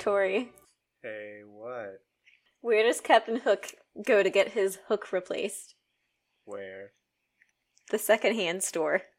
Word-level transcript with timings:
Tori. 0.00 0.50
Hey, 1.02 1.40
what? 1.46 2.00
Where 2.62 2.82
does 2.82 3.02
Captain 3.02 3.36
Hook 3.36 3.66
go 4.06 4.22
to 4.22 4.30
get 4.30 4.52
his 4.52 4.78
hook 4.88 5.12
replaced? 5.12 5.74
Where? 6.46 6.92
The 7.90 7.98
secondhand 7.98 8.62
store. 8.62 9.02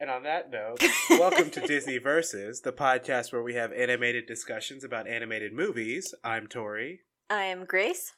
And 0.00 0.10
on 0.10 0.22
that 0.22 0.48
note, 0.48 0.80
welcome 1.10 1.50
to 1.50 1.60
Disney 1.66 1.98
Versus, 1.98 2.60
the 2.60 2.72
podcast 2.72 3.32
where 3.32 3.42
we 3.42 3.54
have 3.54 3.72
animated 3.72 4.26
discussions 4.26 4.84
about 4.84 5.08
animated 5.08 5.52
movies. 5.52 6.14
I'm 6.22 6.46
Tori. 6.46 7.00
I 7.28 7.42
am 7.46 7.64
Grace. 7.64 8.12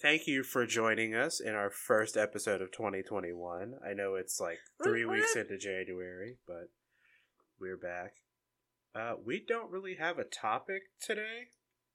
Thank 0.00 0.28
you 0.28 0.44
for 0.44 0.66
joining 0.66 1.16
us 1.16 1.40
in 1.40 1.54
our 1.54 1.68
first 1.68 2.16
episode 2.16 2.62
of 2.62 2.70
2021. 2.70 3.74
I 3.84 3.92
know 3.92 4.14
it's 4.14 4.38
like 4.38 4.58
three 4.84 5.04
weeks 5.04 5.30
mm-hmm. 5.30 5.40
into 5.40 5.58
January, 5.58 6.36
but 6.46 6.68
we're 7.60 7.76
back. 7.76 8.14
Uh, 8.94 9.14
we 9.24 9.44
don't 9.46 9.70
really 9.70 9.96
have 9.96 10.18
a 10.18 10.24
topic 10.24 10.82
today. 11.00 11.48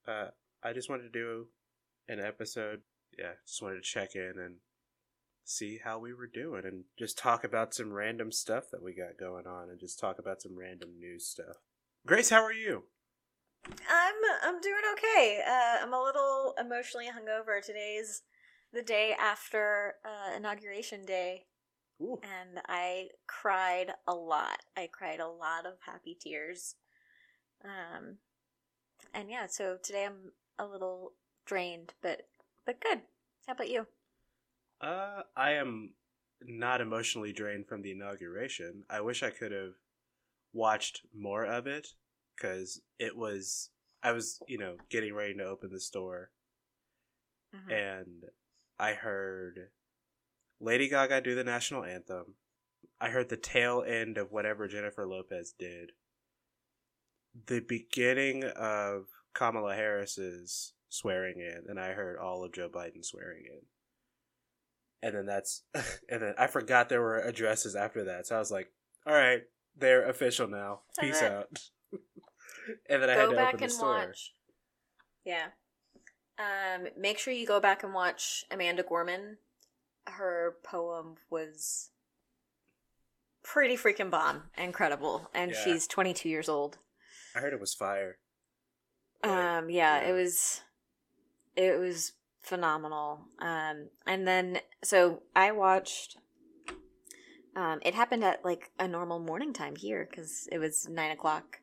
Uh, 0.07 0.27
I 0.63 0.73
just 0.73 0.89
wanted 0.89 1.03
to 1.03 1.19
do 1.19 1.47
an 2.07 2.19
episode. 2.19 2.81
Yeah, 3.17 3.33
just 3.45 3.61
wanted 3.61 3.75
to 3.75 3.81
check 3.81 4.15
in 4.15 4.33
and 4.37 4.55
see 5.43 5.79
how 5.83 5.99
we 5.99 6.13
were 6.13 6.27
doing 6.27 6.63
and 6.65 6.83
just 6.97 7.17
talk 7.17 7.43
about 7.43 7.73
some 7.73 7.91
random 7.91 8.31
stuff 8.31 8.65
that 8.71 8.83
we 8.83 8.93
got 8.93 9.19
going 9.19 9.47
on 9.47 9.69
and 9.69 9.79
just 9.79 9.99
talk 9.99 10.19
about 10.19 10.41
some 10.41 10.57
random 10.57 10.89
news 10.99 11.27
stuff. 11.27 11.57
Grace, 12.05 12.29
how 12.29 12.43
are 12.43 12.53
you? 12.53 12.83
I'm 13.65 14.15
I'm 14.43 14.61
doing 14.61 14.81
okay. 14.93 15.41
Uh, 15.47 15.83
I'm 15.83 15.93
a 15.93 16.01
little 16.01 16.55
emotionally 16.59 17.07
hungover. 17.07 17.63
Today's 17.63 18.23
the 18.73 18.81
day 18.81 19.13
after 19.19 19.95
uh, 20.05 20.35
inauguration 20.35 21.05
day, 21.05 21.45
Ooh. 22.01 22.19
and 22.23 22.61
I 22.67 23.09
cried 23.27 23.93
a 24.07 24.13
lot. 24.13 24.59
I 24.77 24.87
cried 24.91 25.19
a 25.19 25.27
lot 25.27 25.65
of 25.65 25.73
happy 25.85 26.17
tears. 26.19 26.75
Um, 27.63 28.17
and 29.13 29.29
yeah, 29.29 29.47
so 29.47 29.77
today 29.81 30.05
I'm 30.05 30.31
a 30.59 30.65
little 30.65 31.13
drained, 31.45 31.93
but 32.01 32.27
but 32.65 32.81
good. 32.81 33.01
How 33.47 33.53
about 33.53 33.69
you? 33.69 33.87
Uh, 34.81 35.23
I 35.35 35.51
am 35.53 35.93
not 36.41 36.81
emotionally 36.81 37.33
drained 37.33 37.67
from 37.67 37.81
the 37.81 37.91
inauguration. 37.91 38.83
I 38.89 39.01
wish 39.01 39.23
I 39.23 39.29
could 39.29 39.51
have 39.51 39.73
watched 40.53 41.05
more 41.15 41.45
of 41.45 41.67
it 41.67 41.89
because 42.35 42.81
it 42.99 43.15
was. 43.15 43.69
I 44.03 44.13
was, 44.13 44.41
you 44.47 44.57
know, 44.57 44.77
getting 44.89 45.13
ready 45.13 45.35
to 45.35 45.45
open 45.45 45.71
the 45.71 45.79
store, 45.79 46.31
Mhm. 47.53 47.69
and 47.69 48.25
I 48.79 48.93
heard 48.93 49.69
Lady 50.61 50.87
Gaga 50.87 51.21
do 51.21 51.33
the 51.33 51.43
national 51.43 51.83
anthem. 51.83 52.35
I 52.99 53.09
heard 53.09 53.29
the 53.29 53.37
tail 53.37 53.83
end 53.85 54.17
of 54.17 54.31
whatever 54.31 54.67
Jennifer 54.67 55.07
Lopez 55.07 55.53
did. 55.57 55.91
The 57.47 57.61
beginning 57.61 58.43
of 58.43 59.05
Kamala 59.33 59.73
Harris's 59.73 60.73
swearing 60.87 61.39
in, 61.39 61.63
and 61.67 61.79
I 61.79 61.93
heard 61.93 62.19
all 62.19 62.43
of 62.43 62.53
Joe 62.53 62.69
Biden 62.69 63.03
swearing 63.03 63.45
in. 63.45 63.61
And 65.01 65.15
then 65.15 65.25
that's, 65.25 65.63
and 66.09 66.21
then 66.21 66.35
I 66.37 66.45
forgot 66.45 66.89
there 66.89 67.01
were 67.01 67.19
addresses 67.19 67.75
after 67.75 68.03
that, 68.03 68.27
so 68.27 68.35
I 68.35 68.39
was 68.39 68.51
like, 68.51 68.71
"All 69.07 69.13
right, 69.13 69.41
they're 69.75 70.07
official 70.07 70.47
now. 70.47 70.81
Peace 70.99 71.23
it. 71.23 71.31
out." 71.31 71.47
and 72.89 73.01
then 73.01 73.09
I 73.09 73.13
had 73.13 73.29
to 73.29 73.35
back 73.35 73.55
open 73.55 73.67
the 73.67 73.73
store. 73.73 73.95
watch. 73.95 74.33
Yeah. 75.25 75.47
Um, 76.37 76.87
make 76.97 77.17
sure 77.17 77.33
you 77.33 77.47
go 77.47 77.59
back 77.59 77.83
and 77.83 77.93
watch 77.93 78.45
Amanda 78.51 78.83
Gorman. 78.83 79.37
Her 80.17 80.57
poem 80.63 81.15
was 81.29 81.89
pretty 83.43 83.75
freaking 83.75 84.09
bomb, 84.09 84.43
incredible, 84.57 85.29
and 85.33 85.51
Yeah. 85.51 85.63
she's 85.63 85.87
22 85.87 86.29
years 86.29 86.47
old. 86.49 86.77
I 87.35 87.39
heard 87.39 87.53
it 87.53 87.59
was 87.59 87.73
fire. 87.73 88.19
Like, 89.23 89.31
Um, 89.33 89.69
yeah, 89.69 90.01
yeah. 90.01 90.09
it 90.09 90.13
was, 90.13 90.61
it 91.55 91.79
was 91.79 92.13
phenomenal. 92.41 93.25
Um, 93.39 93.89
and 94.05 94.27
then 94.27 94.61
so 94.83 95.23
I 95.35 95.51
watched. 95.51 96.17
Um, 97.55 97.79
it 97.83 97.93
happened 97.93 98.23
at 98.23 98.45
like 98.45 98.71
a 98.79 98.87
normal 98.87 99.19
morning 99.19 99.51
time 99.53 99.75
here 99.75 100.07
because 100.09 100.47
it 100.51 100.57
was 100.57 100.87
nine 100.87 101.11
o'clock, 101.11 101.59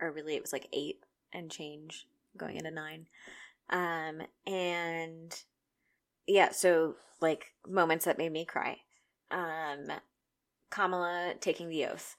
or 0.00 0.10
really 0.10 0.34
it 0.34 0.42
was 0.42 0.52
like 0.52 0.68
eight 0.72 1.04
and 1.32 1.50
change 1.50 2.06
going 2.36 2.56
into 2.56 2.70
nine. 2.70 3.06
Um, 3.70 4.22
and 4.46 5.40
yeah, 6.30 6.50
so 6.52 6.94
like 7.20 7.52
moments 7.66 8.04
that 8.04 8.18
made 8.18 8.32
me 8.32 8.44
cry. 8.44 8.78
Um, 9.30 9.90
Kamala 10.70 11.34
taking 11.40 11.68
the 11.68 11.86
oath. 11.86 12.16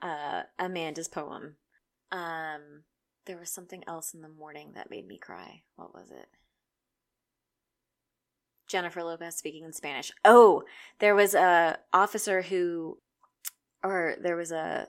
Uh, 0.00 0.42
Amanda's 0.58 1.08
poem. 1.08 1.56
Um, 2.10 2.84
there 3.26 3.38
was 3.38 3.50
something 3.50 3.84
else 3.86 4.14
in 4.14 4.22
the 4.22 4.28
morning 4.28 4.72
that 4.74 4.90
made 4.90 5.06
me 5.06 5.18
cry. 5.18 5.62
What 5.76 5.94
was 5.94 6.10
it? 6.10 6.26
Jennifer 8.66 9.02
Lopez 9.02 9.36
speaking 9.36 9.64
in 9.64 9.72
Spanish. 9.72 10.10
Oh, 10.24 10.62
there 10.98 11.14
was 11.14 11.34
a 11.34 11.78
officer 11.92 12.42
who, 12.42 12.98
or 13.84 14.16
there 14.20 14.36
was 14.36 14.50
a, 14.50 14.88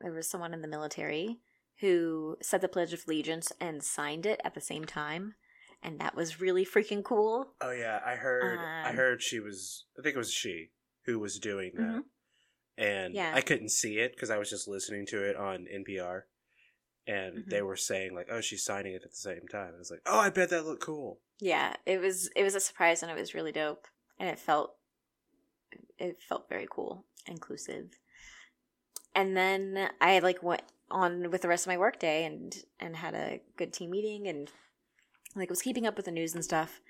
there 0.00 0.12
was 0.12 0.28
someone 0.28 0.52
in 0.52 0.60
the 0.60 0.68
military 0.68 1.38
who 1.80 2.36
said 2.42 2.60
the 2.60 2.68
Pledge 2.68 2.92
of 2.92 3.04
Allegiance 3.06 3.50
and 3.60 3.82
signed 3.82 4.26
it 4.26 4.40
at 4.44 4.54
the 4.54 4.60
same 4.60 4.84
time, 4.84 5.34
and 5.82 6.00
that 6.00 6.14
was 6.14 6.40
really 6.40 6.64
freaking 6.64 7.02
cool. 7.04 7.54
Oh 7.60 7.70
yeah, 7.70 8.00
I 8.04 8.14
heard. 8.16 8.58
I 8.84 8.90
Um, 8.90 8.96
heard 8.96 9.22
she 9.22 9.40
was. 9.40 9.84
I 9.98 10.02
think 10.02 10.14
it 10.14 10.18
was 10.18 10.32
she 10.32 10.70
who 11.04 11.18
was 11.18 11.38
doing 11.38 11.72
that, 11.74 11.82
Mhm. 11.82 12.04
and 12.76 13.14
Yeah. 13.14 13.32
I 13.34 13.40
couldn't 13.40 13.70
see 13.70 13.98
it 13.98 14.12
because 14.12 14.30
I 14.30 14.38
was 14.38 14.50
just 14.50 14.68
listening 14.68 15.06
to 15.06 15.22
it 15.22 15.36
on 15.36 15.66
NPR, 15.66 16.26
and 17.06 17.38
Mhm. 17.38 17.50
they 17.50 17.62
were 17.62 17.76
saying 17.76 18.14
like, 18.14 18.28
"Oh, 18.30 18.40
she's 18.40 18.64
signing 18.64 18.94
it 18.94 19.02
at 19.04 19.10
the 19.10 19.16
same 19.16 19.46
time." 19.48 19.74
I 19.74 19.78
was 19.78 19.90
like, 19.90 20.02
"Oh, 20.06 20.18
I 20.18 20.30
bet 20.30 20.50
that 20.50 20.66
looked 20.66 20.82
cool." 20.82 21.20
Yeah, 21.40 21.76
it 21.86 22.00
was 22.00 22.28
it 22.36 22.42
was 22.42 22.54
a 22.54 22.60
surprise 22.60 23.02
and 23.02 23.10
it 23.10 23.18
was 23.18 23.34
really 23.34 23.52
dope, 23.52 23.86
and 24.18 24.28
it 24.28 24.38
felt 24.38 24.76
it 25.98 26.22
felt 26.22 26.48
very 26.48 26.66
cool, 26.70 27.04
inclusive. 27.26 27.90
And 29.14 29.36
then 29.36 29.90
I 30.00 30.18
like 30.20 30.42
went 30.42 30.62
on 30.90 31.30
with 31.30 31.42
the 31.42 31.48
rest 31.48 31.66
of 31.66 31.70
my 31.70 31.78
work 31.78 31.98
day 31.98 32.24
and 32.24 32.54
and 32.80 32.96
had 32.96 33.14
a 33.14 33.40
good 33.56 33.72
team 33.72 33.90
meeting 33.90 34.26
and 34.28 34.50
like 35.34 35.50
was 35.50 35.62
keeping 35.62 35.86
up 35.86 35.96
with 35.96 36.06
the 36.06 36.12
news 36.12 36.34
and 36.34 36.44
stuff. 36.44 36.80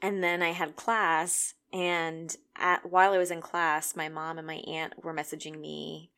And 0.00 0.22
then 0.22 0.42
I 0.42 0.50
had 0.50 0.76
class 0.76 1.54
and 1.72 2.36
at 2.56 2.90
while 2.90 3.12
I 3.12 3.18
was 3.18 3.30
in 3.30 3.40
class, 3.40 3.96
my 3.96 4.08
mom 4.08 4.38
and 4.38 4.46
my 4.46 4.62
aunt 4.66 5.02
were 5.02 5.14
messaging 5.14 5.58
me 5.58 6.10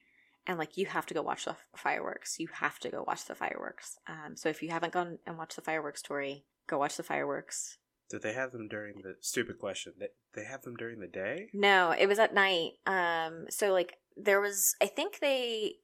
and 0.46 0.58
like 0.58 0.76
you 0.76 0.86
have 0.86 1.06
to 1.06 1.14
go 1.14 1.22
watch 1.22 1.44
the 1.44 1.56
fireworks. 1.76 2.38
You 2.38 2.48
have 2.54 2.78
to 2.80 2.90
go 2.90 3.04
watch 3.06 3.24
the 3.26 3.34
fireworks. 3.34 3.98
Um, 4.08 4.36
so 4.36 4.48
if 4.48 4.62
you 4.62 4.70
haven't 4.70 4.92
gone 4.92 5.18
and 5.26 5.38
watched 5.38 5.56
the 5.56 5.62
fireworks, 5.62 6.02
Tori, 6.02 6.44
go 6.66 6.78
watch 6.78 6.96
the 6.96 7.02
fireworks. 7.02 7.78
Did 8.10 8.22
they 8.22 8.34
have 8.34 8.52
them 8.52 8.68
during 8.68 9.00
the 9.02 9.16
stupid 9.20 9.58
question? 9.58 9.94
They 9.98 10.08
they 10.34 10.44
have 10.44 10.62
them 10.62 10.76
during 10.76 11.00
the 11.00 11.06
day? 11.06 11.48
No, 11.52 11.92
it 11.92 12.06
was 12.06 12.18
at 12.18 12.34
night. 12.34 12.72
Um, 12.86 13.46
so 13.48 13.72
like 13.72 13.94
there 14.16 14.40
was, 14.40 14.76
I 14.82 14.86
think 14.86 15.18
they 15.18 15.76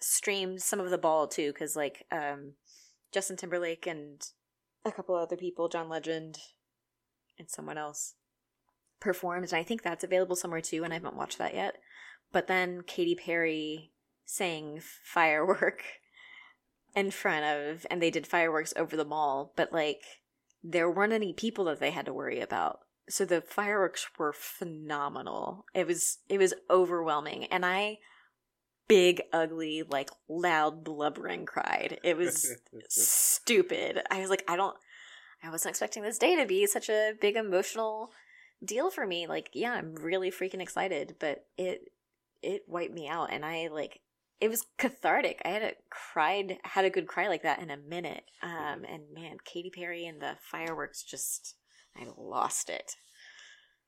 streamed 0.00 0.62
some 0.62 0.80
of 0.80 0.90
the 0.90 0.98
ball 0.98 1.28
too, 1.28 1.52
because 1.52 1.76
like 1.76 2.06
um, 2.10 2.54
Justin 3.12 3.36
Timberlake 3.36 3.86
and 3.86 4.26
a 4.84 4.92
couple 4.92 5.14
other 5.14 5.36
people, 5.36 5.68
John 5.68 5.88
Legend, 5.88 6.38
and 7.38 7.48
someone 7.50 7.78
else 7.78 8.14
performed, 9.00 9.44
and 9.50 9.54
I 9.58 9.62
think 9.62 9.82
that's 9.82 10.04
available 10.04 10.36
somewhere 10.36 10.60
too, 10.60 10.84
and 10.84 10.92
I 10.92 10.96
haven't 10.96 11.16
watched 11.16 11.38
that 11.38 11.54
yet. 11.54 11.76
But 12.32 12.46
then 12.46 12.82
Katy 12.86 13.14
Perry 13.14 13.92
sang 14.24 14.80
"Firework" 15.04 15.82
in 16.94 17.10
front 17.10 17.44
of, 17.44 17.86
and 17.90 18.02
they 18.02 18.10
did 18.10 18.26
fireworks 18.26 18.74
over 18.76 18.96
the 18.96 19.04
mall, 19.04 19.52
but 19.56 19.72
like 19.72 20.02
there 20.62 20.90
weren't 20.90 21.12
any 21.12 21.32
people 21.32 21.64
that 21.64 21.80
they 21.80 21.90
had 21.90 22.06
to 22.06 22.14
worry 22.14 22.40
about. 22.40 22.80
So 23.08 23.24
the 23.24 23.40
fireworks 23.40 24.06
were 24.18 24.32
phenomenal. 24.32 25.64
It 25.74 25.86
was 25.86 26.18
it 26.28 26.38
was 26.38 26.54
overwhelming. 26.70 27.44
And 27.46 27.64
i 27.64 27.98
big 28.90 29.22
ugly 29.32 29.84
like 29.88 30.10
loud 30.28 30.82
blubbering 30.82 31.46
cried. 31.46 32.00
It 32.02 32.16
was 32.16 32.56
stupid. 32.88 34.00
I 34.10 34.20
was 34.20 34.30
like 34.30 34.44
i 34.48 34.56
don't 34.56 34.76
i 35.44 35.50
wasn't 35.50 35.70
expecting 35.70 36.02
this 36.02 36.18
day 36.18 36.34
to 36.36 36.44
be 36.44 36.66
such 36.66 36.88
a 36.88 37.12
big 37.20 37.36
emotional 37.36 38.10
deal 38.64 38.90
for 38.90 39.06
me. 39.06 39.28
Like 39.28 39.50
yeah 39.52 39.72
i'm 39.72 39.94
really 39.94 40.30
freaking 40.30 40.60
excited 40.60 41.14
but 41.20 41.44
it 41.56 41.92
it 42.42 42.62
wiped 42.66 42.94
me 42.94 43.06
out 43.08 43.32
and 43.32 43.44
i 43.44 43.68
like 43.68 44.00
it 44.40 44.48
was 44.48 44.66
cathartic. 44.78 45.40
I 45.44 45.48
had 45.50 45.62
a 45.62 45.72
cried 45.90 46.58
had 46.64 46.84
a 46.84 46.90
good 46.90 47.06
cry 47.06 47.28
like 47.28 47.42
that 47.42 47.60
in 47.60 47.70
a 47.70 47.76
minute. 47.76 48.24
Um 48.42 48.84
and 48.90 49.02
man 49.14 49.36
Katy 49.44 49.70
perry 49.70 50.04
and 50.04 50.20
the 50.20 50.32
fireworks 50.50 51.04
just 51.04 51.54
i 51.96 52.06
lost 52.16 52.68
it. 52.68 52.96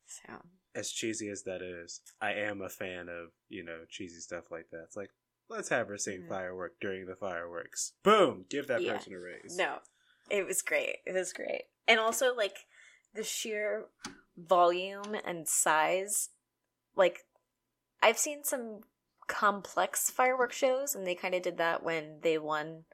So 0.06 0.42
as 0.74 0.90
cheesy 0.90 1.28
as 1.28 1.42
that 1.44 1.62
is, 1.62 2.00
I 2.20 2.32
am 2.32 2.60
a 2.62 2.68
fan 2.68 3.08
of 3.08 3.30
you 3.48 3.62
know 3.64 3.80
cheesy 3.88 4.20
stuff 4.20 4.50
like 4.50 4.70
that. 4.70 4.82
It's 4.84 4.96
like 4.96 5.10
let's 5.48 5.68
have 5.68 5.88
her 5.88 5.98
sing 5.98 6.22
Mhm. 6.22 6.28
firework 6.28 6.80
during 6.80 7.06
the 7.06 7.16
fireworks. 7.16 7.92
Boom! 8.02 8.46
Give 8.48 8.66
that 8.68 8.82
Yeah. 8.82 8.96
person 8.96 9.12
a 9.14 9.18
raise. 9.20 9.56
No, 9.56 9.80
it 10.30 10.46
was 10.46 10.62
great. 10.62 11.00
It 11.04 11.12
was 11.12 11.32
great. 11.32 11.64
And 11.86 12.00
also, 12.00 12.34
like, 12.34 12.66
the 13.12 13.24
sheer 13.24 13.88
volume 14.36 15.14
and 15.24 15.46
size. 15.46 16.30
Like, 16.94 17.26
I've 18.00 18.18
seen 18.18 18.44
some 18.44 18.84
complex 19.26 20.08
fireworks 20.10 20.56
shows, 20.56 20.94
and 20.94 21.06
they 21.06 21.14
kind 21.14 21.34
of 21.34 21.42
did 21.42 21.58
that 21.58 21.82
when 21.82 22.20
they 22.20 22.38
won 22.38 22.86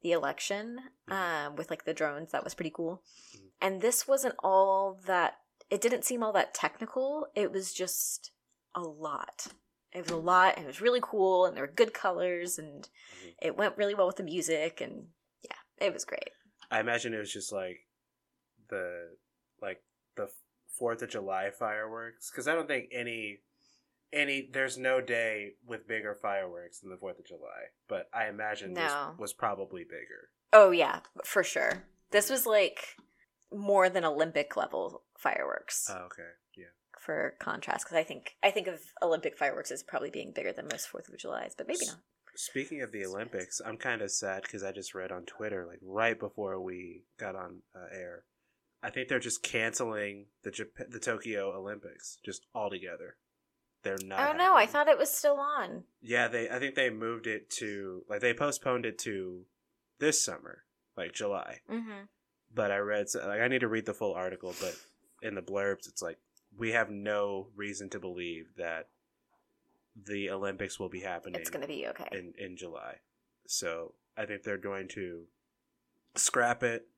the 0.00 0.12
election 0.12 0.90
Mhm. 1.08 1.12
um, 1.12 1.56
with 1.56 1.68
like 1.70 1.84
the 1.84 1.94
drones. 1.94 2.32
That 2.32 2.42
was 2.44 2.54
pretty 2.54 2.70
cool. 2.74 3.04
Mhm. 3.34 3.50
And 3.60 3.80
this 3.82 4.08
wasn't 4.08 4.34
all 4.38 4.94
that. 5.04 5.41
It 5.70 5.80
didn't 5.80 6.04
seem 6.04 6.22
all 6.22 6.32
that 6.32 6.54
technical. 6.54 7.26
It 7.34 7.52
was 7.52 7.72
just 7.72 8.30
a 8.74 8.80
lot. 8.80 9.46
It 9.92 10.02
was 10.02 10.10
a 10.10 10.16
lot, 10.16 10.54
and 10.56 10.64
it 10.64 10.68
was 10.68 10.80
really 10.80 11.00
cool, 11.02 11.44
and 11.44 11.56
there 11.56 11.64
were 11.64 11.72
good 11.72 11.92
colors, 11.92 12.58
and 12.58 12.88
Mhm. 13.22 13.34
it 13.42 13.56
went 13.56 13.76
really 13.76 13.94
well 13.94 14.06
with 14.06 14.16
the 14.16 14.22
music, 14.22 14.80
and 14.80 15.12
yeah, 15.42 15.56
it 15.78 15.92
was 15.92 16.04
great. 16.04 16.30
I 16.70 16.80
imagine 16.80 17.12
it 17.12 17.18
was 17.18 17.32
just 17.32 17.52
like 17.52 17.86
the 18.68 19.16
like 19.60 19.82
the 20.16 20.32
Fourth 20.78 21.02
of 21.02 21.10
July 21.10 21.50
fireworks 21.50 22.30
because 22.30 22.48
I 22.48 22.54
don't 22.54 22.66
think 22.66 22.88
any 22.92 23.42
any 24.12 24.48
there's 24.50 24.76
no 24.78 25.00
day 25.00 25.56
with 25.64 25.86
bigger 25.86 26.14
fireworks 26.14 26.80
than 26.80 26.90
the 26.90 26.96
Fourth 26.96 27.18
of 27.18 27.26
July. 27.26 27.68
But 27.88 28.08
I 28.12 28.26
imagine 28.28 28.72
No. 28.72 28.82
this 28.82 29.18
was 29.18 29.32
probably 29.34 29.84
bigger. 29.84 30.30
Oh 30.52 30.70
yeah, 30.70 31.00
for 31.24 31.44
sure. 31.44 31.84
This 32.10 32.30
was 32.30 32.46
like 32.46 32.96
more 33.50 33.88
than 33.90 34.04
Olympic 34.04 34.56
level 34.56 35.04
fireworks. 35.22 35.88
Oh, 35.90 36.04
okay, 36.06 36.30
yeah. 36.56 36.66
for 37.00 37.34
contrast 37.40 37.84
because 37.84 37.96
I 37.96 38.04
think 38.04 38.36
I 38.42 38.50
think 38.50 38.66
of 38.66 38.80
Olympic 39.00 39.36
fireworks 39.36 39.70
as 39.70 39.82
probably 39.82 40.10
being 40.10 40.32
bigger 40.34 40.52
than 40.52 40.68
most 40.70 40.88
Fourth 40.88 41.08
of 41.08 41.18
July's, 41.18 41.54
but 41.56 41.66
maybe 41.68 41.86
not. 41.86 41.98
Speaking 42.34 42.80
of 42.80 42.92
the 42.92 43.04
Olympics, 43.04 43.60
I'm 43.64 43.76
kind 43.76 44.00
of 44.00 44.10
sad 44.10 44.42
because 44.42 44.62
I 44.62 44.72
just 44.72 44.94
read 44.94 45.12
on 45.12 45.24
Twitter, 45.24 45.66
like 45.68 45.80
right 45.82 46.18
before 46.18 46.58
we 46.60 47.04
got 47.18 47.36
on 47.36 47.58
uh, 47.76 47.94
air, 47.94 48.24
I 48.82 48.88
think 48.90 49.08
they're 49.08 49.18
just 49.20 49.42
canceling 49.42 50.26
the 50.42 50.50
Jap- 50.50 50.90
the 50.90 50.98
Tokyo 50.98 51.52
Olympics 51.56 52.18
just 52.24 52.46
altogether. 52.54 53.16
They're 53.84 53.98
not. 54.04 54.34
oh 54.34 54.36
no, 54.36 54.54
I 54.56 54.64
thought 54.66 54.88
it 54.88 54.96
was 54.96 55.10
still 55.10 55.38
on. 55.40 55.84
Yeah, 56.00 56.28
they. 56.28 56.48
I 56.48 56.58
think 56.58 56.74
they 56.74 56.88
moved 56.88 57.26
it 57.26 57.50
to 57.58 58.04
like 58.08 58.20
they 58.20 58.32
postponed 58.32 58.86
it 58.86 58.98
to 59.00 59.42
this 59.98 60.24
summer, 60.24 60.62
like 60.96 61.12
July. 61.12 61.58
Mm-hmm. 61.70 62.04
But 62.54 62.70
I 62.70 62.78
read 62.78 63.08
so- 63.10 63.26
like 63.26 63.40
I 63.40 63.48
need 63.48 63.60
to 63.60 63.68
read 63.68 63.84
the 63.86 63.92
full 63.94 64.14
article, 64.14 64.54
but 64.60 64.74
in 65.22 65.34
the 65.34 65.42
blurbs, 65.42 65.88
it's 65.88 66.02
like 66.02 66.18
we 66.56 66.72
have 66.72 66.90
no 66.90 67.48
reason 67.56 67.88
to 67.90 68.00
believe 68.00 68.46
that 68.56 68.88
the 69.96 70.30
Olympics 70.30 70.78
will 70.78 70.88
be 70.88 71.00
happening 71.00 71.40
It's 71.40 71.50
gonna 71.50 71.66
be 71.66 71.86
okay. 71.88 72.08
in 72.12 72.34
in 72.38 72.56
July. 72.56 72.96
So 73.46 73.94
I 74.16 74.26
think 74.26 74.42
they're 74.42 74.58
going 74.58 74.88
to 74.88 75.24
scrap 76.14 76.62
it 76.62 76.88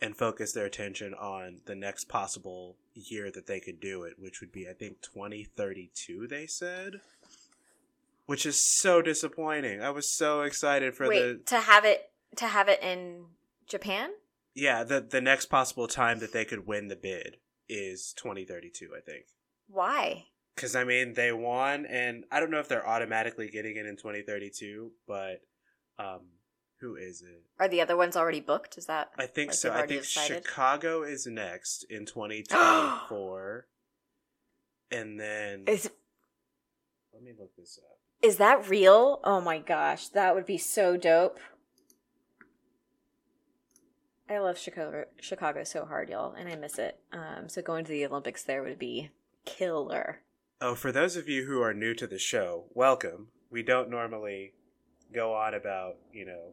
and 0.00 0.16
focus 0.16 0.52
their 0.52 0.66
attention 0.66 1.14
on 1.14 1.60
the 1.66 1.74
next 1.74 2.08
possible 2.08 2.76
year 2.94 3.30
that 3.30 3.46
they 3.46 3.60
could 3.60 3.80
do 3.80 4.02
it, 4.02 4.14
which 4.18 4.40
would 4.40 4.52
be 4.52 4.68
I 4.68 4.72
think 4.72 5.00
2032 5.02 6.26
they 6.26 6.46
said. 6.46 7.00
Which 8.26 8.46
is 8.46 8.62
so 8.64 9.02
disappointing. 9.02 9.82
I 9.82 9.90
was 9.90 10.10
so 10.10 10.42
excited 10.42 10.94
for 10.94 11.08
Wait, 11.08 11.20
the 11.20 11.56
to 11.56 11.60
have 11.60 11.84
it 11.84 12.10
to 12.36 12.46
have 12.46 12.68
it 12.68 12.82
in 12.82 13.26
Japan? 13.66 14.10
Yeah, 14.54 14.84
the 14.84 15.00
the 15.00 15.20
next 15.20 15.46
possible 15.46 15.88
time 15.88 16.18
that 16.20 16.32
they 16.32 16.44
could 16.44 16.66
win 16.66 16.88
the 16.88 16.96
bid 16.96 17.38
is 17.72 18.12
2032, 18.16 18.90
I 18.96 19.00
think. 19.00 19.24
Why? 19.68 20.26
Cuz 20.56 20.76
I 20.76 20.84
mean, 20.84 21.14
they 21.14 21.32
won 21.32 21.86
and 21.86 22.24
I 22.30 22.38
don't 22.40 22.50
know 22.50 22.60
if 22.60 22.68
they're 22.68 22.86
automatically 22.86 23.48
getting 23.48 23.76
it 23.76 23.86
in 23.86 23.96
2032, 23.96 24.92
but 25.06 25.40
um 25.98 26.28
who 26.80 26.96
is 26.96 27.22
it? 27.22 27.44
Are 27.60 27.68
the 27.68 27.80
other 27.80 27.96
ones 27.96 28.16
already 28.16 28.40
booked? 28.40 28.76
Is 28.76 28.86
that 28.86 29.12
I 29.16 29.26
think 29.26 29.50
Like 29.50 29.56
so. 29.56 29.72
I 29.72 29.86
think 29.86 30.02
decided? 30.02 30.44
Chicago 30.44 31.02
is 31.04 31.26
next 31.26 31.84
in 31.88 32.04
2024. 32.06 33.66
and 34.90 35.18
then 35.18 35.64
is 35.66 35.90
let 37.14 37.22
me 37.22 37.32
look 37.38 37.54
this 37.56 37.78
up. 37.82 37.98
is 38.20 38.36
that 38.38 38.68
real? 38.68 39.20
Oh 39.24 39.40
my 39.40 39.58
gosh, 39.58 40.08
that 40.08 40.34
would 40.34 40.46
be 40.46 40.58
so 40.58 40.96
dope. 40.96 41.38
I 44.28 44.38
love 44.38 44.58
Chicago 44.58 45.04
Chicago 45.20 45.64
so 45.64 45.84
hard, 45.84 46.08
y'all, 46.08 46.32
and 46.32 46.48
I 46.48 46.56
miss 46.56 46.78
it. 46.78 46.98
Um, 47.12 47.48
so 47.48 47.60
going 47.62 47.84
to 47.84 47.90
the 47.92 48.06
Olympics 48.06 48.42
there 48.42 48.62
would 48.62 48.78
be 48.78 49.10
killer. 49.44 50.20
Oh, 50.60 50.74
for 50.74 50.92
those 50.92 51.16
of 51.16 51.28
you 51.28 51.44
who 51.44 51.60
are 51.60 51.74
new 51.74 51.92
to 51.94 52.06
the 52.06 52.18
show, 52.18 52.64
welcome. 52.72 53.28
We 53.50 53.62
don't 53.62 53.90
normally 53.90 54.52
go 55.12 55.34
on 55.34 55.54
about, 55.54 55.96
you 56.12 56.24
know, 56.24 56.52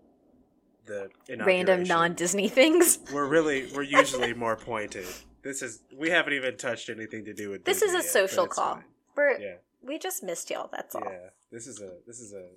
the 0.86 1.10
Random 1.46 1.84
non 1.84 2.16
Disney 2.16 2.48
things. 2.50 3.00
We're 3.14 3.28
really 3.28 3.68
we're 3.74 3.84
usually 3.84 4.34
more 4.34 4.56
pointed. 4.58 5.06
This 5.44 5.62
is 5.62 5.82
we 5.96 6.10
haven't 6.10 6.34
even 6.34 6.58
touched 6.58 6.90
anything 6.90 7.24
to 7.26 7.34
do 7.34 7.52
with 7.52 7.64
This 7.64 7.82
is 7.84 7.94
a 7.94 7.98
yet, 7.98 8.06
social 8.06 8.48
call. 8.48 8.76
fine. 8.76 8.84
We're 9.16 9.40
Yeah. 9.40 9.56
we 9.82 10.00
just 10.00 10.24
missed 10.24 10.50
y'all. 10.50 10.70
That's 10.72 10.96
all. 10.96 11.04
Yeah. 11.06 11.30
This 11.52 11.68
is 11.68 11.80
a 11.82 11.92
this 12.08 12.20
is 12.20 12.34
a 12.34 12.50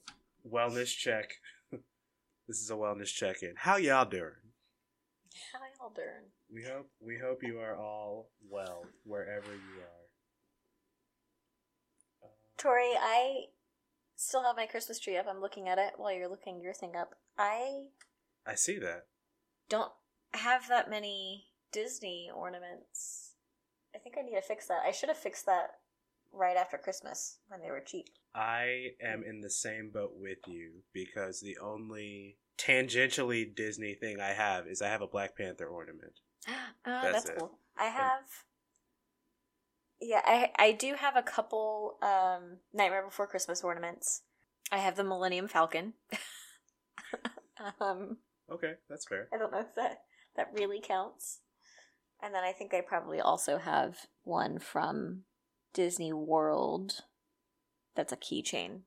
wellness 0.48 0.96
check. 0.96 1.34
this 2.48 2.58
is 2.62 2.70
a 2.70 2.74
wellness 2.74 3.12
check 3.12 3.42
in. 3.42 3.52
How 3.56 3.76
y'all 3.76 4.06
doing? 4.08 4.32
Y'all 5.80 5.92
doing? 5.94 6.30
We 6.52 6.62
hope 6.64 6.88
we 7.00 7.18
hope 7.18 7.42
you 7.42 7.58
are 7.58 7.76
all 7.76 8.30
well 8.48 8.84
wherever 9.04 9.52
you 9.52 9.80
are. 9.80 10.02
Uh, 12.22 12.28
Tori, 12.58 12.92
I 13.00 13.44
still 14.16 14.42
have 14.44 14.56
my 14.56 14.66
Christmas 14.66 14.98
tree 14.98 15.16
up. 15.16 15.26
I'm 15.28 15.40
looking 15.40 15.68
at 15.68 15.78
it 15.78 15.94
while 15.96 16.12
you're 16.12 16.28
looking 16.28 16.60
your 16.60 16.74
thing 16.74 16.94
up. 16.96 17.14
I 17.38 17.86
I 18.46 18.54
see 18.54 18.78
that. 18.78 19.06
don't 19.68 19.92
have 20.34 20.68
that 20.68 20.90
many 20.90 21.46
Disney 21.72 22.30
ornaments. 22.34 23.34
I 23.94 23.98
think 23.98 24.16
I 24.18 24.22
need 24.22 24.34
to 24.36 24.42
fix 24.42 24.66
that. 24.68 24.82
I 24.86 24.90
should 24.92 25.08
have 25.08 25.18
fixed 25.18 25.46
that 25.46 25.70
right 26.32 26.56
after 26.56 26.78
Christmas 26.78 27.38
when 27.48 27.60
they 27.60 27.70
were 27.70 27.80
cheap. 27.80 28.06
I 28.34 28.92
am 29.02 29.22
in 29.22 29.40
the 29.40 29.50
same 29.50 29.90
boat 29.92 30.12
with 30.16 30.38
you 30.46 30.82
because 30.94 31.40
the 31.40 31.58
only 31.62 32.38
tangentially 32.66 33.54
Disney 33.54 33.94
thing 33.94 34.20
I 34.20 34.32
have 34.32 34.66
is 34.66 34.82
I 34.82 34.88
have 34.88 35.02
a 35.02 35.06
Black 35.06 35.36
Panther 35.36 35.66
ornament. 35.66 36.20
Oh, 36.48 36.52
That's 36.84 37.24
that's, 37.24 37.38
cool. 37.38 37.58
I 37.78 37.86
have 37.86 38.24
Yeah, 40.00 40.20
I 40.24 40.50
I 40.58 40.72
do 40.72 40.94
have 40.94 41.16
a 41.16 41.22
couple 41.22 41.96
um 42.02 42.58
Nightmare 42.72 43.04
Before 43.04 43.26
Christmas 43.26 43.62
ornaments. 43.62 44.22
I 44.70 44.78
have 44.78 44.96
the 44.96 45.04
Millennium 45.04 45.48
Falcon. 45.48 45.94
um 47.80 48.18
Okay, 48.50 48.74
that's 48.88 49.06
fair. 49.06 49.28
I 49.32 49.38
don't 49.38 49.52
know 49.52 49.60
if 49.60 49.74
that 49.76 50.02
that 50.36 50.52
really 50.54 50.80
counts. 50.80 51.40
And 52.22 52.34
then 52.34 52.44
I 52.44 52.52
think 52.52 52.72
I 52.72 52.80
probably 52.80 53.20
also 53.20 53.58
have 53.58 54.06
one 54.22 54.60
from 54.60 55.22
Disney 55.74 56.12
World. 56.12 57.00
That's 57.96 58.12
a 58.12 58.16
keychain 58.16 58.82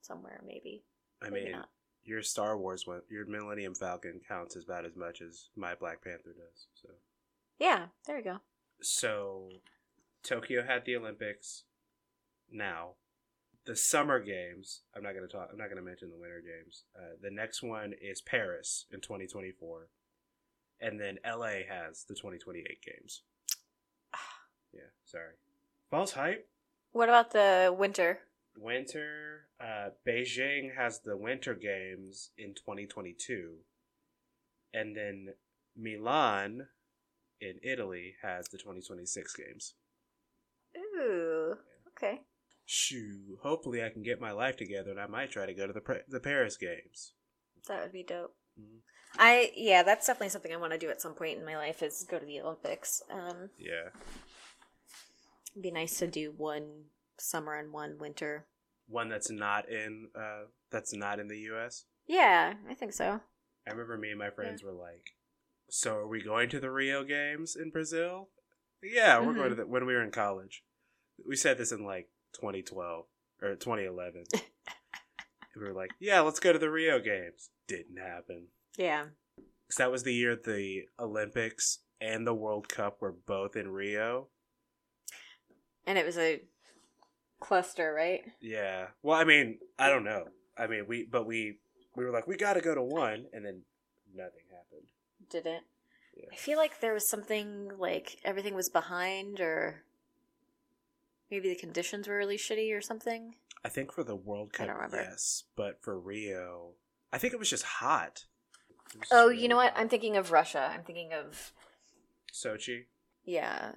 somewhere, 0.00 0.42
maybe. 0.44 0.84
I 1.22 1.30
Maybe 1.30 1.44
mean, 1.44 1.52
not. 1.52 1.68
Your 2.04 2.22
Star 2.22 2.56
Wars 2.58 2.86
one, 2.86 3.02
your 3.08 3.26
Millennium 3.26 3.74
Falcon 3.74 4.20
counts 4.26 4.56
as 4.56 4.64
about 4.64 4.84
as 4.84 4.96
much 4.96 5.20
as 5.20 5.48
my 5.56 5.74
Black 5.74 6.02
Panther 6.02 6.32
does. 6.36 6.66
So, 6.74 6.88
Yeah, 7.58 7.86
there 8.06 8.18
you 8.18 8.24
go. 8.24 8.40
so 8.80 9.48
Tokyo 10.22 10.64
had 10.64 10.84
the 10.84 10.96
Olympics. 10.96 11.64
Now, 12.50 12.94
the 13.64 13.76
Summer 13.76 14.18
Games. 14.20 14.80
I'm 14.94 15.02
not 15.02 15.14
gonna 15.14 15.28
talk. 15.28 15.48
I'm 15.52 15.58
not 15.58 15.68
gonna 15.68 15.82
mention 15.82 16.10
the 16.10 16.16
Winter 16.16 16.42
Games. 16.44 16.84
Uh, 16.96 17.14
the 17.20 17.30
next 17.30 17.62
one 17.62 17.92
is 18.00 18.20
Paris 18.20 18.86
in 18.90 19.00
2024, 19.00 19.88
and 20.80 21.00
then 21.00 21.18
LA 21.24 21.62
has 21.68 22.04
the 22.08 22.14
2028 22.14 22.64
games. 22.82 23.22
yeah, 24.72 24.80
sorry. 25.04 25.34
False 25.90 26.12
hype. 26.12 26.48
What 26.90 27.08
about 27.08 27.30
the 27.30 27.74
winter? 27.76 28.20
Winter. 28.56 29.46
Uh, 29.60 29.90
Beijing 30.06 30.76
has 30.76 31.00
the 31.00 31.16
Winter 31.16 31.54
Games 31.54 32.30
in 32.36 32.54
2022, 32.54 33.54
and 34.74 34.96
then 34.96 35.34
Milan 35.76 36.68
in 37.40 37.58
Italy 37.62 38.14
has 38.22 38.48
the 38.48 38.58
2026 38.58 39.34
games. 39.36 39.74
Ooh, 40.76 41.54
okay. 41.88 42.20
Shoo! 42.64 43.38
Hopefully, 43.42 43.82
I 43.84 43.88
can 43.90 44.02
get 44.02 44.20
my 44.20 44.30
life 44.32 44.56
together, 44.56 44.90
and 44.90 45.00
I 45.00 45.06
might 45.06 45.30
try 45.32 45.46
to 45.46 45.54
go 45.54 45.66
to 45.66 45.72
the 45.72 45.80
pra- 45.80 46.04
the 46.08 46.20
Paris 46.20 46.56
Games. 46.56 47.12
That 47.68 47.82
would 47.82 47.92
be 47.92 48.02
dope. 48.04 48.34
Mhm. 48.58 48.80
I 49.18 49.52
yeah, 49.56 49.82
that's 49.82 50.06
definitely 50.06 50.30
something 50.30 50.52
I 50.52 50.56
want 50.56 50.72
to 50.72 50.78
do 50.78 50.88
at 50.90 51.00
some 51.02 51.14
point 51.14 51.38
in 51.38 51.44
my 51.44 51.56
life 51.56 51.82
is 51.82 52.06
go 52.08 52.18
to 52.18 52.24
the 52.24 52.40
Olympics. 52.40 53.02
Um, 53.10 53.50
Yeah, 53.58 53.90
it'd 55.50 55.62
be 55.62 55.70
nice 55.70 55.98
to 55.98 56.06
do 56.06 56.32
one 56.32 56.84
summer 57.22 57.54
and 57.54 57.72
one 57.72 57.96
winter. 57.98 58.46
one 58.86 59.08
that's 59.08 59.30
not 59.30 59.68
in 59.68 60.08
uh 60.14 60.44
that's 60.70 60.92
not 60.94 61.18
in 61.20 61.28
the 61.28 61.38
U.S. 61.52 61.84
Yeah, 62.06 62.54
I 62.68 62.74
think 62.74 62.92
so. 62.92 63.20
I 63.66 63.70
remember 63.70 63.96
me 63.96 64.10
and 64.10 64.18
my 64.18 64.30
friends 64.30 64.62
were 64.62 64.72
like, 64.72 65.14
"So 65.70 65.94
are 65.96 66.08
we 66.08 66.20
going 66.22 66.48
to 66.50 66.60
the 66.60 66.70
Rio 66.70 67.04
Games 67.04 67.56
in 67.56 67.70
Brazil?" 67.70 68.28
Yeah, 68.82 69.20
we're 69.20 69.34
going 69.34 69.50
to 69.50 69.54
the, 69.54 69.66
when 69.66 69.86
we 69.86 69.94
were 69.94 70.02
in 70.02 70.10
college. 70.10 70.64
We 71.26 71.36
said 71.36 71.58
this 71.58 71.70
in 71.70 71.84
like 71.84 72.08
2012 72.34 73.04
or 73.40 73.54
2011. 73.54 74.24
we 75.56 75.62
were 75.62 75.72
like, 75.72 75.90
"Yeah, 76.00 76.20
let's 76.20 76.40
go 76.40 76.52
to 76.52 76.58
the 76.58 76.70
Rio 76.70 76.98
Games." 76.98 77.50
Didn't 77.68 77.98
happen. 77.98 78.48
Yeah. 78.76 79.04
Cause 79.36 79.76
that 79.78 79.92
was 79.92 80.02
the 80.02 80.12
year 80.12 80.36
the 80.36 80.82
Olympics 80.98 81.78
and 82.00 82.26
the 82.26 82.34
World 82.34 82.68
Cup 82.68 83.00
were 83.00 83.14
both 83.26 83.54
in 83.56 83.68
Rio. 83.68 84.28
And 85.86 85.96
it 85.96 86.04
was 86.04 86.18
a 86.18 86.42
cluster, 87.42 87.92
right? 87.92 88.22
Yeah. 88.40 88.86
Well, 89.02 89.18
I 89.18 89.24
mean, 89.24 89.58
I 89.78 89.88
don't 89.88 90.04
know. 90.04 90.24
I 90.56 90.66
mean, 90.66 90.86
we 90.86 91.04
but 91.04 91.26
we 91.26 91.58
we 91.96 92.04
were 92.04 92.10
like 92.10 92.26
we 92.26 92.36
got 92.36 92.54
to 92.54 92.60
go 92.60 92.74
to 92.74 92.82
one, 92.82 93.26
and 93.32 93.44
then 93.44 93.62
nothing 94.14 94.44
happened. 94.50 94.88
Didn't. 95.30 95.64
Yeah. 96.16 96.26
I 96.32 96.36
feel 96.36 96.58
like 96.58 96.80
there 96.80 96.92
was 96.94 97.06
something 97.08 97.70
like 97.78 98.18
everything 98.24 98.54
was 98.54 98.68
behind, 98.68 99.40
or 99.40 99.82
maybe 101.30 101.48
the 101.48 101.54
conditions 101.56 102.06
were 102.08 102.16
really 102.16 102.36
shitty 102.36 102.76
or 102.76 102.80
something. 102.80 103.34
I 103.64 103.68
think 103.68 103.92
for 103.92 104.04
the 104.04 104.16
World 104.16 104.52
Cup, 104.52 104.68
yes, 104.92 105.44
but 105.56 105.78
for 105.82 105.98
Rio, 105.98 106.72
I 107.12 107.18
think 107.18 107.32
it 107.32 107.38
was 107.38 107.48
just 107.50 107.64
hot. 107.64 108.24
Was 108.94 109.08
just 109.08 109.12
Oh, 109.12 109.28
really 109.28 109.42
you 109.42 109.48
know 109.48 109.56
what? 109.56 109.72
hot. 109.72 109.80
I'm 109.80 109.88
thinking 109.88 110.16
of 110.16 110.32
Russia. 110.32 110.70
I'm 110.74 110.82
thinking 110.82 111.12
of 111.12 111.52
Sochi. 112.32 112.84
yeah. 113.24 113.72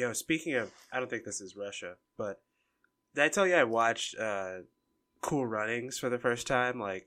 Yo, 0.00 0.14
speaking 0.14 0.54
of, 0.54 0.70
I 0.90 0.98
don't 0.98 1.10
think 1.10 1.24
this 1.24 1.42
is 1.42 1.54
Russia, 1.56 1.96
but 2.16 2.40
did 3.14 3.22
I 3.22 3.28
tell 3.28 3.46
you 3.46 3.54
I 3.54 3.64
watched 3.64 4.18
uh, 4.18 4.60
Cool 5.20 5.46
Runnings 5.46 5.98
for 5.98 6.08
the 6.08 6.18
first 6.18 6.46
time? 6.46 6.80
Like 6.80 7.06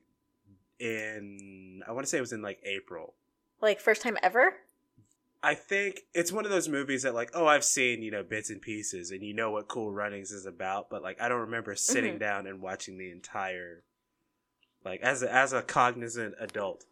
in, 0.79 1.81
I 1.87 1.91
want 1.91 2.05
to 2.05 2.09
say 2.09 2.19
it 2.19 2.21
was 2.21 2.33
in 2.33 2.43
like 2.43 2.59
April. 2.63 3.15
Like 3.61 3.79
first 3.79 4.03
time 4.03 4.15
ever? 4.21 4.57
I 5.41 5.55
think 5.55 6.01
it's 6.13 6.31
one 6.31 6.45
of 6.45 6.51
those 6.51 6.69
movies 6.69 7.01
that 7.01 7.15
like, 7.15 7.31
oh, 7.33 7.47
I've 7.47 7.63
seen 7.63 8.03
you 8.03 8.11
know 8.11 8.21
bits 8.21 8.51
and 8.51 8.61
pieces, 8.61 9.09
and 9.09 9.23
you 9.23 9.33
know 9.33 9.49
what 9.49 9.67
Cool 9.67 9.91
Runnings 9.91 10.31
is 10.31 10.45
about, 10.45 10.91
but 10.91 11.01
like 11.01 11.19
I 11.19 11.27
don't 11.29 11.41
remember 11.41 11.75
sitting 11.75 12.17
Mhm. 12.17 12.19
down 12.19 12.45
and 12.45 12.61
watching 12.61 12.99
the 12.99 13.09
entire, 13.09 13.83
like 14.85 15.01
as 15.01 15.23
a, 15.23 15.33
as 15.33 15.51
a 15.51 15.63
cognizant 15.63 16.35
adult. 16.39 16.85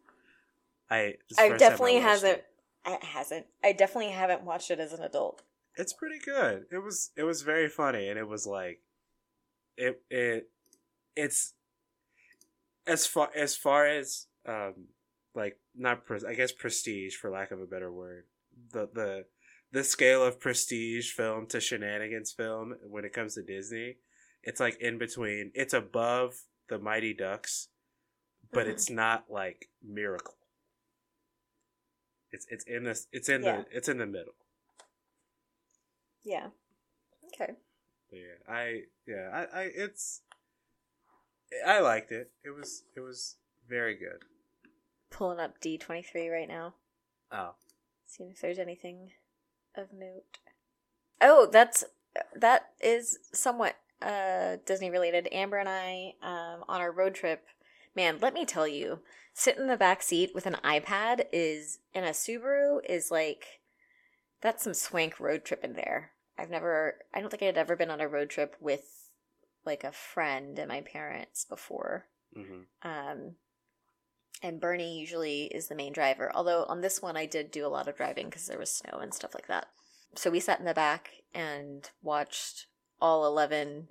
I 0.89 1.17
I 1.38 1.50
definitely 1.50 2.00
hasn't. 2.00 2.39
it. 2.39 2.46
It 2.88 3.03
hasn't. 3.03 3.46
I 3.63 3.74
definitely 3.74 4.12
haven't 4.12 4.41
watched 4.41 4.72
it 4.72 4.79
as 4.79 4.93
an 4.93 5.03
adult. 5.03 5.43
It's 5.75 5.94
pretty 5.94 6.20
good. 6.20 6.66
It 6.72 6.80
was 6.84 7.12
it 7.16 7.24
was 7.24 7.42
very 7.42 7.70
funny, 7.70 8.08
and 8.10 8.18
it 8.20 8.28
was 8.28 8.46
like, 8.46 8.82
it 9.78 10.01
it 10.10 10.50
it's 11.16 11.54
as 12.88 13.06
far 13.06 13.30
as 13.36 13.56
far 13.56 13.86
as 13.88 14.28
um 14.48 14.88
like 15.36 15.58
not 15.75 16.06
pres- 16.06 16.25
I 16.25 16.34
guess 16.34 16.51
prestige 16.51 17.16
for 17.16 17.30
lack 17.30 17.51
of 17.51 17.62
a 17.62 17.66
better 17.66 17.92
word 17.92 18.25
the 18.72 18.90
the 18.94 19.25
the 19.72 19.84
scale 19.84 20.24
of 20.24 20.40
prestige 20.40 21.12
film 21.12 21.48
to 21.48 21.62
shenanigans 21.62 22.32
film 22.32 22.75
when 22.90 23.06
it 23.06 23.13
comes 23.13 23.36
to 23.36 23.42
Disney, 23.44 23.98
it's 24.44 24.60
like 24.60 24.78
in 24.82 24.98
between. 24.98 25.51
It's 25.54 25.74
above 25.74 26.34
the 26.68 26.78
Mighty 26.78 27.13
Ducks, 27.13 27.70
but 28.51 28.66
Mhm. 28.68 28.70
it's 28.72 28.90
not 28.90 29.25
like 29.30 29.70
Miracle. 29.82 30.36
It's 32.32 32.46
it's 32.50 32.66
in 32.66 32.84
this 32.84 33.08
it's 33.13 33.30
in 33.30 33.44
Yeah. 33.44 33.62
the 33.70 33.78
it's 33.78 33.88
in 33.90 33.98
the 33.98 34.06
middle. 34.06 34.36
Yeah. 36.24 36.48
Okay. 37.28 37.54
But 38.10 38.20
yeah, 38.20 38.54
I 38.54 38.82
yeah, 39.08 39.30
I, 39.34 39.60
I 39.60 39.63
it's 39.74 40.22
I 41.66 41.80
liked 41.80 42.12
it. 42.12 42.32
It 42.44 42.51
was 42.51 42.84
it 42.96 43.00
was 43.00 43.38
very 43.68 43.96
good. 43.96 44.24
Pulling 45.10 45.40
up 45.40 45.60
D 45.60 45.78
twenty 45.78 46.04
three 46.04 46.30
right 46.30 46.48
now. 46.48 46.75
Oh. 47.32 47.56
Seeing 48.06 48.32
if 48.32 48.42
there's 48.42 48.60
anything 48.60 49.12
of 49.75 49.88
note. 49.94 50.40
Oh, 51.22 51.48
that's 51.51 51.84
that 52.36 52.72
is 52.82 53.18
somewhat 53.34 53.78
uh 54.01 54.58
Disney 54.66 54.90
related. 54.90 55.30
Amber 55.32 55.58
and 55.58 55.70
I, 55.70 56.13
um, 56.22 56.63
on 56.68 56.82
our 56.82 56.92
road 56.92 57.16
trip, 57.16 57.46
man, 57.96 58.18
let 58.22 58.34
me 58.34 58.46
tell 58.46 58.68
you, 58.68 59.00
sitting 59.34 59.63
in 59.63 59.68
the 59.68 59.78
back 59.78 60.01
seat 60.01 60.32
with 60.36 60.46
an 60.46 60.58
iPad 60.63 61.25
is 61.32 61.80
in 61.94 62.04
a 62.04 62.10
Subaru 62.10 62.80
is 62.88 63.12
like 63.12 63.61
that's 64.41 64.63
some 64.63 64.74
swank 64.74 65.19
road 65.19 65.45
trip 65.45 65.63
in 65.63 65.74
there. 65.74 66.12
I've 66.38 66.50
never 66.50 66.95
I 67.13 67.19
don't 67.21 67.29
think 67.29 67.43
I 67.43 67.48
had 67.48 67.57
ever 67.57 67.75
been 67.75 67.89
on 67.91 68.01
a 68.01 68.07
road 68.07 68.29
trip 68.29 68.55
with 68.60 69.10
like 69.65 69.83
a 69.83 69.91
friend 69.91 70.57
and 70.57 70.69
my 70.69 70.81
parents 70.81 71.45
before. 71.45 72.05
hmm 72.33 72.62
Um, 72.81 73.36
and 74.41 74.60
Bernie 74.60 75.00
usually 75.00 75.43
is 75.45 75.67
the 75.67 75.75
main 75.75 75.93
driver. 75.93 76.31
Although 76.33 76.65
on 76.65 76.81
this 76.81 77.01
one, 77.01 77.15
I 77.15 77.27
did 77.27 77.51
do 77.51 77.65
a 77.65 77.69
lot 77.69 77.88
of 77.88 77.95
driving 77.95 78.25
because 78.25 78.48
there 78.48 78.57
was 78.57 78.71
snow 78.71 78.98
and 79.00 79.13
stuff 79.13 79.36
like 79.36 79.48
that. 79.48 79.67
So 80.15 80.31
we 80.31 80.39
sat 80.39 80.60
in 80.60 80.65
the 80.65 80.74
back 80.74 81.12
and 81.33 81.89
watched 82.01 82.65
all 83.00 83.25
11 83.25 83.89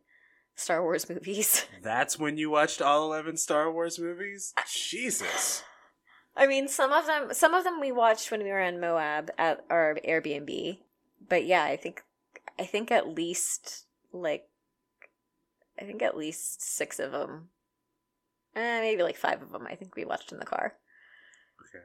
Star 0.61 0.83
Wars 0.83 1.09
movies. 1.09 1.67
That's 1.83 2.19
when 2.19 2.37
you 2.37 2.51
watched 2.51 2.83
all 2.83 3.07
eleven 3.07 3.37
Star 3.37 3.73
Wars 3.73 3.99
movies? 3.99 4.53
Jesus. 4.71 5.63
I 6.41 6.47
mean, 6.47 6.67
some 6.69 6.91
of 6.93 7.07
them, 7.07 7.35
some 7.35 7.53
of 7.55 7.65
them 7.65 7.79
we 7.81 7.93
watched 7.93 8.31
when 8.31 8.43
we 8.43 8.49
were 8.51 8.61
in 8.63 8.81
Moab 8.81 9.31
at 9.39 9.65
our 9.71 9.99
Airbnb. 10.09 10.79
But 11.29 11.45
yeah, 11.45 11.65
I 11.65 11.77
think, 11.77 12.03
I 12.59 12.65
think 12.65 12.91
at 12.91 13.07
least 13.15 13.85
like, 14.13 14.49
I 15.79 15.85
think 15.85 16.03
at 16.03 16.17
least 16.17 16.63
six 16.63 16.99
of 16.99 17.13
them, 17.13 17.51
eh, 18.57 18.81
maybe 18.81 19.03
like 19.03 19.17
five 19.17 19.43
of 19.43 19.53
them. 19.53 19.67
I 19.69 19.75
think 19.75 19.95
we 19.97 20.05
watched 20.07 20.33
in 20.33 20.39
the 20.39 20.47
car, 20.47 20.75
Okay. 21.61 21.85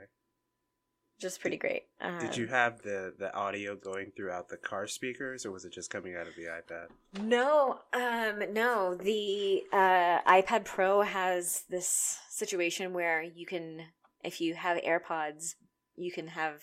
just 1.19 1.35
is 1.35 1.41
pretty 1.41 1.57
great. 1.57 1.83
Um, 2.01 2.19
Did 2.19 2.35
you 2.37 2.47
have 2.47 2.81
the 2.81 3.13
the 3.17 3.33
audio 3.35 3.75
going 3.75 4.11
throughout 4.15 4.47
the 4.49 4.57
car 4.57 4.87
speakers 4.87 5.45
or 5.45 5.51
was 5.51 5.65
it 5.65 5.73
just 5.73 5.89
coming 5.89 6.15
out 6.15 6.27
of 6.27 6.35
the 6.35 6.43
iPad? 6.45 6.87
No, 7.21 7.79
um, 7.93 8.53
no. 8.53 8.95
The 8.95 9.63
uh, 9.71 10.21
iPad 10.27 10.63
Pro 10.65 11.01
has 11.01 11.63
this 11.69 12.19
situation 12.29 12.93
where 12.93 13.21
you 13.21 13.45
can, 13.45 13.83
if 14.25 14.41
you 14.41 14.55
have 14.55 14.77
AirPods, 14.81 15.55
you 15.95 16.11
can 16.11 16.27
have 16.27 16.61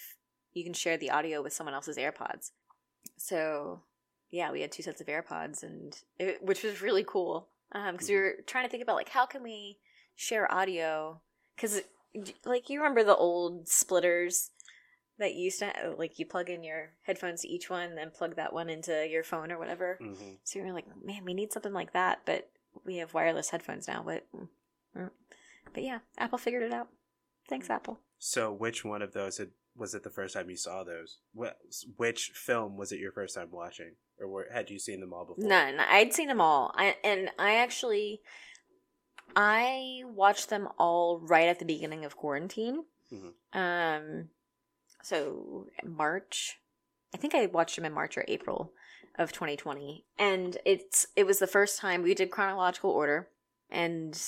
you 0.52 0.64
can 0.64 0.74
share 0.74 0.98
the 0.98 1.10
audio 1.10 1.42
with 1.42 1.52
someone 1.54 1.74
else's 1.74 1.96
AirPods. 1.96 2.50
So, 3.16 3.80
yeah, 4.30 4.52
we 4.52 4.60
had 4.60 4.70
two 4.70 4.82
sets 4.82 5.00
of 5.00 5.06
AirPods, 5.06 5.62
and 5.62 5.96
it, 6.18 6.42
which 6.42 6.62
was 6.62 6.82
really 6.82 7.04
cool. 7.04 7.48
Um, 7.72 7.92
because 7.92 8.08
we 8.10 8.14
Mhm. 8.16 8.20
were 8.20 8.36
trying 8.46 8.64
to 8.64 8.70
think 8.70 8.82
about 8.82 8.96
like 8.96 9.08
how 9.08 9.24
can 9.24 9.42
we 9.42 9.78
share 10.14 10.52
audio? 10.52 11.22
Because 11.56 11.80
like 12.44 12.68
you 12.68 12.78
remember 12.78 13.02
the 13.02 13.16
old 13.16 13.66
splitters 13.68 14.50
that 15.18 15.34
you 15.34 15.44
used 15.44 15.60
to 15.60 15.94
like 15.96 16.18
you 16.18 16.26
plug 16.26 16.50
in 16.50 16.62
your 16.64 16.90
headphones 17.02 17.42
to 17.42 17.48
each 17.48 17.70
one, 17.70 17.88
and 17.88 17.96
then 17.96 18.10
plug 18.10 18.36
that 18.36 18.52
one 18.52 18.68
into 18.68 19.06
your 19.08 19.24
phone 19.24 19.50
or 19.50 19.58
whatever. 19.58 19.98
Mm-hmm. 20.02 20.34
So 20.44 20.60
we 20.60 20.66
were 20.66 20.72
like, 20.72 20.86
man, 21.02 21.24
we 21.24 21.32
need 21.32 21.52
something 21.52 21.72
like 21.72 21.92
that, 21.94 22.22
but 22.26 22.50
we 22.84 22.96
have 22.96 23.14
wireless 23.14 23.50
headphones 23.50 23.88
now. 23.88 24.02
But, 24.04 24.26
mm, 24.34 25.10
but 25.72 25.82
yeah, 25.82 26.00
Apple 26.18 26.38
figured 26.38 26.62
it 26.62 26.72
out. 26.72 26.88
Thanks, 27.48 27.70
Apple. 27.70 28.00
So 28.18 28.52
which 28.52 28.84
one 28.84 29.02
of 29.02 29.12
those 29.12 29.38
had, 29.38 29.50
was 29.76 29.94
it 29.94 30.02
the 30.04 30.10
first 30.10 30.34
time 30.34 30.48
you 30.48 30.56
saw 30.56 30.84
those? 30.84 31.18
Which 31.96 32.30
film 32.34 32.76
was 32.76 32.92
it 32.92 33.00
your 33.00 33.12
first 33.12 33.34
time 33.34 33.48
watching? 33.50 33.92
Or 34.20 34.28
were, 34.28 34.46
had 34.52 34.70
you 34.70 34.78
seen 34.78 35.00
them 35.00 35.12
all 35.12 35.24
before? 35.24 35.44
None. 35.44 35.80
I'd 35.80 36.12
seen 36.12 36.28
them 36.28 36.40
all, 36.40 36.72
I, 36.76 36.96
and 37.02 37.30
I 37.38 37.56
actually, 37.56 38.20
I 39.34 40.02
watched 40.04 40.50
them 40.50 40.68
all 40.78 41.18
right 41.18 41.48
at 41.48 41.58
the 41.58 41.64
beginning 41.64 42.04
of 42.04 42.16
quarantine. 42.16 42.84
Mhm. 43.12 43.32
Um, 43.52 44.28
so 45.02 45.66
March, 45.84 46.60
I 47.14 47.18
think 47.18 47.34
I 47.34 47.46
watched 47.46 47.76
them 47.76 47.84
in 47.84 47.92
March 47.92 48.16
or 48.16 48.24
April 48.28 48.72
of 49.18 49.32
2020, 49.32 50.04
and 50.18 50.56
it's 50.64 51.06
it 51.16 51.26
was 51.26 51.38
the 51.38 51.46
first 51.46 51.78
time 51.78 52.02
we 52.02 52.14
did 52.14 52.30
chronological 52.30 52.90
order, 52.90 53.28
and 53.68 54.18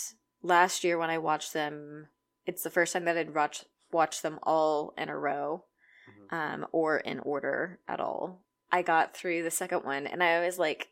last 0.43 0.85
year 0.85 0.99
when 0.99 1.11
I 1.11 1.19
watched 1.19 1.53
them, 1.53 2.09
it's 2.47 2.63
the 2.63 2.71
first 2.71 2.93
time 2.93 3.05
that 3.07 3.17
I'd 3.17 3.35
watched 3.35 3.65
watched 3.91 4.23
them 4.23 4.39
all 4.43 4.93
in 4.99 5.09
a 5.09 5.17
row, 5.17 5.65
Mhm. 6.09 6.33
um, 6.33 6.67
or 6.73 6.99
in 6.99 7.21
order 7.21 7.79
at 7.87 8.01
all. 8.01 8.43
I 8.73 8.83
got 8.83 9.17
through 9.17 9.45
the 9.45 9.51
second 9.53 9.85
one, 9.85 10.07
and 10.07 10.21
I 10.23 10.45
was 10.45 10.59
like, 10.59 10.91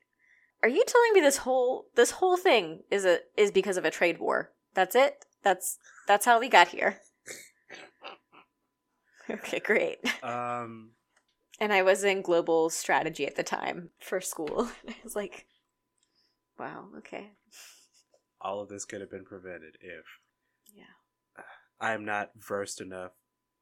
"Are 0.62 0.68
you 0.68 0.84
telling 0.86 1.12
me 1.12 1.20
this 1.20 1.38
whole 1.38 1.88
this 1.94 2.12
whole 2.12 2.36
thing 2.36 2.84
is 2.90 3.04
a 3.04 3.20
is 3.36 3.50
because 3.50 3.76
of 3.76 3.84
a 3.84 3.90
trade 3.90 4.18
war? 4.20 4.52
That's 4.74 4.94
it? 4.94 5.24
That's 5.42 5.78
that's 6.06 6.24
how 6.26 6.38
we 6.38 6.48
got 6.48 6.68
here." 6.68 7.00
okay, 9.30 9.58
great. 9.60 9.98
Um, 10.22 10.92
And 11.60 11.72
I 11.72 11.82
was 11.82 12.02
in 12.04 12.22
global 12.22 12.70
strategy 12.70 13.24
at 13.26 13.36
the 13.36 13.42
time 13.44 13.90
for 14.00 14.20
school. 14.20 14.68
I 14.88 14.96
was 15.04 15.14
like, 15.16 15.46
"Wow, 16.58 16.88
okay, 16.98 17.32
all 18.40 18.60
of 18.60 18.68
this 18.68 18.84
could 18.84 19.00
have 19.00 19.10
been 19.10 19.24
prevented 19.24 19.76
if 19.80 20.04
yeah." 20.72 20.84
I 21.82 21.92
am 21.94 22.04
not 22.04 22.30
versed 22.38 22.80
enough. 22.80 23.10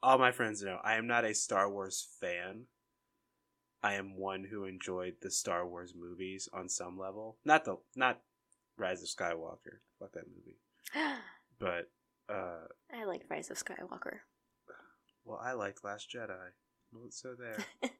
All 0.02 0.18
my 0.18 0.30
friends 0.30 0.62
know 0.62 0.78
I 0.84 0.94
am 0.96 1.06
not 1.06 1.24
a 1.24 1.34
Star 1.34 1.70
Wars 1.70 2.06
fan. 2.20 2.66
I 3.82 3.94
am 3.94 4.18
one 4.18 4.44
who 4.44 4.66
enjoyed 4.66 5.14
the 5.22 5.30
Star 5.30 5.66
Wars 5.66 5.94
movies 5.98 6.46
on 6.52 6.68
some 6.68 6.98
level. 6.98 7.38
Not 7.46 7.64
the 7.64 7.78
not 7.96 8.20
Rise 8.76 9.02
of 9.02 9.08
Skywalker. 9.08 9.80
Fuck 9.98 10.12
that 10.12 10.24
movie. 10.28 10.58
But 11.58 11.90
uh 12.30 12.68
I 12.94 13.04
like 13.04 13.24
Rise 13.28 13.50
of 13.50 13.58
Skywalker. 13.58 14.20
well 15.24 15.38
I 15.42 15.52
liked 15.52 15.84
Last 15.84 16.08
Jedi. 16.14 16.52
So 17.10 17.34
there. 17.38 17.58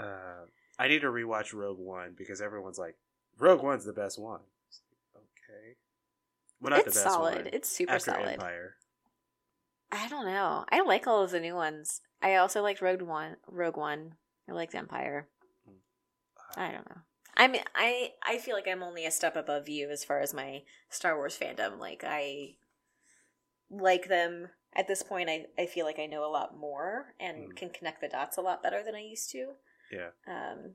uh 0.00 0.46
I 0.78 0.88
need 0.88 1.02
to 1.02 1.08
rewatch 1.08 1.54
Rogue 1.54 1.78
One 1.78 2.14
because 2.16 2.40
everyone's 2.40 2.78
like 2.78 2.96
Rogue 3.38 3.62
One's 3.62 3.84
the 3.84 3.92
best 3.92 4.18
one. 4.18 4.40
Like, 5.14 5.22
okay. 5.22 5.76
Well 6.60 6.70
not 6.70 6.80
it's 6.86 6.96
the 6.96 7.04
best 7.04 7.14
solid. 7.14 7.34
one. 7.36 7.46
It's 7.52 7.68
super 7.68 7.92
After 7.92 8.10
solid. 8.12 8.28
Empire. 8.30 8.76
I 9.92 10.08
don't 10.08 10.24
know. 10.24 10.64
I 10.72 10.80
like 10.80 11.06
all 11.06 11.22
of 11.22 11.30
the 11.30 11.38
new 11.40 11.54
ones. 11.54 12.00
I 12.22 12.36
also 12.36 12.62
liked 12.62 12.80
Rogue 12.80 13.02
One. 13.02 13.36
Rogue 13.46 13.76
One. 13.76 14.14
I 14.48 14.52
liked 14.52 14.74
Empire. 14.74 15.28
Mm. 15.68 15.74
I 16.56 16.72
don't 16.72 16.88
know. 16.88 17.02
I 17.36 17.48
mean, 17.48 17.62
I 17.74 18.12
I 18.26 18.38
feel 18.38 18.54
like 18.54 18.66
I'm 18.66 18.82
only 18.82 19.04
a 19.06 19.10
step 19.10 19.36
above 19.36 19.68
you 19.68 19.90
as 19.90 20.04
far 20.04 20.20
as 20.20 20.32
my 20.34 20.62
Star 20.88 21.16
Wars 21.16 21.38
fandom. 21.38 21.78
Like 21.78 22.04
I 22.06 22.54
like 23.70 24.08
them 24.08 24.48
at 24.74 24.88
this 24.88 25.02
point. 25.02 25.28
I 25.28 25.46
I 25.58 25.66
feel 25.66 25.84
like 25.86 25.98
I 25.98 26.06
know 26.06 26.24
a 26.24 26.32
lot 26.32 26.56
more 26.56 27.14
and 27.20 27.50
Mm. 27.52 27.56
can 27.56 27.70
connect 27.70 28.00
the 28.00 28.08
dots 28.08 28.36
a 28.38 28.42
lot 28.42 28.62
better 28.62 28.82
than 28.82 28.94
I 28.94 29.00
used 29.02 29.30
to. 29.32 29.52
Yeah. 29.90 30.10
Um, 30.26 30.74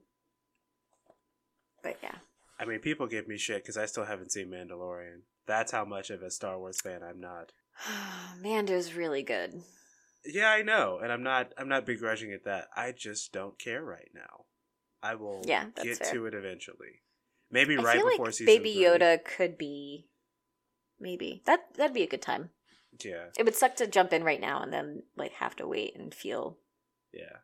but 1.82 1.98
yeah, 2.02 2.16
I 2.58 2.64
mean, 2.64 2.78
people 2.80 3.06
give 3.06 3.26
me 3.28 3.36
shit 3.38 3.62
because 3.62 3.76
I 3.76 3.86
still 3.86 4.04
haven't 4.04 4.32
seen 4.32 4.48
Mandalorian. 4.48 5.22
That's 5.46 5.72
how 5.72 5.84
much 5.84 6.10
of 6.10 6.22
a 6.22 6.30
Star 6.30 6.58
Wars 6.58 6.80
fan 6.80 7.02
I'm 7.02 7.20
not. 7.20 7.52
Mando's 8.40 8.94
really 8.94 9.22
good. 9.22 9.62
Yeah, 10.24 10.50
I 10.50 10.62
know, 10.62 10.98
and 11.02 11.12
I'm 11.12 11.22
not. 11.22 11.52
I'm 11.56 11.68
not 11.68 11.86
begrudging 11.86 12.30
it 12.32 12.44
that 12.44 12.68
I 12.76 12.92
just 12.92 13.32
don't 13.32 13.58
care 13.58 13.82
right 13.82 14.10
now. 14.14 14.44
I 15.02 15.14
will 15.14 15.42
Yeah, 15.46 15.66
get 15.82 15.98
fair. 15.98 16.12
to 16.12 16.26
it 16.26 16.34
eventually. 16.34 17.02
Maybe 17.50 17.76
I 17.78 17.82
right 17.82 18.04
before 18.04 18.26
like 18.26 18.34
season 18.34 18.46
Baby 18.46 18.74
three. 18.74 18.84
Yoda 18.84 19.24
could 19.24 19.56
be 19.56 20.08
maybe 21.00 21.42
that 21.46 21.60
that'd 21.76 21.94
be 21.94 22.02
a 22.02 22.08
good 22.08 22.22
time. 22.22 22.50
Yeah, 23.04 23.26
It 23.38 23.44
would 23.44 23.54
suck 23.54 23.76
to 23.76 23.86
jump 23.86 24.12
in 24.12 24.24
right 24.24 24.40
now 24.40 24.60
and 24.62 24.72
then 24.72 25.04
like 25.16 25.32
have 25.34 25.54
to 25.56 25.68
wait 25.68 25.94
and 25.96 26.12
feel 26.12 26.58
yeah. 27.12 27.38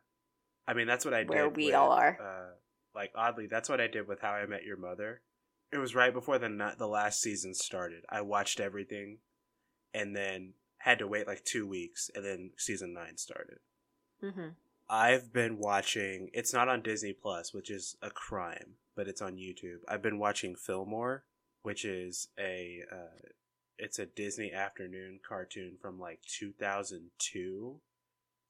I 0.67 0.73
mean, 0.73 0.87
that's 0.87 1.05
what 1.05 1.13
I 1.13 1.19
did. 1.19 1.29
Where 1.29 1.49
we 1.49 1.67
with, 1.67 1.75
all 1.75 1.91
are. 1.91 2.17
Uh, 2.21 2.55
like 2.93 3.11
oddly, 3.15 3.47
that's 3.47 3.69
what 3.69 3.79
I 3.79 3.87
did 3.87 4.07
with 4.07 4.21
How 4.21 4.31
I 4.31 4.45
Met 4.45 4.63
Your 4.63 4.77
Mother. 4.77 5.21
It 5.71 5.77
was 5.77 5.95
right 5.95 6.13
before 6.13 6.39
the 6.39 6.75
the 6.77 6.87
last 6.87 7.21
season 7.21 7.53
started. 7.53 8.03
I 8.09 8.21
watched 8.21 8.59
everything, 8.59 9.19
and 9.95 10.15
then 10.15 10.53
had 10.79 10.99
to 10.99 11.07
wait 11.07 11.27
like 11.27 11.45
two 11.45 11.67
weeks, 11.67 12.11
and 12.15 12.25
then 12.25 12.51
season 12.57 12.93
nine 12.93 13.17
started. 13.17 13.59
hmm 14.21 14.49
I've 14.89 15.33
been 15.33 15.57
watching. 15.57 16.29
It's 16.33 16.53
not 16.53 16.69
on 16.69 16.83
Disney 16.83 17.13
Plus, 17.13 17.53
which 17.53 17.71
is 17.71 17.97
a 18.03 18.11
crime, 18.11 18.75
but 18.95 19.07
it's 19.07 19.21
on 19.21 19.37
YouTube. 19.37 19.79
I've 19.87 20.03
been 20.03 20.19
watching 20.19 20.55
Fillmore, 20.55 21.23
which 21.63 21.85
is 21.85 22.27
a 22.39 22.83
uh, 22.91 23.29
it's 23.79 23.99
a 23.99 24.05
Disney 24.05 24.53
afternoon 24.53 25.19
cartoon 25.27 25.77
from 25.81 25.99
like 25.99 26.21
2002. 26.27 27.81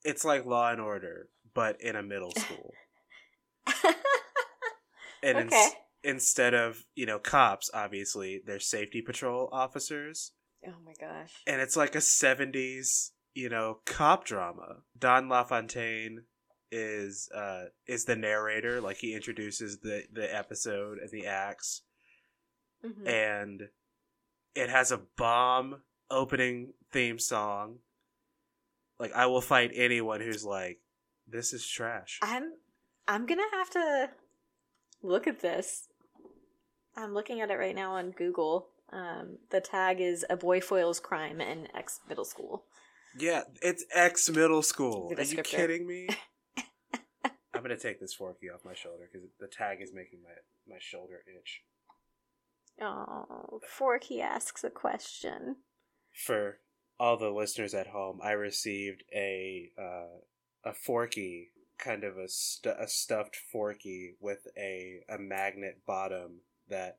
It's 0.04 0.26
like 0.26 0.46
Law 0.46 0.72
and 0.72 0.82
Order, 0.82 1.30
but 1.54 1.82
in 1.82 1.96
a 1.96 2.04
middle 2.04 2.32
school. 2.38 2.74
and 5.24 5.48
Okay. 5.48 5.70
instead 6.04 6.54
of 6.54 6.86
you 6.96 7.06
know 7.06 7.20
cops, 7.20 7.70
obviously 7.74 8.42
they're 8.46 8.60
safety 8.60 9.02
patrol 9.02 9.50
officers 9.52 10.32
oh 10.68 10.76
my 10.86 10.94
gosh. 11.00 11.34
and 11.48 11.62
it's 11.62 11.76
like 11.76 11.96
a 11.96 12.00
70s 12.00 13.12
you 13.34 13.50
know 13.50 13.80
cop 13.86 14.26
drama 14.26 14.78
don 14.98 15.28
lafontaine 15.30 16.24
is 16.72 17.30
uh 17.36 17.66
is 17.88 18.06
the 18.06 18.16
narrator 18.16 18.82
like 18.82 18.98
he 18.98 19.14
introduces 19.14 19.80
the 19.80 20.04
the 20.12 20.34
episode 20.36 20.98
and 21.00 21.10
the 21.12 21.26
acts 21.28 21.82
Mhm. 22.84 23.08
and 23.08 23.70
it 24.56 24.70
has 24.70 24.92
a 24.92 25.02
bomb 25.18 25.82
opening 26.12 26.74
theme 26.92 27.18
song 27.20 27.80
like 29.00 29.12
i 29.14 29.26
will 29.26 29.42
fight 29.42 29.72
anyone 29.74 30.22
who's 30.22 30.46
like 30.46 30.80
this 31.28 31.54
is 31.54 31.68
trash 31.68 32.20
I'm 32.22 32.54
I'm 33.08 33.26
gonna 33.26 33.44
have 33.54 33.70
to 33.72 34.10
look 35.04 35.28
at 35.28 35.40
this. 35.40 35.88
I'm 36.96 37.14
looking 37.14 37.40
at 37.42 37.52
it 37.52 37.56
right 37.56 37.76
now 37.76 37.94
on 37.94 38.10
Google. 38.12 38.68
Um, 38.96 39.38
the 39.52 39.60
tag 39.62 40.00
is 40.00 40.26
a 40.30 40.38
boy 40.38 40.62
foils 40.62 41.00
crime 41.02 41.42
in 41.42 41.68
X 41.76 42.00
middle 42.08 42.24
school. 42.26 42.64
yeah 43.18 43.42
it's 43.62 43.84
X 43.94 44.30
middle 44.30 44.62
school 44.62 45.12
are 45.18 45.24
you 45.24 45.42
kidding 45.44 45.86
me 45.88 46.08
i'm 47.54 47.62
gonna 47.64 47.78
take 47.78 48.00
this 48.00 48.14
forky 48.14 48.48
off 48.50 48.62
my 48.66 48.74
shoulder 48.74 49.06
because 49.12 49.28
the 49.40 49.48
tag 49.48 49.82
is 49.82 49.92
making 49.94 50.20
my 50.24 50.36
my 50.74 50.80
shoulder 50.80 51.20
itch 51.40 51.62
Oh, 52.82 53.62
Forky 53.70 54.22
asks 54.22 54.64
a 54.66 54.70
question. 54.70 55.56
for 56.14 56.60
all 57.00 57.18
the 57.18 57.30
listeners 57.30 57.74
at 57.74 57.88
home, 57.88 58.20
I 58.24 58.32
received 58.32 59.04
a 59.14 59.72
uh, 59.80 60.20
a 60.70 60.74
forky, 60.74 61.52
kind 61.78 62.04
of 62.04 62.18
a, 62.18 62.28
stu- 62.28 62.74
a 62.78 62.88
stuffed 62.88 63.38
forky 63.52 64.16
with 64.20 64.48
a 64.58 65.00
a 65.10 65.18
magnet 65.18 65.82
bottom 65.86 66.42
that 66.70 66.98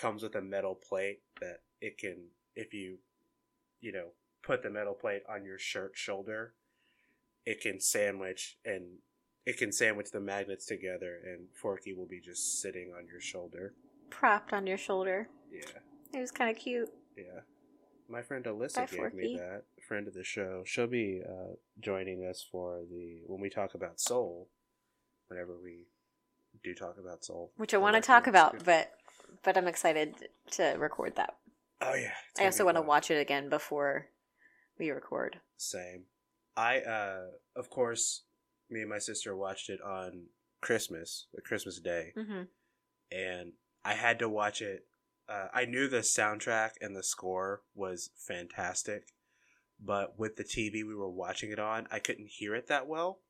comes 0.00 0.22
with 0.22 0.34
a 0.34 0.40
metal 0.40 0.74
plate 0.74 1.20
that 1.40 1.60
it 1.80 1.98
can, 1.98 2.16
if 2.56 2.72
you, 2.72 2.98
you 3.80 3.92
know, 3.92 4.08
put 4.42 4.62
the 4.62 4.70
metal 4.70 4.94
plate 4.94 5.22
on 5.28 5.44
your 5.44 5.58
shirt 5.58 5.92
shoulder, 5.94 6.54
it 7.44 7.60
can 7.60 7.80
sandwich 7.80 8.56
and 8.64 8.84
it 9.46 9.56
can 9.56 9.72
sandwich 9.72 10.10
the 10.12 10.20
magnets 10.20 10.66
together, 10.66 11.18
and 11.24 11.48
forky 11.54 11.92
will 11.94 12.06
be 12.06 12.20
just 12.20 12.60
sitting 12.60 12.92
on 12.96 13.06
your 13.06 13.20
shoulder. 13.20 13.74
Propped 14.10 14.52
on 14.52 14.66
your 14.66 14.76
shoulder. 14.76 15.28
Yeah. 15.50 15.60
It 16.14 16.20
was 16.20 16.30
kind 16.30 16.50
of 16.50 16.62
cute. 16.62 16.90
Yeah. 17.16 17.40
My 18.08 18.22
friend 18.22 18.44
Alyssa 18.44 18.74
Bye, 18.74 18.86
gave 18.86 18.98
Forky. 18.98 19.16
me 19.16 19.36
that. 19.38 19.64
Friend 19.86 20.06
of 20.06 20.14
the 20.14 20.24
show. 20.24 20.62
She'll 20.66 20.86
be 20.88 21.22
uh, 21.26 21.54
joining 21.80 22.24
us 22.24 22.44
for 22.50 22.80
the 22.90 23.22
when 23.26 23.40
we 23.40 23.48
talk 23.48 23.74
about 23.74 24.00
soul. 24.00 24.48
Whenever 25.28 25.56
we 25.62 25.86
do 26.64 26.74
talk 26.74 26.96
about 26.98 27.24
soul, 27.24 27.52
Which 27.56 27.72
I 27.72 27.78
want 27.78 27.94
to 27.94 28.02
talk 28.02 28.26
about, 28.26 28.64
but 28.64 28.92
but 29.42 29.56
I'm 29.56 29.68
excited 29.68 30.14
to 30.52 30.64
record 30.78 31.16
that. 31.16 31.34
Oh 31.80 31.94
yeah. 31.94 32.12
I 32.38 32.44
also 32.44 32.64
want 32.64 32.76
to 32.76 32.82
watch 32.82 33.10
it 33.10 33.20
again 33.20 33.48
before 33.48 34.06
we 34.78 34.90
record. 34.90 35.40
Same. 35.56 36.04
I 36.56 36.80
uh, 36.80 37.26
of 37.56 37.70
course, 37.70 38.24
me 38.68 38.80
and 38.80 38.90
my 38.90 38.98
sister 38.98 39.34
watched 39.36 39.70
it 39.70 39.80
on 39.82 40.26
Christmas, 40.60 41.26
the 41.34 41.40
Christmas 41.40 41.80
day, 41.80 42.12
Mm-hmm. 42.16 42.42
and 43.12 43.52
I 43.84 43.94
had 43.94 44.18
to 44.18 44.28
watch 44.28 44.60
it. 44.60 44.86
Uh, 45.28 45.46
I 45.54 45.64
knew 45.64 45.88
the 45.88 45.98
soundtrack 45.98 46.70
and 46.80 46.94
the 46.96 47.02
score 47.04 47.62
was 47.74 48.10
fantastic, 48.16 49.14
but 49.82 50.18
with 50.18 50.36
the 50.36 50.44
TV 50.44 50.84
we 50.86 50.94
were 50.94 51.08
watching 51.08 51.50
it 51.50 51.58
on, 51.58 51.86
I 51.90 51.98
couldn't 51.98 52.28
hear 52.28 52.54
it 52.54 52.66
that 52.66 52.86
well. 52.88 53.20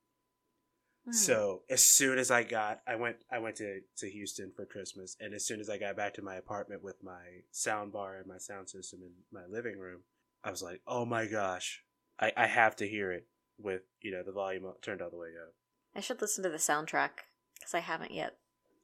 Hmm. 1.11 1.17
So 1.17 1.63
as 1.69 1.85
soon 1.85 2.19
as 2.19 2.31
I 2.31 2.43
got, 2.45 2.81
I 2.87 2.95
went, 2.95 3.17
I 3.31 3.39
went 3.39 3.57
to 3.57 3.81
to 3.99 4.11
Houston 4.11 4.53
for 4.55 4.65
Christmas, 4.65 5.17
and 5.21 5.35
as 5.35 5.45
soon 5.47 5.59
as 5.61 5.69
I 5.69 5.77
got 5.79 5.97
back 5.97 6.15
to 6.15 6.23
my 6.23 6.37
apartment 6.37 6.83
with 6.85 7.03
my 7.03 7.43
sound 7.51 7.93
bar 7.93 8.17
and 8.19 8.27
my 8.27 8.39
sound 8.39 8.71
system 8.71 9.01
in 9.03 9.13
my 9.33 9.45
living 9.47 9.79
room, 9.79 10.03
I 10.45 10.51
was 10.51 10.63
like, 10.63 10.81
oh 10.87 11.05
my 11.05 11.27
gosh, 11.27 11.83
I 12.19 12.33
I 12.37 12.47
have 12.47 12.77
to 12.77 12.89
hear 12.89 13.11
it 13.13 13.27
with 13.59 13.83
you 14.01 14.13
know 14.13 14.23
the 14.23 14.33
volume 14.33 14.73
turned 14.83 15.03
all 15.03 15.11
the 15.11 15.17
way 15.17 15.31
up. 15.41 15.55
I 15.95 16.01
should 16.01 16.21
listen 16.21 16.45
to 16.45 16.51
the 16.51 16.57
soundtrack 16.59 17.11
because 17.59 17.75
I 17.75 17.81
haven't 17.81 18.13
yet 18.13 18.37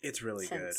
It's 0.03 0.23
really 0.23 0.47
good. 0.49 0.75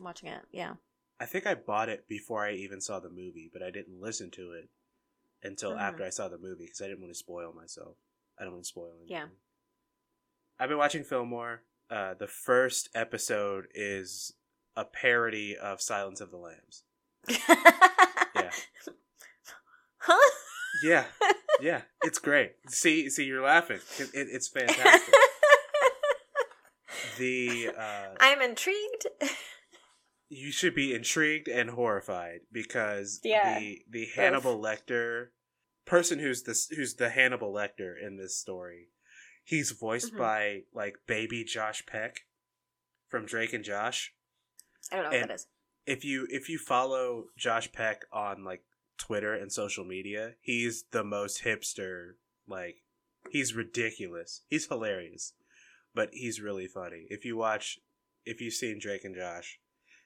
watching 0.00 0.28
it. 0.28 0.42
Yeah. 0.52 0.74
I 1.18 1.26
think 1.26 1.46
I 1.46 1.54
bought 1.54 1.88
it 1.88 2.06
before 2.08 2.44
I 2.46 2.52
even 2.52 2.80
saw 2.80 3.00
the 3.00 3.08
movie, 3.10 3.50
but 3.52 3.62
I 3.62 3.70
didn't 3.70 4.00
listen 4.00 4.30
to 4.32 4.52
it 4.52 4.68
until 5.42 5.72
Mhm. 5.72 5.80
after 5.80 6.04
I 6.04 6.10
saw 6.10 6.28
the 6.28 6.38
movie 6.38 6.64
because 6.66 6.80
I 6.80 6.86
didn't 6.86 7.00
want 7.00 7.12
to 7.12 7.18
spoil 7.18 7.52
myself. 7.52 7.96
I 8.38 8.44
don't 8.44 8.52
want 8.54 8.64
to 8.64 8.68
spoil 8.68 8.92
anything. 8.94 9.08
Yeah. 9.10 9.26
I've 10.62 10.68
been 10.68 10.78
watching 10.78 11.02
Fillmore. 11.02 11.62
Uh, 11.90 12.14
the 12.14 12.28
first 12.28 12.88
episode 12.94 13.66
is 13.74 14.32
a 14.76 14.84
parody 14.84 15.56
of 15.56 15.82
Silence 15.82 16.20
of 16.20 16.30
the 16.30 16.36
Lambs. 16.36 16.84
Yeah. 18.34 18.50
Huh? 19.98 20.30
Yeah, 20.82 21.04
yeah, 21.60 21.82
it's 22.02 22.18
great. 22.18 22.52
See, 22.68 23.10
see, 23.10 23.24
you're 23.24 23.42
laughing. 23.42 23.80
It, 23.98 24.08
it, 24.14 24.28
it's 24.30 24.48
fantastic. 24.48 25.14
the 27.18 27.70
uh, 27.78 28.14
I'm 28.18 28.40
intrigued. 28.40 29.06
you 30.30 30.50
should 30.50 30.74
be 30.74 30.94
intrigued 30.94 31.46
and 31.48 31.70
horrified 31.70 32.40
because 32.50 33.20
Yeah, 33.22 33.58
the 33.58 33.82
the 33.90 34.06
Hannibal 34.16 34.58
Lecter 34.58 35.26
person 35.84 36.18
who's 36.18 36.44
this 36.44 36.68
who's 36.68 36.94
the 36.94 37.10
Hannibal 37.10 37.52
Lecter 37.52 37.92
in 38.00 38.16
this 38.16 38.36
story, 38.36 38.88
he's 39.44 39.70
voiced 39.72 40.12
Mhm. 40.14 40.18
by 40.18 40.62
like 40.72 40.96
baby 41.06 41.44
Josh 41.44 41.84
Peck 41.86 42.26
from 43.08 43.26
Drake 43.26 43.52
and 43.52 43.64
Josh. 43.64 44.14
I 44.90 44.96
don't 44.96 45.04
know 45.04 45.18
what 45.18 45.28
that 45.28 45.34
is. 45.34 45.46
If 45.86 46.04
you 46.04 46.26
if 46.30 46.48
you 46.48 46.58
follow 46.58 47.26
Josh 47.36 47.70
Peck 47.72 48.04
on 48.12 48.44
like 48.44 48.64
Twitter 48.98 49.34
and 49.34 49.52
social 49.52 49.84
media, 49.84 50.36
he's 50.40 50.84
the 50.90 51.04
most 51.04 51.42
hipster. 51.42 52.14
Like 52.46 52.82
he's 53.30 53.54
ridiculous. 53.54 54.42
He's 54.48 54.66
hilarious, 54.66 55.34
but 55.94 56.10
he's 56.12 56.40
really 56.40 56.66
funny. 56.68 57.06
If 57.10 57.24
you 57.24 57.36
watch, 57.36 57.78
if 58.24 58.40
you've 58.40 58.54
seen 58.54 58.78
Drake 58.80 59.04
and 59.04 59.14
Josh, 59.14 59.58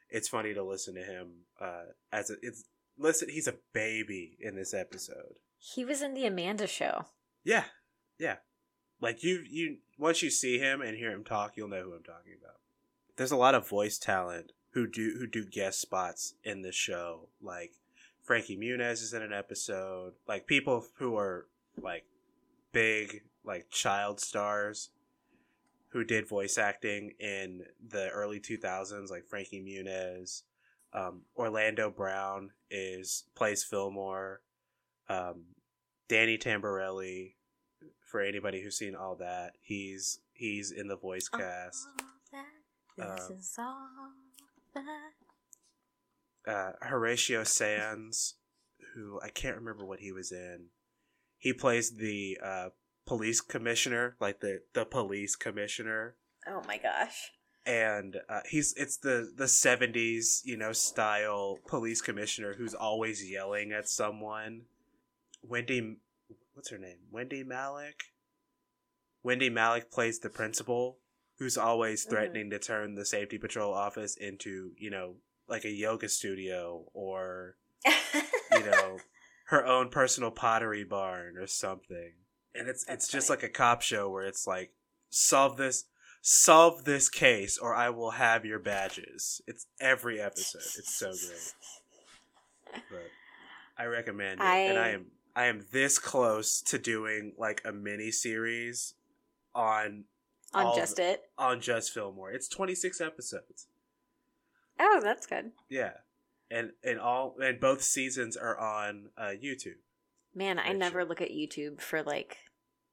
it's 0.09 0.29
funny 0.29 0.55
to 0.55 0.63
listen 0.63 0.95
to 0.95 1.03
him. 1.03 1.45
Uh, 1.61 1.85
as 2.13 2.31
a, 2.31 2.37
it's 2.43 2.65
listen, 2.99 3.29
he's 3.29 3.49
a 3.49 3.57
baby 3.73 4.37
in 4.41 4.57
this 4.57 4.73
episode. 4.73 5.37
He 5.59 5.85
was 5.85 6.01
in 6.03 6.15
the 6.15 6.27
Amanda 6.27 6.67
show. 6.67 7.07
Yeah, 7.45 7.65
yeah. 8.19 8.37
Like 9.01 9.23
you, 9.23 9.43
you 9.49 9.79
once 9.99 10.23
you 10.23 10.31
see 10.31 10.59
him 10.59 10.81
and 10.81 10.97
hear 10.97 11.11
him 11.13 11.25
talk, 11.25 11.53
you'll 11.57 11.69
know 11.69 11.83
who 11.83 11.93
I'm 11.95 12.03
talking 12.03 12.33
about. 12.41 12.57
There's 13.17 13.33
a 13.33 13.37
lot 13.37 13.55
of 13.55 13.69
voice 13.69 13.99
talent 13.99 14.53
who 14.71 14.87
do 14.87 15.17
who 15.19 15.27
do 15.27 15.45
guest 15.45 15.81
spots 15.81 16.35
in 16.45 16.63
this 16.63 16.75
show. 16.75 17.29
Like 17.41 17.73
Frankie 18.23 18.57
Muniz 18.57 19.03
is 19.03 19.15
in 19.15 19.23
an 19.23 19.33
episode. 19.33 20.15
Like 20.27 20.47
people 20.47 20.85
who 20.99 21.17
are 21.17 21.47
like 21.81 22.05
big 22.73 23.23
like 23.45 23.71
child 23.71 24.21
stars. 24.21 24.91
who 25.91 26.05
did 26.05 26.29
voice 26.29 26.59
acting 26.59 27.13
in 27.19 27.63
the 27.89 28.11
early 28.11 28.39
2000s, 28.39 29.09
like 29.11 29.25
Frankie 29.25 29.63
Muniz. 29.63 30.43
Um, 30.93 31.23
Orlando 31.37 31.91
Brown 31.91 32.51
is 32.71 33.25
plays 33.35 33.65
Fillmore. 33.65 34.43
Um, 35.09 35.45
Danny 36.09 36.37
Tamberelli, 36.37 37.35
for 38.07 38.21
anybody 38.21 38.63
who's 38.63 38.79
seen 38.79 38.95
all 38.95 39.17
that, 39.17 39.53
he's 39.61 40.21
he's 40.33 40.71
in 40.71 40.89
the 40.89 40.97
voice 40.97 41.29
cast. 41.29 41.87
This 42.97 43.07
Um, 43.31 43.33
is 43.37 43.55
all 43.59 43.89
that- 44.75 45.13
uh, 46.47 46.73
Horatio 46.83 47.45
Sanz, 47.45 48.35
who 48.95 49.21
I 49.23 49.29
can't 49.29 49.57
remember 49.57 49.85
what 49.85 50.01
he 50.01 50.13
was 50.13 50.33
in. 50.33 50.71
He 51.39 51.53
plays 51.53 51.97
the 51.97 52.39
uh, 52.43 52.69
police 53.05 53.41
commissioner, 53.41 54.17
like 54.21 54.41
the 54.41 54.63
the 54.73 54.85
police 54.87 55.37
commissioner, 55.37 56.17
Oh 56.47 56.63
my 56.67 56.79
gosh. 56.79 57.33
and 57.67 58.17
uh, 58.29 58.41
he's 58.49 58.73
it's 58.75 58.97
the 58.97 59.33
the 59.37 59.49
seventies 59.49 60.43
you 60.45 60.57
know 60.57 60.73
style 60.73 61.59
police 61.67 62.01
commissioner 62.01 62.55
who's 62.55 62.75
always 62.75 63.29
yelling 63.29 63.73
at 63.73 63.89
someone. 63.89 64.63
Wendy, 65.43 65.99
what's 66.57 66.71
her 66.71 66.79
name? 66.79 66.99
Wendy 67.13 67.45
Malick. 67.45 68.01
Wendy 69.23 69.51
Malick 69.51 69.91
plays 69.91 70.19
the 70.21 70.31
principal, 70.31 70.99
who's 71.39 71.59
always 71.59 72.05
Mhm. 72.07 72.11
threatening 72.11 72.51
to 72.51 72.59
turn 72.59 72.95
the 72.95 73.05
safety 73.05 73.37
patrol 73.39 73.75
office 73.75 74.17
into 74.17 74.73
you 74.79 74.89
know 74.91 75.17
like 75.49 75.65
a 75.65 75.71
yoga 75.71 76.09
studio 76.09 76.89
or 76.95 77.57
you 77.85 78.65
know 78.65 78.99
her 79.49 79.65
own 79.67 79.91
personal 79.91 80.31
pottery 80.31 80.83
barn 80.83 81.37
or 81.37 81.47
something 81.47 82.15
and 82.55 82.69
it's 82.69 82.85
That's 82.85 83.05
it's 83.05 83.13
just 83.13 83.29
like 83.31 83.43
a 83.43 83.49
cop 83.51 83.83
show 83.83 84.09
where 84.11 84.25
it's 84.25 84.47
like 84.47 84.73
solve 85.11 85.57
this 85.59 85.85
solve 86.23 86.85
this 86.85 87.09
case 87.09 87.59
or 87.59 87.75
i 87.75 87.91
will 87.91 88.13
have 88.13 88.45
your 88.45 88.59
badges 88.59 89.41
it's 89.47 89.67
every 89.79 90.21
episode 90.21 90.63
it's 90.79 90.93
so 90.97 91.11
great 91.13 91.55
but 92.91 93.11
i 93.79 93.85
recommend 93.85 94.41
it 94.41 94.45
and 94.47 94.79
i 94.79 94.87
I- 94.87 94.91
am 94.93 95.07
i 95.37 95.45
am 95.47 95.65
this 95.71 95.99
close 96.01 96.61
to 96.63 96.79
doing 96.79 97.33
like 97.39 97.63
a 97.65 97.71
mini 97.73 98.11
series 98.11 98.95
on 99.55 100.05
On 100.53 100.75
just 100.77 100.97
the- 100.97 101.11
it. 101.13 101.31
on 101.39 101.61
just 101.61 101.93
fillmore 101.93 102.33
it's 102.33 102.49
26 102.49 103.01
episodes 103.01 103.67
Oh, 104.81 105.01
that's 105.03 105.27
good. 105.27 105.53
yeah 105.69 105.93
and 106.51 106.73
and 106.85 106.99
all 107.01 107.37
and 107.41 107.61
both 107.61 107.83
seasons 107.83 108.37
are 108.37 108.59
on 108.59 109.11
uh 109.17 109.33
youtube 109.43 109.77
Man, 110.35 110.59
I 110.59 110.73
never 110.73 111.03
look 111.03 111.23
at 111.23 111.31
YouTube 111.31 111.81
for 111.81 112.03
like 112.03 112.37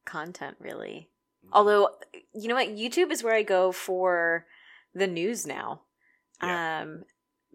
content 0.05 0.55
really. 0.61 1.09
Mm-hmm. 1.45 1.49
Although, 1.53 1.89
you 2.33 2.47
know 2.47 2.55
what? 2.55 2.69
YouTube 2.69 3.11
is 3.11 3.21
where 3.21 3.35
I 3.35 3.43
go 3.43 3.73
for 3.73 4.45
the 4.95 5.07
news 5.07 5.45
now. 5.45 5.81
Um, 6.39 7.03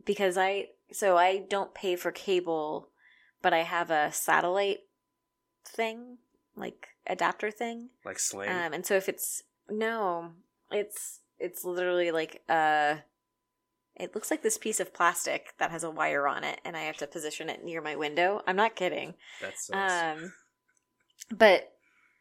because 0.04 0.36
I, 0.36 0.66
so 0.92 1.16
I 1.16 1.38
don't 1.38 1.72
pay 1.74 1.96
for 1.96 2.12
cable, 2.12 2.90
but 3.42 3.52
I 3.52 3.62
have 3.62 3.90
a 3.90 4.12
satellite 4.12 4.80
thing, 5.64 6.18
like 6.56 6.88
adapter 7.06 7.50
thing. 7.50 7.90
like 8.04 8.18
sling 8.18 8.50
Um, 8.50 8.72
and 8.72 8.84
so 8.86 8.94
if 8.94 9.08
it's, 9.08 9.42
no, 9.68 10.32
it's, 10.70 11.20
it's 11.38 11.64
literally 11.64 12.10
like, 12.10 12.42
uh, 12.48 12.96
it 13.98 14.14
looks 14.14 14.30
like 14.30 14.42
this 14.42 14.58
piece 14.58 14.80
of 14.80 14.94
plastic 14.94 15.54
that 15.58 15.70
has 15.70 15.82
a 15.82 15.90
wire 15.90 16.28
on 16.28 16.44
it, 16.44 16.60
and 16.64 16.76
I 16.76 16.82
have 16.82 16.96
to 16.98 17.06
position 17.06 17.48
it 17.48 17.64
near 17.64 17.82
my 17.82 17.96
window. 17.96 18.42
I'm 18.46 18.56
not 18.56 18.76
kidding. 18.76 19.14
That's. 19.40 19.68
Um, 19.72 20.32
but 21.30 21.72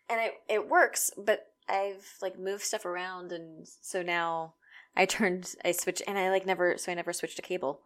and 0.10 0.20
it 0.20 0.34
it 0.50 0.70
works, 0.70 1.12
but 1.18 1.52
I've 1.70 2.16
like 2.22 2.40
moved 2.40 2.64
stuff 2.64 2.86
around, 2.86 3.32
and 3.32 3.68
so 3.82 4.02
now 4.02 4.56
I 4.96 5.06
turned 5.06 5.54
I 5.64 5.72
switched, 5.72 6.02
and 6.08 6.18
I 6.18 6.32
like 6.32 6.46
never 6.46 6.78
so 6.78 6.92
I 6.92 6.96
never 6.96 7.14
switched 7.14 7.36
to 7.36 7.42
cable. 7.44 7.82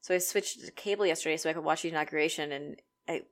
So 0.00 0.14
I 0.14 0.18
switched 0.18 0.64
to 0.64 0.70
cable 0.72 1.06
yesterday 1.06 1.36
so 1.36 1.50
I 1.50 1.52
could 1.52 1.64
watch 1.64 1.82
the 1.82 1.88
inauguration, 1.88 2.52
and 2.52 2.80
I 3.08 3.22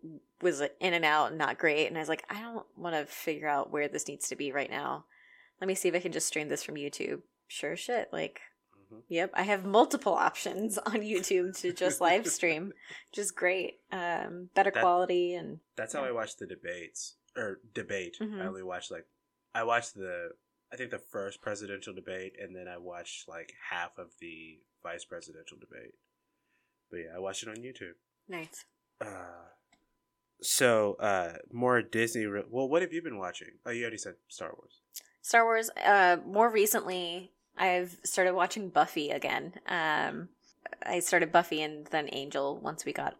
was 0.42 0.60
in 0.60 0.94
and 0.94 1.04
out, 1.04 1.28
and 1.30 1.38
not 1.38 1.58
great. 1.58 1.86
And 1.86 1.96
I 1.96 2.00
was 2.00 2.08
like, 2.08 2.24
I 2.28 2.40
don't 2.40 2.66
want 2.76 2.94
to 2.94 3.06
figure 3.06 3.48
out 3.48 3.70
where 3.70 3.88
this 3.88 4.08
needs 4.08 4.28
to 4.28 4.36
be 4.36 4.52
right 4.52 4.70
now. 4.70 5.04
Let 5.60 5.68
me 5.68 5.74
see 5.74 5.88
if 5.88 5.94
I 5.94 6.00
can 6.00 6.12
just 6.12 6.26
stream 6.26 6.48
this 6.48 6.62
from 6.62 6.74
YouTube. 6.74 7.22
Sure 7.48 7.76
shit, 7.76 8.08
like. 8.12 8.40
Mhm. 8.92 9.02
Yep, 9.08 9.30
I 9.34 9.42
have 9.42 9.64
multiple 9.64 10.14
options 10.28 10.78
on 10.78 10.96
YouTube 10.96 11.58
to 11.60 11.72
just 11.72 12.00
live 12.00 12.26
stream, 12.26 12.72
which 13.10 13.18
is 13.18 13.30
great. 13.32 13.80
Um, 13.90 14.50
better 14.54 14.70
That- 14.70 14.80
quality 14.82 15.34
and 15.34 15.60
That's 15.76 15.92
how 15.94 16.04
I 16.04 16.10
watch 16.12 16.36
the 16.36 16.46
debates 16.46 17.16
or 17.36 17.60
debate. 17.74 18.16
Mhm. 18.20 18.40
I 18.42 18.46
only 18.46 18.62
watched 18.62 18.90
like 18.90 19.06
I 19.54 19.62
watched 19.64 19.94
the 19.94 20.30
I 20.72 20.76
think 20.76 20.90
the 20.90 20.98
first 20.98 21.40
presidential 21.42 21.94
debate, 21.94 22.34
and 22.40 22.54
then 22.54 22.66
I 22.68 22.76
watched 22.76 23.28
like 23.28 23.54
half 23.70 23.98
of 23.98 24.10
the 24.20 24.60
vice 24.82 25.04
presidential 25.04 25.56
debate. 25.58 25.94
But 26.90 26.98
yeah, 26.98 27.16
I 27.16 27.18
watched 27.18 27.42
it 27.42 27.48
on 27.48 27.56
YouTube. 27.56 27.94
nice. 28.28 28.64
Uh, 29.00 29.06
so 30.40 30.94
uh, 31.00 31.34
more 31.52 31.82
Disney. 31.82 32.26
Re- 32.26 32.44
well, 32.50 32.68
what 32.68 32.82
have 32.82 32.92
you 32.92 33.02
been 33.02 33.18
watching? 33.18 33.48
Oh, 33.64 33.70
you 33.70 33.82
already 33.82 33.98
said 33.98 34.14
Star 34.28 34.54
Wars. 34.56 34.80
Star 35.22 35.44
Wars. 35.44 35.70
Uh, 35.84 36.18
more 36.26 36.50
recently, 36.50 37.32
I've 37.56 37.96
started 38.04 38.34
watching 38.34 38.68
Buffy 38.68 39.10
again. 39.10 39.54
Um, 39.68 40.28
I 40.84 41.00
started 41.00 41.32
Buffy 41.32 41.62
and 41.62 41.86
then 41.86 42.08
Angel 42.12 42.58
once 42.58 42.84
we 42.84 42.92
got 42.92 43.16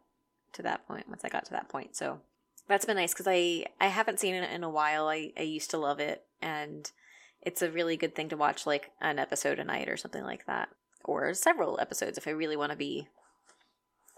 to 0.52 0.62
that 0.62 0.86
point. 0.86 1.08
Once 1.08 1.24
I 1.24 1.28
got 1.28 1.44
to 1.46 1.52
that 1.52 1.68
point, 1.68 1.96
so 1.96 2.20
that's 2.68 2.84
been 2.84 2.96
nice 2.96 3.12
because 3.12 3.28
I 3.28 3.66
I 3.80 3.88
haven't 3.88 4.20
seen 4.20 4.34
it 4.34 4.50
in 4.50 4.64
a 4.64 4.70
while. 4.70 5.08
I 5.08 5.32
I 5.38 5.42
used 5.42 5.70
to 5.70 5.78
love 5.78 6.00
it, 6.00 6.24
and 6.40 6.90
it's 7.42 7.62
a 7.62 7.70
really 7.70 7.96
good 7.96 8.14
thing 8.14 8.28
to 8.30 8.36
watch 8.36 8.66
like 8.66 8.90
an 9.00 9.18
episode 9.18 9.58
a 9.58 9.64
night 9.64 9.88
or 9.88 9.96
something 9.96 10.24
like 10.24 10.46
that, 10.46 10.68
or 11.04 11.32
several 11.34 11.78
episodes 11.80 12.18
if 12.18 12.26
I 12.26 12.32
really 12.32 12.56
want 12.56 12.72
to 12.72 12.78
be 12.78 13.08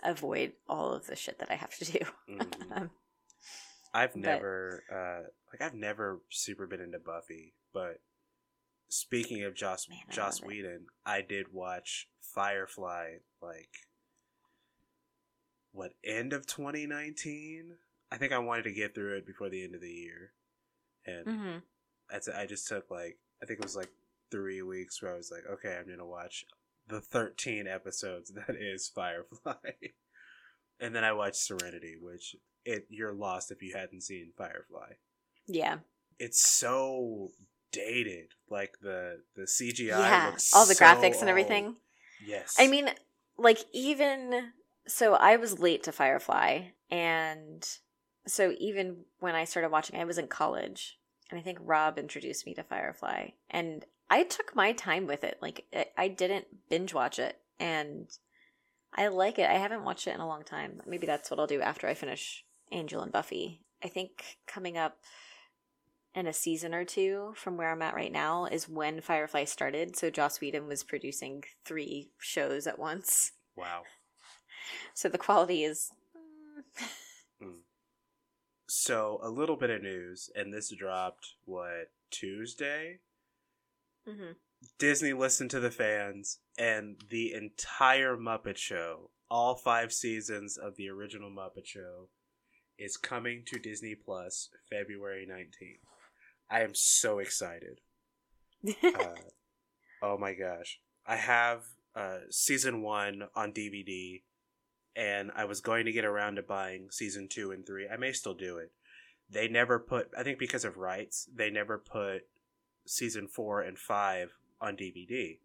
avoid 0.02 0.52
all 0.68 0.92
of 0.92 1.06
the 1.06 1.16
shit 1.16 1.38
that 1.38 1.50
I 1.50 1.54
have 1.56 1.76
to 1.78 1.84
do. 1.84 1.98
Mhm. 2.28 2.72
Um, 2.72 2.90
I've 3.94 4.12
But- 4.12 4.20
never 4.20 4.84
uh 4.92 5.30
like 5.52 5.62
I've 5.62 5.74
never 5.74 6.20
super 6.30 6.66
been 6.66 6.80
into 6.80 6.98
Buffy, 6.98 7.54
but 7.72 8.00
speaking 8.90 9.42
of 9.44 9.54
Joss 9.54 9.88
Man, 9.88 9.98
I 10.08 10.12
Joss 10.12 10.40
it. 10.40 10.46
Whedon, 10.46 10.87
I 11.06 11.22
did 11.22 11.52
watch 11.52 12.08
Firefly 12.20 13.16
like 13.40 13.70
what 15.72 15.92
end 16.04 16.32
of 16.32 16.46
2019? 16.46 17.76
I 18.11 18.16
think 18.16 18.32
I 18.32 18.38
wanted 18.38 18.64
to 18.64 18.72
get 18.72 18.94
through 18.94 19.16
it 19.16 19.26
before 19.26 19.48
the 19.48 19.64
end 19.64 19.74
of 19.74 19.80
the 19.80 19.90
year. 19.90 20.32
And 21.06 21.26
mhm. 21.26 21.62
that's 22.11 22.28
I 22.28 22.46
just 22.46 22.66
took 22.68 22.90
like 22.90 23.18
I 23.42 23.46
think 23.46 23.58
it 23.61 23.64
was 23.64 23.76
like 23.76 23.90
3 24.30 24.61
weeks 24.62 25.00
where 25.02 25.14
I 25.14 25.16
was 25.16 25.30
like, 25.30 25.44
okay, 25.50 25.76
I'm 25.78 25.87
going 25.87 25.98
to 25.98 26.04
watch 26.04 26.44
the 26.88 27.01
13 27.01 27.66
episodes 27.66 28.33
that 28.46 28.57
is 28.57 28.88
Firefly. 28.94 29.55
and 30.81 30.94
then 30.94 31.05
I 31.05 31.12
watched 31.12 31.37
Serenity, 31.37 31.96
which 32.01 32.37
it 32.64 32.87
you're 32.88 33.12
lost 33.12 33.51
if 33.51 33.62
you 33.62 33.74
hadn't 33.77 34.03
seen 34.03 34.33
Firefly. 34.37 34.92
Yeah, 35.46 35.79
It's 36.18 36.40
so 36.46 37.31
dated. 37.72 38.33
Like 38.51 38.74
the 38.83 39.22
the 39.37 39.42
CGI 39.42 39.88
yeah. 39.88 40.27
looks 40.31 40.55
All 40.55 40.66
the 40.66 40.74
so 40.74 40.85
graphics 40.85 41.14
and 41.20 41.22
old. 41.22 41.29
everything. 41.31 41.77
Yes. 42.24 42.57
I 42.59 42.66
mean, 42.68 42.90
like 43.37 43.59
even 43.72 44.51
so, 44.87 45.14
I 45.14 45.37
was 45.37 45.59
late 45.59 45.83
to 45.85 45.92
Firefly, 45.92 46.68
and 46.90 47.66
so 48.27 48.55
even 48.59 49.05
when 49.20 49.35
I 49.35 49.44
started 49.44 49.70
watching, 49.70 49.98
I 50.01 50.05
was 50.05 50.18
in 50.18 50.27
college, 50.29 50.98
and 51.31 51.38
I 51.38 51.42
think 51.42 51.59
Rob 51.62 51.98
introduced 51.98 52.46
me 52.46 52.55
to 52.55 52.62
Firefly, 52.62 53.29
and 53.51 53.85
I 54.11 54.23
took 54.25 54.55
my 54.57 54.73
time 54.73 55.07
with 55.07 55.25
it. 55.25 55.38
Like 55.40 55.66
I- 55.75 55.90
I 55.97 56.09
didn't 56.09 56.68
binge 56.68 56.94
watch 56.94 57.18
it, 57.18 57.40
and 57.59 58.09
I 58.94 59.09
like 59.09 59.38
it. 59.38 59.49
I 59.49 59.55
haven't 59.55 59.85
watched 59.85 60.07
it 60.07 60.14
in 60.14 60.21
a 60.21 60.27
long 60.27 60.44
time. 60.44 60.81
Maybe 60.87 61.07
that's 61.07 61.31
what 61.31 61.38
I'll 61.38 61.47
do 61.47 61.61
after 61.61 61.87
I 61.87 61.94
finish 61.94 62.44
Angel 62.73 63.03
and 63.03 63.12
Buffy. 63.12 63.62
I 63.83 63.88
think 63.88 64.38
coming 64.47 64.77
up 64.79 64.99
in 66.14 66.27
a 66.27 66.33
season 66.33 66.75
or 66.75 66.85
two 66.85 67.33
from 67.37 67.57
where 67.57 67.71
I'm 67.71 67.83
at 67.83 67.94
right 67.94 68.11
now 68.11 68.47
is 68.47 68.68
when 68.68 69.01
Firefly 69.01 69.44
started. 69.44 69.94
So 69.97 70.11
Joss 70.11 70.40
Whedon 70.40 70.66
was 70.66 70.83
producing 70.83 71.44
three 71.64 72.11
shows 72.18 72.66
at 72.66 72.79
once. 72.79 73.33
wow. 73.57 73.83
So 74.94 75.09
the 75.09 75.18
quality 75.18 75.64
is. 75.64 75.92
Hmm. 77.40 77.61
So 78.66 79.21
a 79.23 79.31
little 79.31 79.57
bit 79.57 79.71
of 79.71 79.81
news, 79.83 80.29
and 80.35 80.53
this 80.53 80.71
dropped 80.71 81.35
what 81.44 81.90
Tuesday. 82.11 82.99
Mhm. 84.09 84.37
Disney 84.79 85.12
listened 85.12 85.51
to 85.51 85.61
the 85.61 85.71
fans, 85.71 86.40
and 86.57 87.01
the 87.09 87.33
entire 87.33 88.16
Muppet 88.16 88.57
Show, 88.57 89.11
all 89.31 89.55
five 89.55 89.92
seasons 89.92 90.57
of 90.57 90.77
the 90.77 90.88
original 90.88 91.31
Muppet 91.31 91.66
Show, 91.66 92.09
is 92.79 92.97
coming 92.97 93.44
to 93.47 93.59
Disney 93.59 93.94
Plus 93.94 94.49
February 94.71 95.27
19th. 95.27 95.85
I 96.51 96.62
am 96.62 96.75
so 96.75 97.18
excited. 97.18 97.81
Uh, 98.83 99.14
oh 100.03 100.18
my 100.18 100.35
gosh. 100.35 100.81
I 101.07 101.14
have 101.16 101.64
uh, 101.94 102.18
season 102.31 102.83
one 102.83 103.29
on 103.37 103.53
DVD, 103.53 104.23
and 104.97 105.31
I 105.35 105.44
was 105.44 105.61
going 105.61 105.85
to 105.87 105.92
get 105.92 106.05
around 106.05 106.37
to 106.37 106.42
buying 106.42 106.90
season 106.90 107.29
two 107.29 107.53
and 107.53 107.64
three. 107.64 107.88
I 107.88 107.97
may 107.97 108.12
still 108.12 108.35
do 108.35 108.57
it. 108.57 108.73
They 109.31 109.47
never 109.47 109.79
put, 109.79 110.11
I 110.16 110.23
think 110.25 110.38
because 110.38 110.64
of 110.64 110.77
rights, 110.77 111.29
they 111.33 111.51
never 111.51 111.79
put 111.79 112.23
season 112.88 113.29
four 113.29 113.61
and 113.61 113.79
five 113.79 114.33
on 114.61 114.77
DVD. 114.77 115.38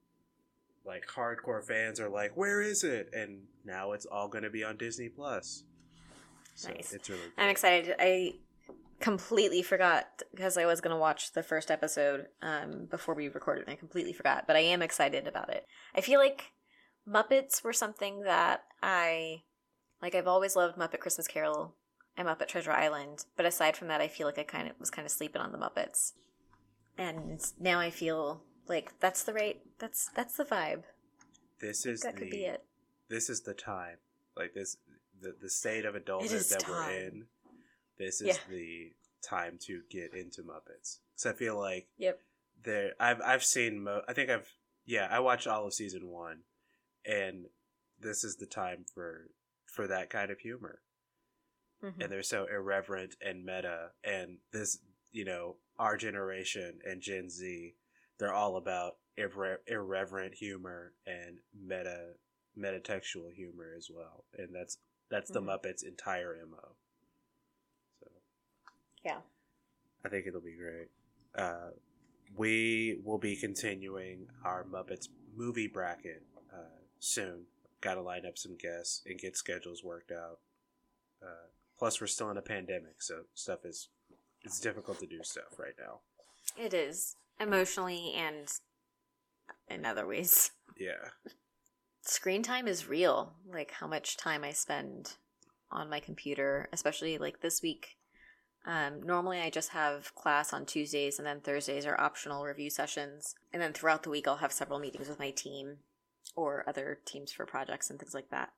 Like 0.85 1.05
hardcore 1.07 1.63
fans 1.63 1.99
are 1.99 2.09
like, 2.09 2.35
"Where 2.35 2.61
is 2.61 2.83
it?" 2.83 3.09
And 3.13 3.43
now 3.63 3.93
it's 3.93 4.05
all 4.05 4.27
going 4.27 4.43
to 4.43 4.49
be 4.49 4.63
on 4.63 4.77
Disney 4.77 5.09
Plus. 5.09 5.63
So 6.55 6.69
Nice. 6.69 6.93
It's 6.93 7.09
really. 7.09 7.21
I'm 7.37 7.49
excited. 7.49 7.95
I 7.99 8.35
completely 8.99 9.61
forgot 9.61 10.23
because 10.31 10.57
I 10.57 10.65
was 10.65 10.81
going 10.81 10.95
to 10.95 10.99
watch 10.99 11.33
the 11.33 11.43
first 11.43 11.69
episode 11.69 12.27
um, 12.41 12.87
before 12.89 13.15
we 13.15 13.27
recorded. 13.27 13.65
and 13.65 13.73
I 13.73 13.75
completely 13.75 14.13
forgot, 14.13 14.45
but 14.47 14.55
I 14.55 14.59
am 14.59 14.81
excited 14.81 15.27
about 15.27 15.49
it. 15.49 15.65
I 15.95 16.01
feel 16.01 16.19
like 16.19 16.51
Muppets 17.07 17.63
were 17.63 17.73
something 17.73 18.21
that 18.21 18.63
I 18.81 19.43
like. 20.01 20.15
I've 20.15 20.27
always 20.27 20.55
loved 20.55 20.77
Muppet 20.77 20.99
Christmas 20.99 21.27
Carol 21.27 21.75
and 22.15 22.27
Muppet 22.27 22.47
Treasure 22.47 22.71
Island, 22.71 23.25
but 23.35 23.45
aside 23.45 23.75
from 23.75 23.87
that, 23.89 24.01
I 24.01 24.07
feel 24.07 24.27
like 24.27 24.39
I 24.39 24.43
kind 24.43 24.69
of 24.69 24.79
was 24.79 24.89
kind 24.89 25.05
of 25.05 25.11
sleeping 25.11 25.41
on 25.41 25.51
the 25.51 25.57
Muppets, 25.57 26.13
and 26.97 27.41
now 27.59 27.79
I 27.79 27.89
feel 27.89 28.43
like 28.67 28.99
that's 28.99 29.23
the 29.23 29.33
right. 29.33 29.61
That's 29.79 30.09
that's 30.15 30.37
the 30.37 30.45
vibe. 30.45 30.83
This 31.59 31.85
is 31.85 32.01
That 32.01 32.15
the 32.15 32.19
could 32.21 32.29
be 32.31 32.45
it. 32.45 32.63
this 33.09 33.29
is 33.29 33.41
the 33.41 33.53
time. 33.53 33.97
Like 34.35 34.53
this, 34.53 34.77
the 35.21 35.35
the 35.39 35.49
state 35.49 35.85
of 35.85 35.95
adulthood 35.95 36.41
that 36.49 36.67
we're 36.67 36.89
in. 36.91 37.25
This 37.97 38.21
is 38.21 38.27
Yeah. 38.27 38.37
the 38.49 38.93
time 39.21 39.57
to 39.67 39.81
get 39.89 40.13
into 40.13 40.41
Muppets. 40.43 40.99
Because 41.15 41.25
I 41.27 41.33
feel 41.33 41.57
like 41.59 41.87
Yep. 41.97 42.19
there, 42.63 42.93
I've 42.99 43.21
I've 43.21 43.43
seen. 43.43 43.83
Mo- 43.83 44.03
I 44.07 44.13
think 44.13 44.29
I've 44.29 44.51
yeah. 44.85 45.07
I 45.09 45.19
watched 45.19 45.47
all 45.47 45.65
of 45.67 45.73
season 45.73 46.07
one, 46.07 46.43
and 47.05 47.45
this 47.99 48.23
is 48.23 48.37
the 48.37 48.45
time 48.47 48.85
for 48.93 49.29
for 49.65 49.87
that 49.87 50.09
kind 50.09 50.31
of 50.31 50.39
humor. 50.39 50.81
Mhm. 51.83 52.01
And 52.01 52.11
they're 52.11 52.23
so 52.23 52.45
irreverent 52.45 53.15
and 53.21 53.43
meta. 53.45 53.91
And 54.03 54.39
this, 54.51 54.79
you 55.11 55.25
know, 55.25 55.57
our 55.79 55.97
generation 55.97 56.79
and 56.85 57.01
Gen 57.01 57.29
Z, 57.29 57.75
they're 58.17 58.33
all 58.33 58.57
about 58.57 58.97
irre- 59.17 59.57
irreverent 59.67 60.35
humor 60.35 60.93
and 61.05 61.37
meta 61.53 62.13
metatextual 62.57 63.33
humor 63.33 63.73
as 63.75 63.89
well. 63.93 64.25
And 64.37 64.53
that's 64.53 64.77
that's 65.09 65.31
the 65.31 65.41
Mhm. 65.41 65.45
Muppets' 65.45 65.83
entire 65.83 66.45
mo. 66.45 66.75
So 67.99 68.11
Yeah. 69.03 69.21
I 70.03 70.09
think 70.09 70.27
it'll 70.27 70.41
be 70.41 70.55
great. 70.55 70.89
Uh, 71.35 71.71
we 72.35 72.99
will 73.03 73.17
be 73.17 73.35
continuing 73.35 74.29
our 74.43 74.63
Muppets 74.63 75.07
movie 75.35 75.67
bracket 75.67 76.23
uh, 76.51 76.81
soon. 76.99 77.47
Got 77.81 77.95
to 77.95 78.01
line 78.01 78.25
up 78.25 78.37
some 78.37 78.55
guests 78.55 79.03
and 79.05 79.19
get 79.19 79.35
schedules 79.35 79.83
worked 79.83 80.11
out. 80.11 80.39
Uh, 81.21 81.47
plus, 81.77 81.99
we're 81.99 82.07
still 82.07 82.29
in 82.31 82.37
a 82.37 82.41
pandemic, 82.41 83.01
so 83.01 83.25
stuff 83.33 83.65
is 83.65 83.89
it's 84.43 84.59
difficult 84.59 84.99
to 84.99 85.07
do 85.07 85.19
stuff 85.23 85.57
right 85.59 85.75
now. 85.79 85.99
It 86.57 86.73
is 86.73 87.15
emotionally 87.39 88.13
and 88.15 88.47
in 89.69 89.85
other 89.85 90.05
ways. 90.05 90.51
Yeah, 90.77 91.09
Screen 92.05 92.43
time 92.43 92.67
is 92.67 92.89
real. 92.89 93.33
Like 93.49 93.71
how 93.71 93.87
much 93.87 94.17
time 94.17 94.43
I 94.43 94.51
spend 94.51 95.13
on 95.71 95.89
my 95.89 95.99
computer, 95.99 96.67
especially 96.73 97.17
like 97.17 97.41
this 97.41 97.61
week. 97.61 97.97
Um, 98.65 99.01
normally, 99.03 99.39
I 99.39 99.49
just 99.49 99.69
have 99.69 100.13
class 100.15 100.53
on 100.53 100.65
Tuesdays, 100.65 101.17
and 101.17 101.25
then 101.25 101.41
Thursdays 101.41 101.85
are 101.85 101.99
optional 101.99 102.43
review 102.43 102.69
sessions. 102.69 103.35
And 103.51 103.61
then 103.61 103.73
throughout 103.73 104.03
the 104.03 104.09
week, 104.09 104.27
I'll 104.27 104.37
have 104.37 104.53
several 104.53 104.79
meetings 104.79 105.07
with 105.09 105.19
my 105.19 105.31
team 105.31 105.77
or 106.35 106.63
other 106.67 106.99
teams 107.05 107.31
for 107.31 107.45
projects 107.45 107.89
and 107.89 107.99
things 107.99 108.13
like 108.13 108.29
that. 108.29 108.49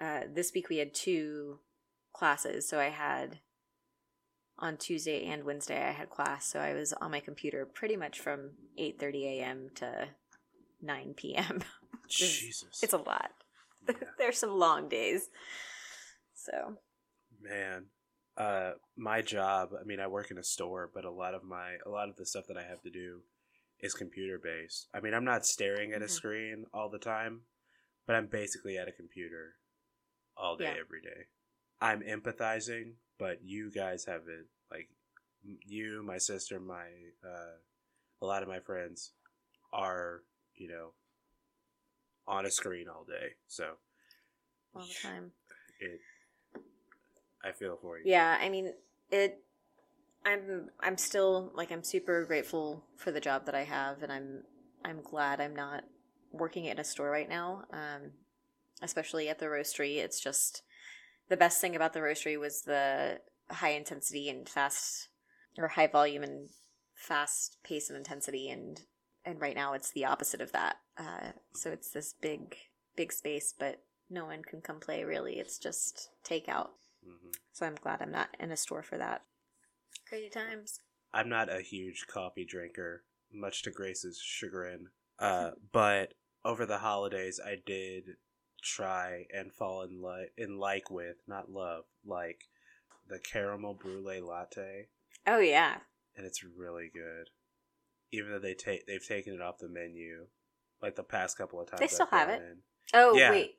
Uh, 0.00 0.20
this 0.32 0.52
week, 0.54 0.68
we 0.68 0.78
had 0.78 0.94
two 0.94 1.58
classes. 2.12 2.68
So 2.68 2.78
I 2.78 2.90
had 2.90 3.40
on 4.58 4.76
Tuesday 4.76 5.26
and 5.26 5.44
Wednesday, 5.44 5.86
I 5.86 5.92
had 5.92 6.10
class. 6.10 6.46
So 6.46 6.60
I 6.60 6.74
was 6.74 6.92
on 6.94 7.10
my 7.10 7.20
computer 7.20 7.66
pretty 7.66 7.96
much 7.96 8.20
from 8.20 8.52
8:30 8.78 9.24
a.m. 9.24 9.70
to 9.76 10.08
9 10.82 11.14
p.m. 11.16 11.62
Jesus, 12.08 12.80
It's 12.82 12.92
a 12.92 12.98
lot. 12.98 13.30
Yeah. 13.88 13.94
There's 14.18 14.38
some 14.38 14.58
long 14.58 14.88
days. 14.88 15.28
So, 16.34 16.78
man. 17.40 17.86
Uh, 18.36 18.72
my 18.98 19.22
job. 19.22 19.70
I 19.80 19.84
mean, 19.84 19.98
I 19.98 20.08
work 20.08 20.30
in 20.30 20.36
a 20.36 20.42
store, 20.44 20.90
but 20.92 21.06
a 21.06 21.10
lot 21.10 21.32
of 21.34 21.42
my 21.42 21.76
a 21.86 21.88
lot 21.88 22.10
of 22.10 22.16
the 22.16 22.26
stuff 22.26 22.44
that 22.48 22.58
I 22.58 22.64
have 22.64 22.82
to 22.82 22.90
do 22.90 23.20
is 23.80 23.94
computer 23.94 24.38
based. 24.42 24.88
I 24.92 25.00
mean, 25.00 25.14
I'm 25.14 25.24
not 25.24 25.46
staring 25.46 25.92
at 25.92 26.02
a 26.02 26.06
Mhm. 26.06 26.10
screen 26.10 26.64
all 26.72 26.90
the 26.90 26.98
time, 26.98 27.42
but 28.06 28.14
I'm 28.14 28.26
basically 28.26 28.76
at 28.76 28.88
a 28.88 28.92
computer 28.92 29.56
all 30.36 30.56
day, 30.56 30.64
Yeah. 30.64 30.80
every 30.80 31.00
day. 31.00 31.28
I'm 31.80 32.02
empathizing, 32.02 32.96
but 33.18 33.38
you 33.42 33.70
guys 33.70 34.04
have 34.04 34.22
it 34.28 34.46
like 34.70 34.88
you, 35.66 36.02
my 36.04 36.18
sister, 36.18 36.58
my 36.58 36.86
uh, 37.24 37.56
a 38.20 38.26
lot 38.26 38.42
of 38.42 38.48
my 38.48 38.60
friends 38.60 39.12
are 39.72 40.22
you 40.56 40.68
know 40.68 40.92
on 42.26 42.46
a 42.46 42.50
screen 42.50 42.88
all 42.88 43.04
day, 43.04 43.34
so 43.46 43.72
all 44.74 44.82
the 44.82 45.08
time. 45.08 45.32
it. 45.80 46.00
I 47.44 47.52
feel 47.52 47.78
for 47.80 47.98
you. 47.98 48.04
Yeah, 48.06 48.38
I 48.40 48.48
mean, 48.48 48.72
it 49.10 49.40
I'm 50.24 50.70
I'm 50.80 50.98
still 50.98 51.52
like 51.54 51.70
I'm 51.70 51.84
super 51.84 52.24
grateful 52.24 52.84
for 52.96 53.12
the 53.12 53.20
job 53.20 53.46
that 53.46 53.54
I 53.54 53.62
have 53.62 54.02
and 54.02 54.12
I'm 54.12 54.42
I'm 54.84 55.00
glad 55.02 55.40
I'm 55.40 55.54
not 55.54 55.84
working 56.32 56.64
in 56.64 56.78
a 56.78 56.84
store 56.84 57.10
right 57.10 57.28
now. 57.28 57.62
Um 57.72 58.10
especially 58.82 59.28
at 59.28 59.38
the 59.38 59.46
roastery. 59.46 59.98
It's 59.98 60.20
just 60.20 60.62
the 61.28 61.36
best 61.36 61.60
thing 61.60 61.76
about 61.76 61.92
the 61.92 62.00
roastery 62.00 62.38
was 62.38 62.62
the 62.62 63.20
high 63.50 63.70
intensity 63.70 64.28
and 64.28 64.48
fast 64.48 65.08
or 65.58 65.68
high 65.68 65.86
volume 65.86 66.22
and 66.22 66.50
fast 66.94 67.58
pace 67.64 67.88
and 67.88 67.96
intensity 67.96 68.48
and 68.48 68.82
and 69.24 69.40
right 69.40 69.56
now 69.56 69.72
it's 69.72 69.90
the 69.92 70.04
opposite 70.04 70.40
of 70.40 70.52
that. 70.52 70.76
Uh 70.98 71.32
so 71.54 71.70
it's 71.70 71.90
this 71.90 72.14
big 72.20 72.56
big 72.96 73.12
space 73.12 73.54
but 73.58 73.82
no 74.08 74.24
one 74.24 74.42
can 74.42 74.60
come 74.60 74.80
play 74.80 75.04
really. 75.04 75.34
It's 75.34 75.58
just 75.58 76.10
takeout. 76.24 76.68
hmm 77.04 77.30
So 77.52 77.66
I'm 77.66 77.74
glad 77.76 78.02
I'm 78.02 78.12
not 78.12 78.28
in 78.38 78.50
a 78.50 78.56
store 78.56 78.82
for 78.82 78.98
that. 78.98 79.22
Crazy 80.08 80.28
times. 80.30 80.80
I'm 81.12 81.28
not 81.28 81.52
a 81.52 81.62
huge 81.62 82.06
coffee 82.06 82.44
drinker, 82.44 83.04
much 83.32 83.62
to 83.62 83.70
Grace's 83.70 84.20
chagrin. 84.20 84.88
Uh, 85.18 85.52
but 85.72 86.14
over 86.44 86.66
the 86.66 86.78
holidays, 86.78 87.40
I 87.44 87.56
did 87.64 88.16
try 88.62 89.26
and 89.32 89.52
fall 89.52 89.82
in 89.82 90.02
li- 90.02 90.30
in 90.36 90.58
like 90.58 90.90
with, 90.90 91.16
not 91.26 91.50
love, 91.50 91.84
like 92.04 92.48
the 93.08 93.18
caramel 93.18 93.74
brulee 93.74 94.20
latte, 94.20 94.88
Oh 95.26 95.38
yeah. 95.38 95.78
and 96.16 96.26
it's 96.26 96.42
really 96.44 96.90
good. 96.92 97.30
Even 98.12 98.30
though 98.30 98.38
they 98.38 98.54
take 98.54 98.86
they've 98.86 99.06
taken 99.06 99.34
it 99.34 99.40
off 99.40 99.58
the 99.58 99.68
menu, 99.68 100.26
like 100.80 100.96
the 100.96 101.02
past 101.02 101.36
couple 101.36 101.60
of 101.60 101.68
times. 101.68 101.80
They 101.80 101.86
still 101.88 102.08
I've 102.12 102.28
it? 102.28 102.40
in. 102.40 102.56
Oh 102.94 103.16
Yeah. 103.16 103.30
wait. 103.30 103.58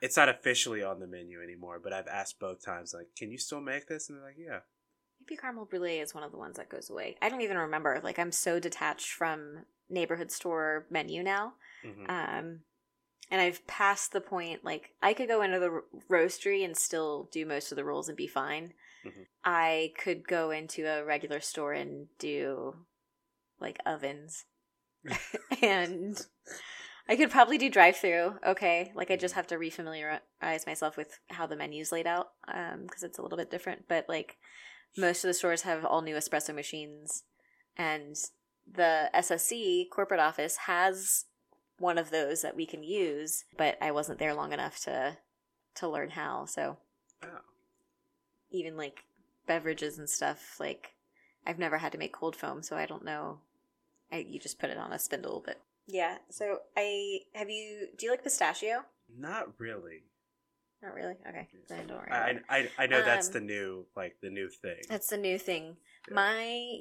It's 0.00 0.16
not 0.16 0.28
officially 0.28 0.82
on 0.82 1.00
the 1.00 1.06
menu 1.06 1.42
anymore, 1.42 1.80
but 1.82 1.92
I've 1.92 2.08
asked 2.08 2.38
both 2.40 2.62
times, 2.64 2.92
like, 2.92 3.08
"Can 3.16 3.30
you 3.30 3.38
still 3.38 3.60
make 3.60 3.86
this?" 3.86 4.08
And 4.08 4.18
they're 4.18 4.26
like, 4.26 4.36
"Yeah." 4.38 4.60
Maybe 5.20 5.36
caramel 5.36 5.64
brulee 5.64 6.00
is 6.00 6.14
one 6.14 6.24
of 6.24 6.32
the 6.32 6.36
ones 6.38 6.56
that 6.56 6.68
goes 6.68 6.90
away. 6.90 7.16
I 7.22 7.28
don't 7.28 7.40
even 7.40 7.56
remember. 7.56 8.00
Like 8.02 8.18
I'm 8.18 8.32
so 8.32 8.58
detached 8.58 9.12
from 9.12 9.64
neighborhood 9.88 10.30
store 10.30 10.86
menu 10.90 11.22
now. 11.22 11.54
hmm 11.82 12.10
Um 12.10 12.60
and 13.30 13.40
I've 13.40 13.66
passed 13.66 14.12
the 14.12 14.20
point 14.20 14.64
like 14.64 14.90
I 15.02 15.14
could 15.14 15.28
go 15.28 15.42
into 15.42 15.58
the 15.58 15.70
ro- 15.70 15.82
roastery 16.10 16.64
and 16.64 16.76
still 16.76 17.28
do 17.32 17.46
most 17.46 17.72
of 17.72 17.76
the 17.76 17.84
rules 17.84 18.08
and 18.08 18.16
be 18.16 18.26
fine. 18.26 18.74
Mhm. 19.04 19.26
I 19.44 19.92
could 19.98 20.26
go 20.26 20.50
into 20.50 20.86
a 20.86 21.04
regular 21.04 21.40
store 21.40 21.72
and 21.72 22.08
do 22.18 22.86
like 23.60 23.78
ovens. 23.86 24.44
and 25.62 26.26
I 27.08 27.16
could 27.16 27.30
probably 27.30 27.58
do 27.58 27.68
drive 27.68 27.96
through, 27.96 28.38
okay? 28.46 28.92
Like 28.94 29.10
I 29.10 29.16
just 29.16 29.34
have 29.34 29.46
to 29.48 29.56
refamiliarize 29.56 30.66
myself 30.66 30.96
with 30.96 31.18
how 31.30 31.46
the 31.46 31.56
menu's 31.56 31.92
laid 31.92 32.06
out 32.06 32.32
um 32.48 32.86
cuz 32.88 33.02
it's 33.02 33.18
a 33.18 33.22
little 33.22 33.38
bit 33.38 33.50
different, 33.50 33.86
but 33.88 34.08
like 34.08 34.38
most 34.96 35.24
of 35.24 35.28
the 35.28 35.34
stores 35.34 35.62
have 35.62 35.84
all 35.84 36.02
new 36.02 36.14
espresso 36.14 36.54
machines 36.54 37.24
and 37.76 38.16
the 38.70 39.10
SSC 39.12 39.88
corporate 39.90 40.20
office 40.20 40.56
has 40.56 41.26
one 41.84 41.98
of 41.98 42.10
those 42.10 42.40
that 42.42 42.56
we 42.56 42.64
can 42.66 42.82
use, 42.82 43.44
but 43.58 43.76
I 43.80 43.90
wasn't 43.90 44.18
there 44.18 44.34
long 44.34 44.52
enough 44.52 44.78
to 44.84 45.18
to 45.76 45.88
learn 45.88 46.10
how. 46.10 46.46
So 46.46 46.78
Oh. 47.22 47.40
even 48.50 48.76
like 48.76 49.04
beverages 49.46 49.98
and 49.98 50.08
stuff, 50.08 50.58
like 50.58 50.94
I've 51.46 51.58
never 51.58 51.78
had 51.78 51.92
to 51.92 51.98
make 51.98 52.12
cold 52.12 52.36
foam, 52.36 52.62
so 52.62 52.76
I 52.76 52.86
don't 52.86 53.04
know. 53.04 53.40
I 54.10 54.18
you 54.28 54.38
just 54.40 54.58
put 54.58 54.70
it 54.70 54.78
on 54.78 54.92
a 54.92 54.98
spindle, 54.98 55.42
but 55.44 55.60
yeah. 55.86 56.16
So 56.30 56.58
I 56.76 57.20
have 57.34 57.50
you. 57.50 57.88
Do 57.98 58.06
you 58.06 58.10
like 58.12 58.22
pistachio? 58.24 58.84
Not 59.16 59.48
really. 59.58 60.04
Not 60.82 60.94
really. 60.94 61.16
Okay, 61.28 61.48
then 61.68 61.86
don't 61.86 61.98
worry. 61.98 62.10
I. 62.12 62.40
I 62.48 62.68
I 62.78 62.86
know 62.86 63.02
that's 63.02 63.28
Um, 63.28 63.32
the 63.34 63.40
new 63.40 63.86
like 63.94 64.16
the 64.22 64.30
new 64.30 64.48
thing. 64.48 64.82
That's 64.88 65.08
the 65.08 65.18
new 65.18 65.38
thing. 65.38 65.76
Yeah. 66.08 66.14
My 66.14 66.80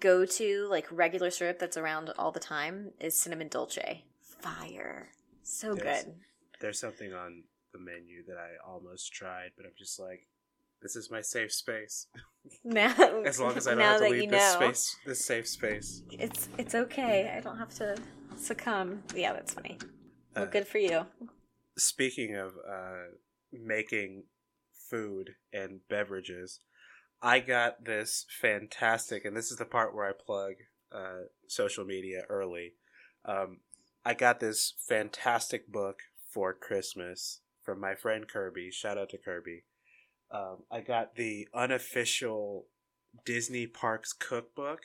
go-to 0.00 0.66
like 0.70 0.86
regular 0.90 1.30
syrup 1.30 1.58
that's 1.58 1.76
around 1.76 2.10
all 2.18 2.30
the 2.32 2.40
time 2.56 2.92
is 3.00 3.20
cinnamon 3.20 3.48
dolce. 3.48 4.04
Fire. 4.42 5.08
So 5.42 5.74
Yes. 5.76 6.04
good. 6.04 6.14
There's 6.60 6.78
something 6.80 7.12
on 7.12 7.44
the 7.72 7.78
menu 7.78 8.24
that 8.26 8.36
I 8.36 8.50
almost 8.70 9.12
tried, 9.12 9.50
but 9.56 9.64
I'm 9.66 9.72
just 9.78 9.98
like, 9.98 10.26
This 10.82 10.96
is 10.96 11.10
my 11.10 11.20
safe 11.20 11.52
space. 11.52 12.06
Now, 12.64 12.92
As 13.24 13.38
long 13.40 13.56
as 13.56 13.68
I 13.68 13.74
don't 13.76 13.84
have 13.84 13.98
to 13.98 14.08
leave 14.08 14.28
this 14.30 14.54
know, 14.54 14.58
space, 14.72 14.96
this 15.06 15.24
safe 15.24 15.46
space. 15.48 16.02
it's 16.10 16.48
it's 16.58 16.74
okay. 16.74 17.32
I 17.36 17.40
don't 17.40 17.58
have 17.58 17.72
to 17.74 17.96
succumb. 18.36 19.02
Yeah, 19.14 19.32
that's 19.32 19.54
funny. 19.54 19.78
Well, 20.34 20.44
Uh, 20.44 20.48
good 20.48 20.66
for 20.66 20.78
you. 20.78 21.06
speaking 21.78 22.34
of 22.36 22.54
uh, 22.68 23.14
making 23.52 24.24
food 24.90 25.36
and 25.52 25.80
beverages, 25.88 26.58
I 27.22 27.38
got 27.38 27.84
this 27.84 28.26
fantastic, 28.40 29.24
and 29.24 29.36
this 29.36 29.52
is 29.52 29.58
the 29.58 29.64
part 29.64 29.94
where 29.94 30.08
I 30.08 30.12
plug 30.12 30.54
uh, 30.90 31.26
social 31.46 31.84
media 31.84 32.22
early. 32.28 32.74
Um, 33.24 33.60
I 34.04 34.14
got 34.14 34.40
this 34.40 34.74
fantastic 34.78 35.70
book 35.70 36.00
for 36.28 36.52
Christmas 36.52 37.40
from 37.62 37.80
my 37.80 37.94
friend 37.94 38.26
Kirby. 38.26 38.70
Shout 38.70 38.98
out 38.98 39.10
to 39.10 39.18
Kirby. 39.18 39.64
Um, 40.30 40.64
I 40.70 40.80
got 40.80 41.14
the 41.16 41.46
unofficial 41.54 42.66
Disney 43.24 43.66
Parks 43.66 44.12
cookbook 44.12 44.80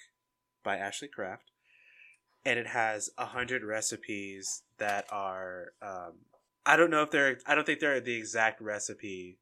by 0.63 0.77
Ashley 0.77 1.07
Craft, 1.07 1.51
and 2.45 2.59
it 2.59 2.67
has 2.67 3.09
a 3.17 3.25
hundred 3.25 3.63
recipes 3.63 4.63
that 4.77 5.05
are. 5.11 5.73
Um, 5.81 6.13
I 6.65 6.75
don't 6.75 6.91
know 6.91 7.01
if 7.01 7.11
they're. 7.11 7.39
I 7.45 7.55
don't 7.55 7.65
think 7.65 7.79
they're 7.79 8.01
the 8.01 8.17
exact 8.17 8.61
recipe 8.61 9.39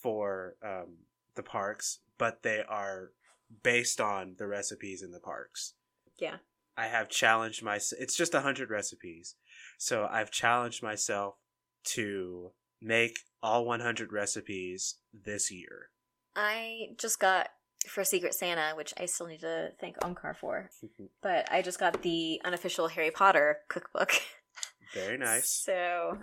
for 0.00 0.54
um, 0.64 0.98
the 1.34 1.42
parks, 1.42 1.98
but 2.16 2.42
they 2.42 2.62
are 2.66 3.10
based 3.62 4.00
on 4.00 4.36
the 4.38 4.46
recipes 4.46 5.02
in 5.02 5.10
the 5.10 5.20
parks. 5.20 5.74
Yeah. 6.16 6.36
I 6.76 6.86
have 6.86 7.08
challenged 7.08 7.62
myself. 7.62 8.00
It's 8.00 8.16
just 8.16 8.34
a 8.34 8.40
hundred 8.40 8.70
recipes, 8.70 9.36
so 9.78 10.08
I've 10.10 10.30
challenged 10.30 10.82
myself 10.82 11.36
to 11.84 12.52
make 12.80 13.20
all 13.42 13.64
100 13.64 14.12
recipes 14.12 14.96
this 15.12 15.50
year. 15.50 15.90
I 16.36 16.88
just 16.98 17.20
got 17.20 17.48
for 17.88 18.04
Secret 18.04 18.34
Santa, 18.34 18.74
which 18.76 18.92
I 18.98 19.06
still 19.06 19.26
need 19.26 19.40
to 19.40 19.70
thank 19.80 19.98
Omkar 19.98 20.36
for, 20.36 20.70
but 21.22 21.50
I 21.52 21.62
just 21.62 21.78
got 21.78 22.02
the 22.02 22.40
unofficial 22.44 22.88
Harry 22.88 23.10
Potter 23.10 23.58
cookbook. 23.68 24.12
Very 24.94 25.18
nice. 25.18 25.62
So 25.64 26.18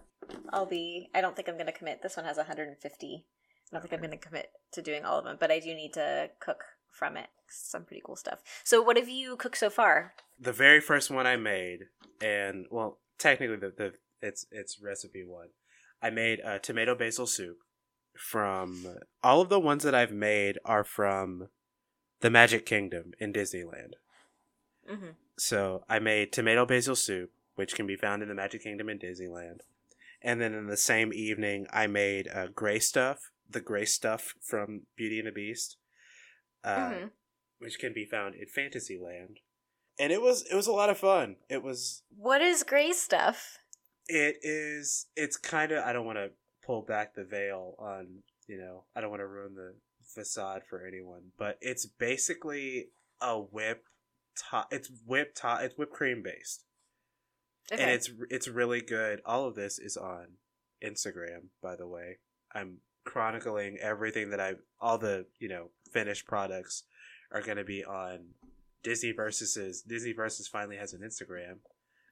I'll 0.51 0.65
be. 0.65 1.09
I 1.15 1.21
don't 1.21 1.35
think 1.35 1.49
I'm 1.49 1.55
going 1.55 1.65
to 1.65 1.71
commit. 1.71 2.01
This 2.01 2.15
one 2.15 2.25
has 2.25 2.37
150. 2.37 3.25
I 3.25 3.75
don't 3.75 3.81
think 3.81 3.93
I'm 3.93 3.99
going 3.99 4.11
to 4.11 4.17
commit 4.17 4.49
to 4.73 4.81
doing 4.81 5.03
all 5.03 5.19
of 5.19 5.25
them, 5.25 5.37
but 5.39 5.51
I 5.51 5.59
do 5.59 5.73
need 5.73 5.93
to 5.93 6.29
cook 6.39 6.63
from 6.91 7.17
it. 7.17 7.27
Some 7.47 7.83
pretty 7.83 8.01
cool 8.05 8.15
stuff. 8.15 8.39
So, 8.63 8.81
what 8.81 8.97
have 8.97 9.09
you 9.09 9.35
cooked 9.35 9.57
so 9.57 9.69
far? 9.69 10.13
The 10.39 10.53
very 10.53 10.79
first 10.79 11.09
one 11.11 11.27
I 11.27 11.35
made, 11.35 11.87
and 12.21 12.65
well, 12.69 12.99
technically 13.17 13.57
the, 13.57 13.73
the 13.75 13.93
it's 14.21 14.45
it's 14.51 14.81
recipe 14.81 15.23
one. 15.25 15.49
I 16.01 16.09
made 16.09 16.39
a 16.39 16.59
tomato 16.59 16.95
basil 16.95 17.27
soup 17.27 17.57
from 18.17 18.87
all 19.23 19.41
of 19.41 19.49
the 19.49 19.59
ones 19.59 19.83
that 19.83 19.95
I've 19.95 20.11
made 20.11 20.57
are 20.65 20.83
from 20.83 21.49
the 22.21 22.29
Magic 22.29 22.65
Kingdom 22.65 23.11
in 23.19 23.33
Disneyland. 23.33 23.93
Mm-hmm. 24.89 25.11
So 25.37 25.83
I 25.89 25.99
made 25.99 26.31
tomato 26.31 26.65
basil 26.65 26.95
soup, 26.95 27.31
which 27.55 27.75
can 27.75 27.87
be 27.87 27.95
found 27.95 28.21
in 28.21 28.29
the 28.29 28.35
Magic 28.35 28.63
Kingdom 28.63 28.89
in 28.89 28.99
Disneyland. 28.99 29.59
And 30.21 30.39
then 30.39 30.53
in 30.53 30.67
the 30.67 30.77
same 30.77 31.11
evening, 31.13 31.65
I 31.71 31.87
made 31.87 32.27
uh, 32.27 32.47
gray 32.53 32.79
stuff, 32.79 33.31
the 33.49 33.61
gray 33.61 33.85
stuff 33.85 34.35
from 34.39 34.81
Beauty 34.95 35.17
and 35.17 35.27
the 35.27 35.31
Beast, 35.31 35.77
uh, 36.63 36.75
mm-hmm. 36.75 37.05
which 37.59 37.79
can 37.79 37.93
be 37.93 38.05
found 38.05 38.35
in 38.35 38.47
Fantasyland. 38.47 39.39
And 39.99 40.11
it 40.11 40.21
was 40.21 40.45
it 40.49 40.55
was 40.55 40.67
a 40.67 40.71
lot 40.71 40.89
of 40.89 40.97
fun. 40.97 41.37
It 41.49 41.63
was 41.63 42.03
What 42.15 42.41
is 42.41 42.63
gray 42.63 42.91
stuff? 42.93 43.57
it 44.07 44.37
is 44.41 45.07
it's 45.15 45.37
kind 45.37 45.71
of 45.71 45.83
I 45.85 45.93
don't 45.93 46.05
want 46.05 46.17
to 46.17 46.31
pull 46.65 46.81
back 46.81 47.15
the 47.15 47.23
veil 47.23 47.75
on 47.79 48.23
you 48.47 48.57
know 48.57 48.83
I 48.95 49.01
don't 49.01 49.09
want 49.09 49.21
to 49.21 49.27
ruin 49.27 49.55
the 49.55 49.75
facade 50.13 50.63
for 50.69 50.85
anyone, 50.85 51.31
but 51.37 51.57
it's 51.61 51.85
basically 51.85 52.87
a 53.21 53.37
whip 53.37 53.85
top. 54.37 54.67
It's 54.71 54.89
whipped 55.05 55.37
top. 55.37 55.61
It's 55.61 55.77
whipped 55.77 55.93
cream 55.93 56.21
based. 56.23 56.65
Okay. 57.71 57.81
and 57.81 57.91
it's 57.91 58.09
it's 58.29 58.47
really 58.47 58.81
good. 58.81 59.21
All 59.25 59.47
of 59.47 59.55
this 59.55 59.79
is 59.79 59.95
on 59.95 60.27
Instagram, 60.83 61.49
by 61.61 61.75
the 61.75 61.87
way. 61.87 62.17
I'm 62.53 62.77
chronicling 63.05 63.77
everything 63.81 64.31
that 64.31 64.39
I've 64.39 64.59
all 64.79 64.97
the 64.97 65.25
you 65.39 65.47
know 65.47 65.69
finished 65.91 66.25
products 66.25 66.83
are 67.31 67.41
going 67.41 67.57
to 67.57 67.63
be 67.63 67.83
on 67.83 68.19
Disney 68.83 69.11
versus 69.11 69.83
Disney 69.87 70.13
versus 70.13 70.47
finally 70.47 70.77
has 70.77 70.93
an 70.93 71.01
Instagram, 71.01 71.57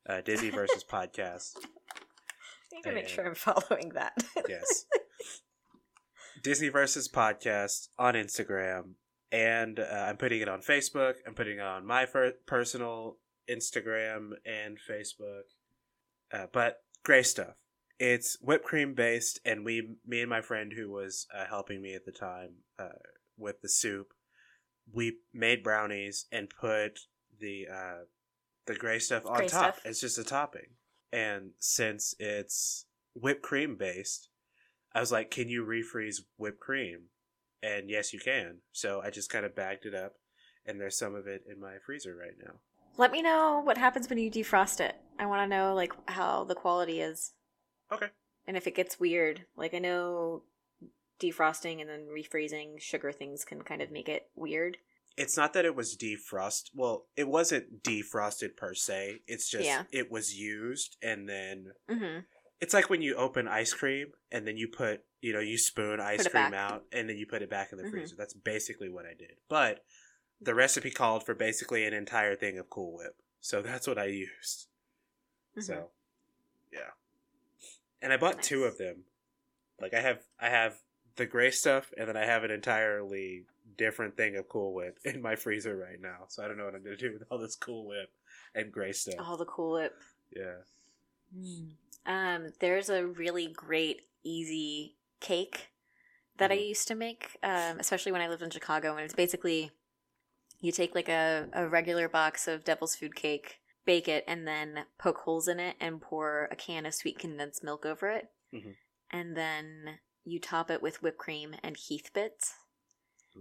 uh, 0.07 0.21
Disney 0.21 0.49
versus 0.49 0.83
podcast. 0.91 1.57
I 1.57 2.75
need 2.75 2.83
to 2.83 2.91
make 2.93 3.07
sure 3.07 3.27
I'm 3.27 3.35
following 3.35 3.89
that. 3.95 4.13
Yes, 4.47 4.85
Disney 6.43 6.69
versus 6.69 7.09
podcast 7.09 7.89
on 7.97 8.13
Instagram, 8.13 8.93
and 9.31 9.79
uh, 9.79 10.05
I'm 10.07 10.17
putting 10.17 10.41
it 10.41 10.49
on 10.49 10.61
Facebook. 10.61 11.15
I'm 11.25 11.33
putting 11.33 11.57
it 11.57 11.63
on 11.63 11.85
my 11.85 12.05
fir- 12.05 12.35
personal 12.45 13.17
Instagram 13.49 14.31
and 14.45 14.77
Facebook. 14.77 15.43
Uh, 16.31 16.45
but 16.53 16.83
gray 17.03 17.23
stuff. 17.23 17.55
It's 17.99 18.37
whipped 18.39 18.65
cream 18.65 18.93
based, 18.93 19.39
and 19.43 19.65
we, 19.65 19.95
me 20.07 20.21
and 20.21 20.29
my 20.29 20.41
friend 20.41 20.71
who 20.73 20.89
was 20.89 21.27
uh, 21.35 21.45
helping 21.45 21.81
me 21.81 21.95
at 21.95 22.05
the 22.05 22.13
time 22.13 22.51
uh, 22.77 22.89
with 23.39 23.62
the 23.62 23.69
soup, 23.69 24.13
we 24.91 25.17
made 25.34 25.63
brownies 25.63 26.25
and 26.32 26.49
put 26.49 26.99
the 27.39 27.67
uh, 27.71 28.04
the 28.65 28.75
gray 28.75 28.99
stuff 28.99 29.25
on 29.25 29.38
Gray 29.38 29.47
top. 29.47 29.75
stuff. 29.75 29.86
It's 29.86 30.02
just 30.02 30.17
a 30.17 30.23
topping, 30.23 30.75
and 31.12 31.52
since 31.60 32.13
it's 32.19 32.86
whipped 33.15 33.41
cream 33.41 33.75
based, 33.78 34.30
I 34.93 34.99
was 34.99 35.12
like, 35.12 35.32
"Can 35.32 35.49
you 35.49 35.65
refreeze 35.65 36.21
whipped 36.38 36.60
cream?" 36.60 37.10
And 37.62 37.89
yes, 37.89 38.13
you 38.13 38.19
can. 38.19 38.60
So 38.71 39.02
I 39.04 39.10
just 39.10 39.30
kind 39.30 39.45
of 39.45 39.56
bagged 39.56 39.86
it 39.86 39.93
up, 39.93 40.13
and 40.65 40.80
there's 40.80 40.97
some 40.97 41.15
of 41.15 41.28
it 41.28 41.43
in 41.49 41.60
my 41.60 41.75
freezer 41.86 42.15
right 42.15 42.36
now. 42.41 42.54
Let 42.97 43.12
me 43.12 43.21
know 43.21 43.62
what 43.63 43.78
happens 43.78 44.10
when 44.10 44.17
you 44.17 44.30
defrost 44.30 44.80
it. 44.80 44.95
I 45.17 45.25
want 45.25 45.41
to 45.41 45.56
know 45.56 45.73
like 45.73 45.93
how 46.08 46.43
the 46.43 46.56
quality 46.56 47.02
is. 47.02 47.34
Okay. 47.91 48.08
And 48.45 48.58
if 48.58 48.67
it 48.67 48.75
gets 48.75 48.99
weird, 48.99 49.45
like 49.56 49.73
I 49.73 49.80
know 49.80 50.43
defrosting 51.19 51.82
and 51.82 51.89
then 51.89 52.08
refreezing 52.08 52.79
sugar 52.79 53.12
things 53.12 53.43
can 53.45 53.62
kind 53.62 53.82
of 53.82 53.91
make 53.91 54.08
it 54.10 54.29
weird. 54.36 54.77
It's 55.17 55.36
not 55.36 55.53
that 55.53 55.65
it 55.65 55.75
was 55.75 55.97
defrost. 55.97 56.69
Well, 56.73 57.05
it 57.17 57.27
wasn't 57.27 57.84
defrosted 57.84 58.55
per 58.55 58.73
se. 58.73 59.21
It's 59.27 59.49
just 59.49 59.65
Yeah. 59.65 59.84
it 59.91 60.10
was 60.10 60.36
used, 60.39 60.95
and 61.01 61.27
then 61.27 61.73
Mm-hmm. 61.89 62.19
it's 62.62 62.73
like 62.73 62.89
when 62.89 63.01
you 63.01 63.15
open 63.15 63.47
ice 63.47 63.73
cream 63.73 64.13
and 64.32 64.47
then 64.47 64.55
you 64.58 64.67
put 64.67 65.03
you 65.21 65.34
know 65.34 65.39
you 65.41 65.58
spoon 65.58 65.99
ice 65.99 66.25
cream 66.27 66.51
back. 66.51 66.53
out 66.53 66.86
and 66.93 67.10
then 67.10 67.17
you 67.17 67.25
put 67.27 67.41
it 67.41 67.49
back 67.49 67.73
in 67.73 67.77
the 67.77 67.84
Mhm. 67.84 67.91
freezer. 67.91 68.15
That's 68.15 68.34
basically 68.34 68.88
what 68.88 69.05
I 69.05 69.13
did. 69.13 69.36
But 69.49 69.84
the 70.39 70.55
recipe 70.55 70.89
called 70.91 71.25
for 71.25 71.34
basically 71.36 71.84
an 71.84 71.93
entire 71.93 72.38
thing 72.38 72.58
of 72.58 72.69
Cool 72.69 72.95
Whip, 72.95 73.17
so 73.41 73.62
that's 73.62 73.86
what 73.88 73.97
I 73.97 74.05
used. 74.05 74.67
Mm-hmm. 75.51 75.62
So, 75.62 75.91
yeah. 76.71 76.91
And 78.01 78.13
I 78.13 78.17
bought 78.17 78.41
two 78.41 78.63
of 78.63 78.77
them. 78.77 79.03
Like 79.82 79.93
I 79.93 79.99
have 79.99 80.23
I 80.39 80.47
have 80.49 80.79
the 81.19 81.25
gray 81.27 81.51
stuff 81.51 81.93
and 81.97 82.08
then 82.10 82.17
I 82.17 82.25
have 82.25 82.43
an 82.43 82.49
entirely 82.51 83.43
different 83.77 84.17
thing 84.17 84.36
of 84.36 84.49
Cool 84.49 84.73
Whip 84.73 84.97
in 85.05 85.21
my 85.21 85.36
freezer 85.36 85.75
right 85.77 86.01
now. 86.01 86.25
So 86.27 86.43
I 86.43 86.47
don't 86.47 86.58
know 86.58 86.65
what 86.65 86.73
I'm 86.75 86.84
going 86.84 86.97
to 86.97 87.08
do 87.10 87.13
with 87.13 87.23
all 87.29 87.38
this 87.38 87.55
Cool 87.55 87.86
Whip 87.88 88.12
and 88.55 88.71
gray 88.71 88.91
stuff. 88.91 89.15
All 89.19 89.38
the 89.38 89.45
cool 89.45 89.73
whip. 89.73 89.95
Yeah. 90.36 90.55
Um, 92.05 92.53
there's 92.60 92.89
a 92.89 93.05
really 93.05 93.47
great 93.47 94.08
easy 94.23 94.95
cake 95.19 95.69
that 96.38 96.51
I 96.51 96.58
Mhm. 96.58 96.67
used 96.69 96.88
to 96.88 96.95
make, 96.95 97.38
um, 97.43 97.79
especially 97.79 98.12
when 98.12 98.21
I 98.21 98.27
lived 98.27 98.41
in 98.41 98.49
Chicago. 98.49 98.95
And 98.95 99.05
it's 99.05 99.13
basically 99.13 99.71
you 100.60 100.71
take 100.71 100.95
like 100.95 101.10
a, 101.10 101.47
a 101.54 101.67
regular 101.67 102.10
box 102.10 102.48
of 102.48 102.63
devil's 102.63 102.96
food 102.96 103.15
cake, 103.15 103.62
bake 103.85 104.08
it, 104.08 104.23
and 104.27 104.48
then 104.48 104.85
poke 104.98 105.19
holes 105.19 105.48
in 105.48 105.60
it 105.60 105.75
and 105.79 106.02
pour 106.02 106.46
a 106.52 106.56
can 106.56 106.85
of 106.85 106.93
sweet 106.93 107.19
condensed 107.19 107.63
milk 107.63 107.85
over 107.85 108.10
it. 108.10 108.31
Mhm. 108.54 108.75
And 109.12 109.37
then 109.37 110.00
you 110.30 110.40
top 110.40 110.69
it 110.71 110.82
with 110.82 111.02
whipped 111.02 111.17
cream 111.17 111.56
and 111.63 111.75
Heath 111.77 112.12
bits. 112.13 112.54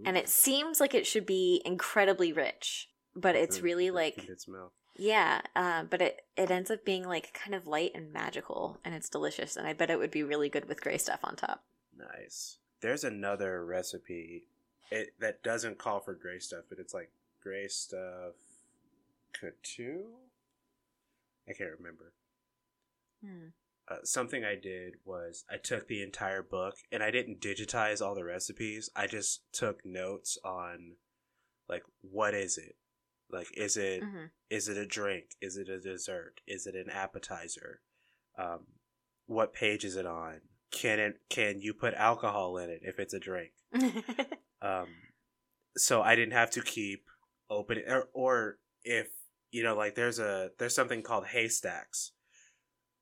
And 0.05 0.17
it 0.17 0.29
seems 0.29 0.79
like 0.79 0.93
it 0.93 1.05
should 1.05 1.25
be 1.25 1.61
incredibly 1.65 2.31
rich, 2.31 2.89
but 3.15 3.35
it's 3.35 3.59
really 3.59 3.91
like 3.91 4.15
condensed 4.15 4.47
milk. 4.47 4.71
yeah, 4.95 5.41
uh, 5.57 5.83
but 5.83 6.01
it 6.01 6.21
it 6.37 6.49
ends 6.49 6.71
up 6.71 6.85
being 6.85 7.03
like 7.03 7.33
kind 7.33 7.53
of 7.53 7.67
light 7.67 7.91
and 7.95 8.13
magical, 8.13 8.79
and 8.85 8.95
it's 8.95 9.09
delicious. 9.09 9.57
And 9.57 9.67
I 9.67 9.73
bet 9.73 9.89
it 9.89 9.99
would 9.99 10.11
be 10.11 10.23
really 10.23 10.47
good 10.47 10.69
with 10.69 10.79
gray 10.79 10.97
stuff 10.97 11.19
on 11.23 11.35
top. 11.35 11.63
Nice. 11.97 12.59
There's 12.81 13.03
another 13.03 13.65
recipe 13.65 14.45
it 14.89 15.13
that 15.19 15.43
doesn't 15.43 15.79
call 15.79 15.99
for 15.99 16.13
gray 16.13 16.39
stuff, 16.39 16.63
but 16.69 16.79
it's 16.79 16.93
like 16.93 17.11
gray 17.43 17.67
stuff 17.67 18.35
gateau. 19.33 20.05
I 21.47 21.53
can't 21.53 21.71
remember. 21.77 22.13
Hmm. 23.21 23.47
Uh, 23.89 23.97
something 24.03 24.43
I 24.43 24.55
did 24.55 24.95
was 25.03 25.43
I 25.49 25.57
took 25.57 25.87
the 25.87 26.03
entire 26.03 26.43
book 26.43 26.75
and 26.91 27.01
I 27.01 27.11
didn't 27.11 27.41
digitize 27.41 28.05
all 28.05 28.13
the 28.13 28.23
recipes. 28.23 28.89
I 28.95 29.07
just 29.07 29.41
took 29.51 29.85
notes 29.85 30.37
on 30.43 30.95
like 31.67 31.83
what 32.01 32.33
is 32.33 32.57
it? 32.57 32.75
Like 33.31 33.47
is 33.57 33.77
it 33.77 34.03
hmm 34.03 34.25
is 34.49 34.67
it 34.67 34.77
a 34.77 34.85
drink? 34.85 35.25
Is 35.41 35.57
it 35.57 35.69
a 35.69 35.79
dessert? 35.79 36.41
Is 36.47 36.65
it 36.65 36.75
an 36.75 36.89
appetizer? 36.89 37.81
Um, 38.37 38.65
what 39.27 39.53
page 39.53 39.83
is 39.85 39.95
it 39.95 40.07
on? 40.07 40.41
can 40.71 40.99
it 40.99 41.19
can 41.29 41.61
you 41.61 41.73
put 41.73 41.93
alcohol 41.93 42.57
in 42.57 42.69
it 42.69 42.81
if 42.83 42.99
it's 42.99 43.13
a 43.13 43.19
drink? 43.19 43.51
Um, 44.61 44.87
so 45.77 46.01
I 46.01 46.15
didn't 46.15 46.33
have 46.33 46.51
to 46.51 46.61
keep 46.61 47.05
opening 47.49 47.85
or, 47.87 48.09
or 48.13 48.57
if 48.83 49.07
you 49.51 49.63
know 49.63 49.73
like 49.73 49.95
there's 49.95 50.19
a 50.19 50.49
there's 50.59 50.75
something 50.75 51.01
called 51.01 51.27
haystacks 51.27 52.11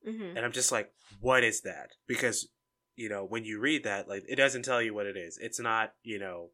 Mhm. 0.08 0.36
and 0.36 0.40
i'm 0.40 0.52
just 0.52 0.72
like 0.72 0.92
what 1.22 1.44
is 1.44 1.62
that 1.62 1.92
because 2.08 2.48
you 2.96 3.10
know 3.10 3.26
when 3.26 3.44
you 3.46 3.60
read 3.60 3.84
that 3.84 4.08
like 4.08 4.24
it 4.28 4.36
doesn't 4.38 4.64
tell 4.64 4.82
you 4.82 4.94
what 4.94 5.06
it 5.06 5.18
is 5.18 5.38
it's 5.42 5.60
not 5.60 5.94
you 6.04 6.18
know 6.20 6.50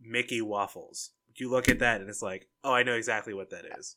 mickey 0.00 0.42
waffles 0.42 1.10
you 1.36 1.48
look 1.50 1.68
at 1.68 1.78
that 1.78 2.00
and 2.00 2.10
it's 2.10 2.22
like 2.22 2.48
oh 2.64 2.72
i 2.72 2.82
know 2.82 2.94
exactly 2.94 3.32
what 3.32 3.50
that 3.50 3.64
is 3.78 3.96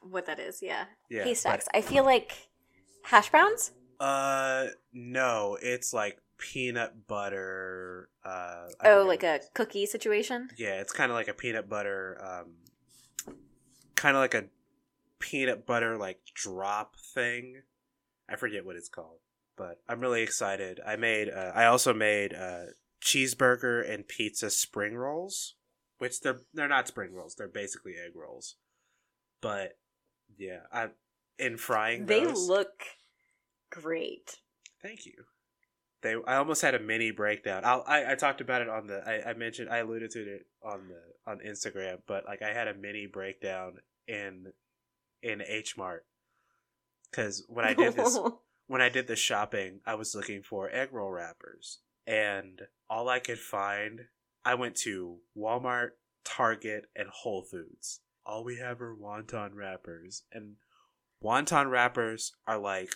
What 0.00 0.24
that 0.26 0.38
is, 0.40 0.62
yeah. 0.62 0.84
yeah 1.10 1.24
Haystacks. 1.24 1.66
I 1.74 1.80
feel 1.82 2.04
like 2.04 2.32
hash 3.02 3.30
browns. 3.30 3.72
uh 4.00 4.68
no 4.92 5.58
it's 5.60 5.92
like 5.92 6.18
peanut 6.38 7.06
butter 7.08 8.08
uh 8.24 8.68
I 8.80 8.90
Oh, 8.90 9.04
like 9.06 9.22
a 9.24 9.40
cookie 9.54 9.86
situation. 9.86 10.48
yeah 10.56 10.80
it's 10.80 10.92
kind 10.92 11.10
of 11.10 11.16
like 11.16 11.28
a 11.28 11.34
peanut 11.34 11.68
butter 11.68 12.16
um 12.24 13.34
kind 13.96 14.16
of 14.16 14.20
like 14.20 14.34
a 14.34 14.44
peanut 15.18 15.66
butter 15.66 15.96
like 15.98 16.20
drop 16.34 16.94
thing 17.14 17.62
i 18.28 18.36
forget 18.36 18.64
what 18.64 18.76
it's 18.76 18.88
called 18.88 19.18
but 19.56 19.80
i'm 19.88 20.00
really 20.00 20.22
excited 20.22 20.80
i 20.86 20.96
made 20.96 21.28
uh, 21.28 21.52
i 21.54 21.64
also 21.64 21.92
made 21.92 22.34
uh 22.34 22.64
cheeseburger 23.02 23.88
and 23.88 24.08
pizza 24.08 24.50
spring 24.50 24.94
rolls 24.94 25.54
which 25.98 26.20
they're 26.20 26.40
they're 26.52 26.68
not 26.68 26.88
spring 26.88 27.12
rolls 27.12 27.34
they're 27.36 27.48
basically 27.48 27.92
egg 27.92 28.12
rolls 28.14 28.56
but 29.40 29.78
yeah 30.36 30.60
i 30.72 30.88
in 31.38 31.56
frying 31.56 32.06
They 32.06 32.24
those 32.24 32.48
look 32.48 32.82
great. 33.70 34.38
Thank 34.82 35.06
you. 35.06 35.24
They, 36.02 36.14
I 36.26 36.36
almost 36.36 36.62
had 36.62 36.74
a 36.74 36.78
mini 36.78 37.10
breakdown. 37.10 37.62
I'll, 37.64 37.84
I, 37.86 38.12
I 38.12 38.14
talked 38.14 38.40
about 38.40 38.62
it 38.62 38.68
on 38.68 38.86
the, 38.86 39.02
I, 39.06 39.30
I 39.30 39.34
mentioned, 39.34 39.68
I 39.68 39.78
alluded 39.78 40.10
to 40.12 40.20
it 40.20 40.46
on 40.62 40.88
the, 40.88 41.30
on 41.30 41.40
Instagram, 41.40 41.98
but 42.06 42.24
like 42.24 42.40
I 42.42 42.52
had 42.52 42.68
a 42.68 42.74
mini 42.74 43.06
breakdown 43.06 43.78
in, 44.06 44.52
in 45.22 45.42
H 45.42 45.76
Mart, 45.76 46.06
because 47.10 47.44
when 47.48 47.64
I 47.64 47.74
did 47.74 47.94
this, 47.94 48.18
when 48.66 48.82
I 48.82 48.88
did 48.88 49.06
the 49.06 49.16
shopping, 49.16 49.80
I 49.86 49.94
was 49.94 50.14
looking 50.14 50.42
for 50.42 50.70
egg 50.70 50.88
roll 50.92 51.10
wrappers, 51.10 51.80
and 52.06 52.62
all 52.88 53.08
I 53.08 53.18
could 53.18 53.38
find, 53.38 54.02
I 54.44 54.54
went 54.54 54.76
to 54.76 55.18
Walmart, 55.36 55.90
Target, 56.24 56.86
and 56.94 57.08
Whole 57.08 57.42
Foods. 57.42 58.00
All 58.24 58.44
we 58.44 58.58
have 58.58 58.80
are 58.80 58.94
wonton 58.94 59.50
wrappers, 59.54 60.24
and 60.32 60.56
wonton 61.24 61.70
wrappers 61.70 62.32
are 62.46 62.58
like 62.58 62.90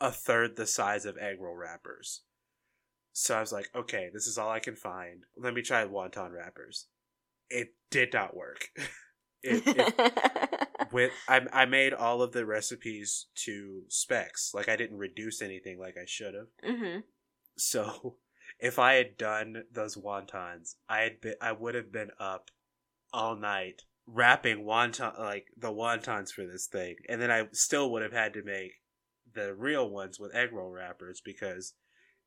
a 0.00 0.10
third 0.10 0.56
the 0.56 0.66
size 0.66 1.06
of 1.06 1.16
egg 1.16 1.36
roll 1.40 1.56
wrappers. 1.56 2.22
So 3.12 3.36
I 3.36 3.40
was 3.40 3.52
like, 3.52 3.70
okay, 3.74 4.08
this 4.12 4.26
is 4.26 4.38
all 4.38 4.50
I 4.50 4.58
can 4.58 4.74
find. 4.74 5.24
Let 5.36 5.54
me 5.54 5.62
try 5.62 5.84
wonton 5.84 6.32
wrappers. 6.32 6.86
It 7.50 7.74
did 7.90 8.12
not 8.12 8.36
work. 8.36 8.68
it, 9.42 9.62
it 9.66 10.68
with 10.92 11.12
I, 11.28 11.40
I 11.52 11.64
made 11.66 11.92
all 11.94 12.22
of 12.22 12.32
the 12.32 12.46
recipes 12.46 13.26
to 13.44 13.82
specs. 13.88 14.52
Like 14.54 14.68
i 14.68 14.76
didn't 14.76 14.98
reduce 14.98 15.42
anything 15.42 15.78
like 15.78 15.96
i 15.96 16.06
should 16.06 16.34
have. 16.34 16.48
Hmm 16.64 17.00
so 17.56 18.16
if 18.60 18.78
i 18.78 18.94
had 18.94 19.16
done 19.16 19.64
those 19.72 19.96
wontons 19.96 20.74
i 20.88 21.00
had 21.00 21.20
been 21.20 21.34
i 21.40 21.52
would 21.52 21.74
have 21.74 21.92
been 21.92 22.10
up 22.18 22.50
all 23.12 23.36
night 23.36 23.82
wrapping 24.06 24.64
wonton 24.64 25.16
like 25.18 25.46
the 25.56 25.70
wontons 25.70 26.30
for 26.30 26.44
this 26.44 26.66
thing. 26.66 26.96
And 27.08 27.20
then 27.20 27.30
i 27.30 27.44
still 27.52 27.90
would 27.92 28.02
have 28.02 28.12
had 28.12 28.32
to 28.34 28.42
make 28.42 28.72
the 29.34 29.54
real 29.54 29.88
ones 29.88 30.18
with 30.18 30.34
egg 30.34 30.52
roll 30.52 30.70
wrappers 30.70 31.22
because 31.24 31.74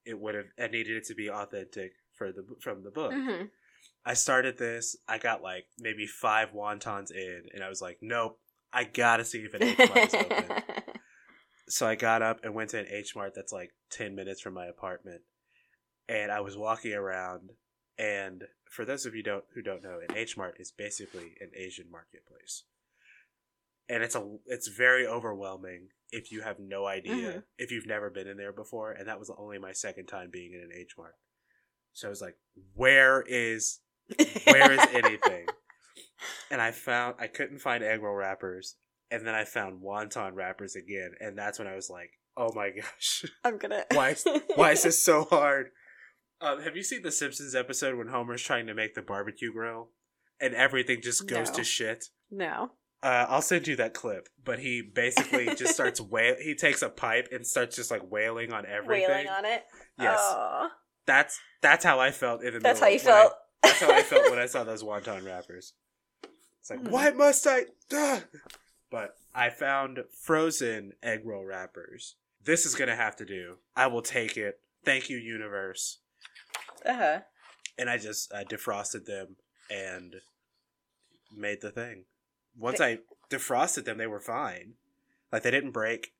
it 0.05 0.19
would 0.19 0.35
have 0.35 0.45
i 0.59 0.67
needed 0.67 0.97
it 0.97 1.05
to 1.05 1.15
be 1.15 1.29
authentic 1.29 1.91
for 2.13 2.31
the 2.31 2.45
from 2.61 2.83
the 2.83 2.91
book. 2.91 3.13
Hmm 3.13 3.45
I 4.05 4.13
started 4.13 4.57
this. 4.57 4.95
I 5.07 5.17
got 5.17 5.41
like 5.41 5.65
maybe 5.79 6.05
five 6.07 6.51
wontons 6.53 7.11
in, 7.11 7.43
and 7.53 7.63
I 7.63 7.69
was 7.69 7.81
like, 7.81 7.97
nope, 8.01 8.39
I 8.71 8.83
gotta 8.83 9.25
see 9.25 9.39
if 9.39 9.53
an 9.53 9.63
H 9.63 9.77
Mart 9.77 9.97
is 10.07 10.13
open. 10.13 10.45
So 11.67 11.87
I 11.87 11.95
got 11.95 12.21
up 12.21 12.41
and 12.45 12.53
went 12.53 12.69
to 12.69 12.79
an 12.79 12.85
H 12.91 13.15
Mart 13.15 13.33
that's 13.35 13.51
like 13.51 13.71
10 13.89 14.13
minutes 14.13 14.39
from 14.39 14.53
my 14.53 14.67
apartment. 14.67 15.21
And 16.07 16.31
I 16.31 16.41
was 16.41 16.55
walking 16.55 16.93
around. 16.93 17.49
And 17.97 18.43
for 18.69 18.85
those 18.85 19.07
of 19.07 19.15
you 19.15 19.23
don't 19.23 19.45
who 19.55 19.63
don't 19.63 19.81
know, 19.81 19.97
an 20.07 20.15
H 20.15 20.37
Mart 20.37 20.57
is 20.59 20.71
basically 20.71 21.33
an 21.41 21.49
Asian 21.57 21.89
marketplace. 21.89 22.65
And 23.89 24.03
it's 24.03 24.13
a 24.13 24.37
it's 24.45 24.67
very 24.67 25.07
overwhelming 25.07 25.87
if 26.11 26.31
you 26.31 26.41
have 26.41 26.59
no 26.59 26.85
idea, 26.85 27.13
Mhm. 27.33 27.43
if 27.57 27.71
you've 27.71 27.87
never 27.87 28.11
been 28.11 28.27
in 28.27 28.37
there 28.37 28.53
before. 28.53 28.91
And 28.91 29.07
that 29.07 29.17
was 29.19 29.31
only 29.35 29.57
my 29.57 29.71
second 29.71 30.05
time 30.05 30.29
being 30.29 30.53
in 30.53 30.61
an 30.61 30.71
H 30.71 30.95
Mart. 30.99 31.15
So 31.93 32.07
I 32.07 32.11
was 32.11 32.21
like, 32.21 32.37
where 32.75 33.23
is 33.27 33.79
where 34.45 34.71
is 34.71 34.79
anything? 34.93 35.45
and 36.51 36.61
I 36.61 36.71
found 36.71 37.15
I 37.19 37.27
couldn't 37.27 37.59
find 37.59 37.83
egg 37.83 38.01
roll 38.01 38.15
wrappers, 38.15 38.75
and 39.11 39.25
then 39.25 39.35
I 39.35 39.43
found 39.45 39.81
wonton 39.81 40.33
wrappers 40.33 40.75
again, 40.75 41.11
and 41.19 41.37
that's 41.37 41.59
when 41.59 41.67
I 41.67 41.75
was 41.75 41.89
like, 41.89 42.11
"Oh 42.37 42.51
my 42.53 42.69
gosh, 42.71 43.25
I'm 43.43 43.57
gonna. 43.57 43.83
why 43.93 44.09
is, 44.11 44.25
why 44.55 44.71
is 44.71 44.83
this 44.83 45.03
so 45.03 45.25
hard?" 45.25 45.67
Um, 46.41 46.61
have 46.61 46.75
you 46.75 46.83
seen 46.83 47.01
the 47.01 47.11
Simpsons 47.11 47.55
episode 47.55 47.97
when 47.97 48.07
Homer's 48.07 48.41
trying 48.43 48.67
to 48.67 48.73
make 48.73 48.93
the 48.93 49.01
barbecue 49.01 49.51
grill, 49.53 49.89
and 50.39 50.53
everything 50.53 51.01
just 51.01 51.27
goes 51.27 51.49
No. 51.49 51.55
to 51.55 51.63
shit? 51.63 52.05
No. 52.29 52.71
Uh, 53.03 53.25
I'll 53.29 53.41
send 53.41 53.67
you 53.67 53.75
that 53.75 53.93
clip. 53.93 54.27
But 54.43 54.59
he 54.59 54.81
basically 54.81 55.45
just 55.55 55.73
starts 55.75 56.01
wail. 56.01 56.35
He 56.41 56.55
takes 56.55 56.81
a 56.81 56.89
pipe 56.89 57.27
and 57.31 57.45
starts 57.45 57.75
just 57.75 57.91
like 57.91 58.01
wailing 58.11 58.51
on 58.51 58.65
everything. 58.65 59.07
Wailing 59.09 59.27
on 59.27 59.45
it. 59.45 59.61
Yes. 59.99 60.17
Aw. 60.19 60.69
That's 61.05 61.39
that's 61.61 61.85
how 61.85 61.99
I 61.99 62.11
felt 62.11 62.43
in 62.43 62.53
the 62.53 62.59
That's 62.59 62.79
how 62.79 62.87
you 62.87 62.95
I- 62.95 62.99
felt. 62.99 63.33
That's 63.65 63.81
how 63.81 63.91
I 63.91 64.01
felt 64.03 64.29
when 64.29 64.39
I 64.39 64.45
saw 64.45 64.63
those 64.63 64.83
wonton 64.83 65.25
wrappers. 65.25 65.73
It's 66.59 66.69
like, 66.69 66.79
Hmm. 66.79 66.89
why 66.89 67.09
must 67.11 67.45
I? 67.47 67.65
Duh. 67.89 68.21
But 68.89 69.15
I 69.33 69.49
found 69.49 70.03
frozen 70.23 70.93
egg 71.03 71.21
roll 71.25 71.43
wrappers. 71.45 72.15
This 72.43 72.65
is 72.65 72.75
gonna 72.75 72.95
have 72.95 73.15
to 73.17 73.25
do. 73.25 73.57
I 73.75 73.87
will 73.87 74.01
take 74.01 74.37
it. 74.37 74.59
Thank 74.83 75.09
you, 75.09 75.17
universe. 75.17 75.99
Uh 76.85 76.93
huh. 76.93 77.19
And 77.77 77.89
I 77.89 77.97
just 77.97 78.31
uh, 78.31 78.43
defrosted 78.43 79.05
them 79.05 79.35
and 79.69 80.15
made 81.35 81.61
the 81.61 81.71
thing. 81.71 82.05
Once 82.57 82.79
I 82.79 82.99
defrosted 83.29 83.85
them, 83.85 83.97
they 83.97 84.07
were 84.07 84.19
fine. 84.19 84.73
Like 85.31 85.43
they 85.43 85.51
didn't 85.51 85.71
break 85.71 86.13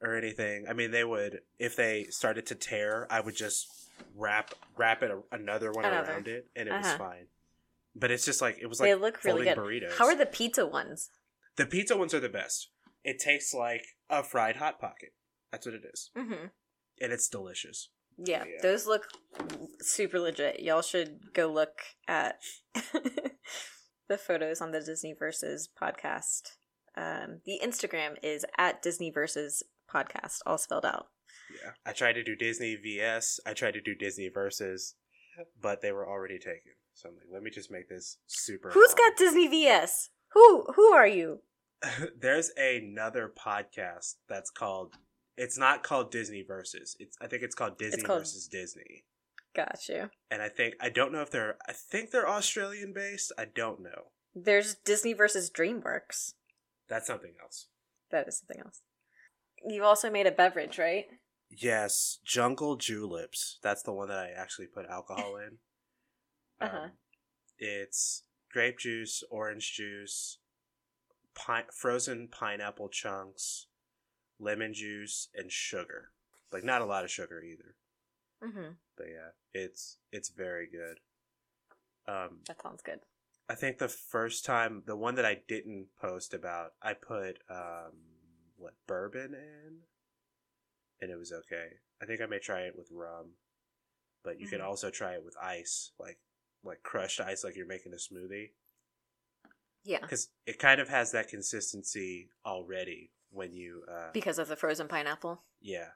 or 0.00 0.16
anything. 0.16 0.64
I 0.68 0.72
mean, 0.72 0.90
they 0.92 1.04
would 1.04 1.40
if 1.58 1.76
they 1.76 2.04
started 2.10 2.46
to 2.46 2.54
tear, 2.54 3.06
I 3.10 3.20
would 3.20 3.36
just 3.36 3.66
wrap 4.16 4.54
wrap 4.76 5.02
it 5.02 5.10
a, 5.10 5.20
another 5.32 5.70
one 5.72 5.84
Another. 5.84 6.12
around 6.12 6.28
it, 6.28 6.48
and 6.56 6.68
it 6.68 6.72
was 6.72 6.86
Uh-huh. 6.86 6.98
fine. 6.98 7.26
But 7.94 8.10
it's 8.10 8.24
just 8.24 8.40
like 8.40 8.58
it 8.60 8.66
was 8.66 8.80
like 8.80 8.88
they 8.88 8.94
like 8.94 9.02
look 9.14 9.24
really 9.24 9.46
folding 9.46 9.54
good. 9.80 9.88
burritos. 9.90 9.98
How 9.98 10.06
are 10.06 10.14
the 10.16 10.26
pizza 10.26 10.66
ones? 10.66 11.10
the 11.56 11.66
pizza 11.66 11.96
ones 11.96 12.14
are 12.14 12.20
the 12.20 12.28
best. 12.28 12.70
It 13.04 13.18
tastes 13.18 13.52
like 13.52 13.84
a 14.08 14.22
fried 14.22 14.56
hot 14.56 14.78
pocket. 14.80 15.10
That's 15.50 15.66
what 15.66 15.74
it 15.74 15.82
is, 15.92 16.10
Mm-hmm. 16.16 16.46
and 17.00 17.12
it's 17.12 17.28
delicious. 17.28 17.88
Yeah, 18.16 18.44
Yeah. 18.44 18.60
those 18.62 18.86
look 18.86 19.08
super 19.80 20.20
legit. 20.20 20.60
Y'all 20.60 20.82
should 20.82 21.32
go 21.34 21.46
look 21.46 21.80
at 22.06 22.38
the 24.08 24.18
photos 24.18 24.60
on 24.60 24.70
the 24.72 24.80
Disney 24.80 25.14
Versus 25.18 25.68
podcast. 25.80 26.52
Um, 26.96 27.40
the 27.46 27.60
Instagram 27.64 28.16
is 28.22 28.44
at 28.58 28.82
Disney 28.82 29.10
Versus 29.10 29.62
podcast, 29.92 30.38
all 30.46 30.58
spelled 30.58 30.84
out. 30.84 31.06
Yeah, 31.62 31.72
I 31.84 31.92
tried 31.92 32.12
to 32.14 32.22
do 32.22 32.36
Disney 32.36 32.76
VS. 32.76 33.40
I 33.46 33.52
tried 33.54 33.74
to 33.74 33.80
do 33.80 33.94
Disney 33.94 34.28
versus, 34.32 34.94
but 35.60 35.80
they 35.82 35.92
were 35.92 36.08
already 36.08 36.38
taken. 36.38 36.72
So 36.94 37.08
I'm 37.08 37.16
like, 37.16 37.26
let 37.32 37.42
me 37.42 37.50
just 37.50 37.70
make 37.70 37.88
this 37.88 38.18
super. 38.26 38.70
Who's 38.70 38.90
long. 38.90 38.96
got 39.10 39.16
Disney 39.18 39.48
VS? 39.48 40.10
Who 40.32 40.66
who 40.76 40.92
are 40.92 41.06
you? 41.06 41.40
There's 42.20 42.50
another 42.56 43.32
podcast 43.36 44.14
that's 44.28 44.50
called. 44.50 44.94
It's 45.36 45.56
not 45.58 45.82
called 45.82 46.10
Disney 46.10 46.44
versus. 46.46 46.96
It's 47.00 47.16
I 47.20 47.26
think 47.26 47.42
it's 47.42 47.54
called 47.54 47.78
Disney 47.78 48.02
called- 48.02 48.20
versus 48.20 48.46
Disney. 48.46 49.04
Got 49.56 49.88
you. 49.88 50.10
And 50.30 50.40
I 50.42 50.48
think 50.48 50.74
I 50.80 50.90
don't 50.90 51.12
know 51.12 51.22
if 51.22 51.30
they're. 51.30 51.56
I 51.68 51.72
think 51.72 52.10
they're 52.10 52.28
Australian 52.28 52.92
based. 52.92 53.32
I 53.36 53.46
don't 53.46 53.80
know. 53.80 54.12
There's 54.34 54.76
Disney 54.76 55.12
versus 55.12 55.50
DreamWorks. 55.50 56.34
That's 56.88 57.06
something 57.08 57.32
else. 57.42 57.66
That 58.12 58.28
is 58.28 58.38
something 58.38 58.62
else. 58.64 58.82
You 59.66 59.82
also 59.84 60.08
made 60.10 60.26
a 60.26 60.30
beverage, 60.30 60.78
right? 60.78 61.06
Yes, 61.50 62.18
Jungle 62.24 62.76
Juleps. 62.76 63.58
That's 63.62 63.82
the 63.82 63.92
one 63.92 64.08
that 64.08 64.18
I 64.18 64.30
actually 64.30 64.66
put 64.66 64.86
alcohol 64.86 65.36
in. 65.36 65.58
Uh-huh. 66.62 66.76
Um, 66.84 66.90
it's 67.58 68.24
grape 68.52 68.78
juice, 68.78 69.22
orange 69.30 69.72
juice, 69.72 70.36
pi- 71.34 71.64
frozen 71.72 72.28
pineapple 72.30 72.90
chunks, 72.90 73.68
lemon 74.38 74.74
juice, 74.74 75.28
and 75.34 75.50
sugar. 75.50 76.10
Like 76.52 76.62
not 76.62 76.82
a 76.82 76.84
lot 76.84 77.02
of 77.04 77.10
sugar 77.10 77.42
either, 77.42 77.76
Mm-hmm. 78.44 78.72
but 78.94 79.06
yeah, 79.08 79.30
it's 79.54 79.96
it's 80.12 80.28
very 80.28 80.68
good. 80.70 80.98
Um, 82.06 82.40
That 82.46 82.60
sounds 82.62 82.82
good. 82.82 83.00
I 83.48 83.54
think 83.54 83.78
the 83.78 83.88
first 83.88 84.44
time, 84.44 84.82
the 84.84 84.94
one 84.96 85.14
that 85.14 85.24
I 85.24 85.38
didn't 85.48 85.86
post 85.98 86.34
about, 86.34 86.72
I 86.82 86.92
put 86.92 87.38
um, 87.48 87.92
what 88.58 88.74
bourbon 88.86 89.32
in, 89.32 89.78
and 91.00 91.10
it 91.10 91.16
was 91.16 91.32
okay. 91.32 91.68
I 92.02 92.06
think 92.06 92.20
I 92.20 92.26
may 92.26 92.38
try 92.38 92.62
it 92.62 92.76
with 92.76 92.90
rum, 92.92 93.36
but 94.22 94.38
you 94.40 94.48
can 94.48 94.60
Mhm. 94.60 94.64
also 94.64 94.90
try 94.90 95.14
it 95.14 95.24
with 95.24 95.36
ice, 95.38 95.92
like 95.98 96.18
like 96.62 96.82
crushed 96.82 97.20
ice, 97.20 97.42
like 97.42 97.56
you're 97.56 97.64
making 97.66 97.94
a 97.94 97.96
smoothie, 97.96 98.52
Yeah. 99.82 100.00
because 100.00 100.28
it 100.44 100.58
kind 100.58 100.78
of 100.78 100.88
has 100.90 101.10
that 101.12 101.28
consistency 101.28 102.30
already 102.44 103.12
when 103.30 103.54
you, 103.54 103.82
uh, 103.88 104.10
Because 104.12 104.38
of 104.38 104.48
the 104.48 104.56
frozen 104.56 104.86
pineapple. 104.86 105.42
yeah. 105.60 105.92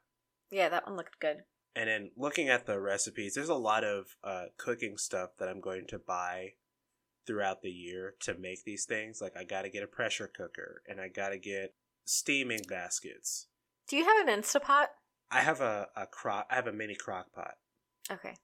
Yeah, 0.51 0.71
that 0.71 0.87
one 0.87 0.97
looked 0.97 1.21
good. 1.21 1.45
And 1.75 1.89
then 1.89 2.13
looking 2.17 2.49
at 2.49 2.65
the 2.65 2.81
recipes, 2.81 3.35
there's 3.35 3.49
a 3.51 3.55
lot 3.55 3.85
of 3.85 4.17
uh, 4.23 4.47
cooking 4.57 4.97
stuff 4.97 5.37
that 5.39 5.49
I'm 5.51 5.61
going 5.61 5.87
to 5.89 5.99
buy 5.99 6.55
throughout 7.27 7.61
the 7.63 7.71
year 7.73 8.15
to 8.21 8.35
make 8.35 8.65
these 8.65 8.87
things. 8.87 9.21
Like 9.21 9.37
I 9.37 9.45
got 9.45 9.63
to 9.63 9.69
get 9.71 9.83
a 9.83 9.87
pressure 9.89 10.29
cooker, 10.29 10.83
and 10.87 10.99
I 11.01 11.09
got 11.09 11.31
to 11.31 11.39
get 11.39 11.75
steaming 12.07 12.63
baskets. 12.69 13.49
Do 13.89 13.97
you 13.97 14.05
have 14.05 14.27
an 14.29 14.41
Instapot? 14.41 14.87
I 15.31 15.41
have 15.41 15.61
a, 15.61 15.89
a 15.97 16.07
crock. 16.07 16.47
I 16.51 16.55
have 16.57 16.67
a 16.67 16.73
mini 16.73 16.95
crock 16.95 17.33
pot. 17.35 17.55
Okay. 18.11 18.35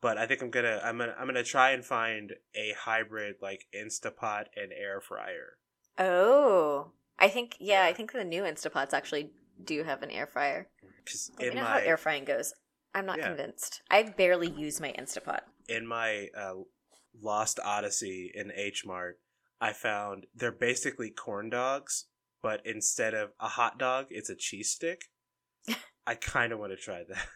but 0.00 0.18
I 0.18 0.26
think 0.26 0.42
I'm 0.42 0.50
gonna 0.50 0.80
I'm 0.84 0.98
gonna 0.98 1.14
I'm 1.18 1.26
gonna 1.26 1.42
try 1.44 1.70
and 1.70 1.84
find 1.84 2.32
a 2.54 2.74
hybrid 2.78 3.36
like 3.40 3.66
Instapot 3.74 4.44
and 4.56 4.72
air 4.72 5.00
fryer. 5.00 5.56
Oh. 5.98 6.92
I 7.18 7.28
think 7.28 7.56
yeah, 7.58 7.84
Yeah. 7.84 7.88
I 7.90 7.92
think 7.94 8.12
the 8.12 8.24
new 8.24 8.42
Instapots 8.42 8.92
actually 8.92 9.30
do 9.62 9.82
have 9.84 10.02
an 10.02 10.10
air 10.10 10.26
fryer. 10.26 10.68
Because 11.04 11.30
in 11.40 11.54
know 11.54 11.62
my 11.62 11.68
how 11.68 11.76
air 11.78 11.96
frying 11.96 12.24
goes. 12.24 12.52
I'm 12.94 13.06
not 13.06 13.18
Yeah. 13.18 13.28
convinced. 13.28 13.82
I 13.90 14.02
barely 14.02 14.50
use 14.50 14.80
my 14.80 14.92
Instapot. 14.98 15.40
in 15.68 15.86
my 15.86 16.28
uh, 16.36 16.54
Lost 17.20 17.58
Odyssey 17.64 18.30
in 18.34 18.52
H 18.54 18.84
Mart, 18.84 19.18
I 19.60 19.72
found 19.72 20.26
they're 20.34 20.52
basically 20.52 21.10
corn 21.10 21.48
dogs, 21.50 22.06
but 22.46 22.64
instead 22.64 23.12
of 23.12 23.30
a 23.40 23.48
hot 23.48 23.76
dog, 23.76 24.06
it's 24.10 24.30
a 24.30 24.36
cheese 24.36 24.70
stick. 24.70 25.06
I 26.06 26.14
kind 26.14 26.52
of 26.52 26.60
want 26.60 26.70
to 26.70 26.76
try 26.76 27.02
that. 27.08 27.26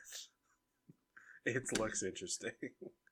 it 1.44 1.64
looks 1.76 2.04
interesting. 2.04 2.52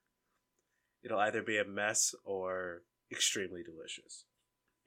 It'll 1.03 1.19
either 1.19 1.41
be 1.41 1.57
a 1.57 1.65
mess 1.65 2.15
or 2.23 2.83
extremely 3.11 3.63
delicious. 3.63 4.23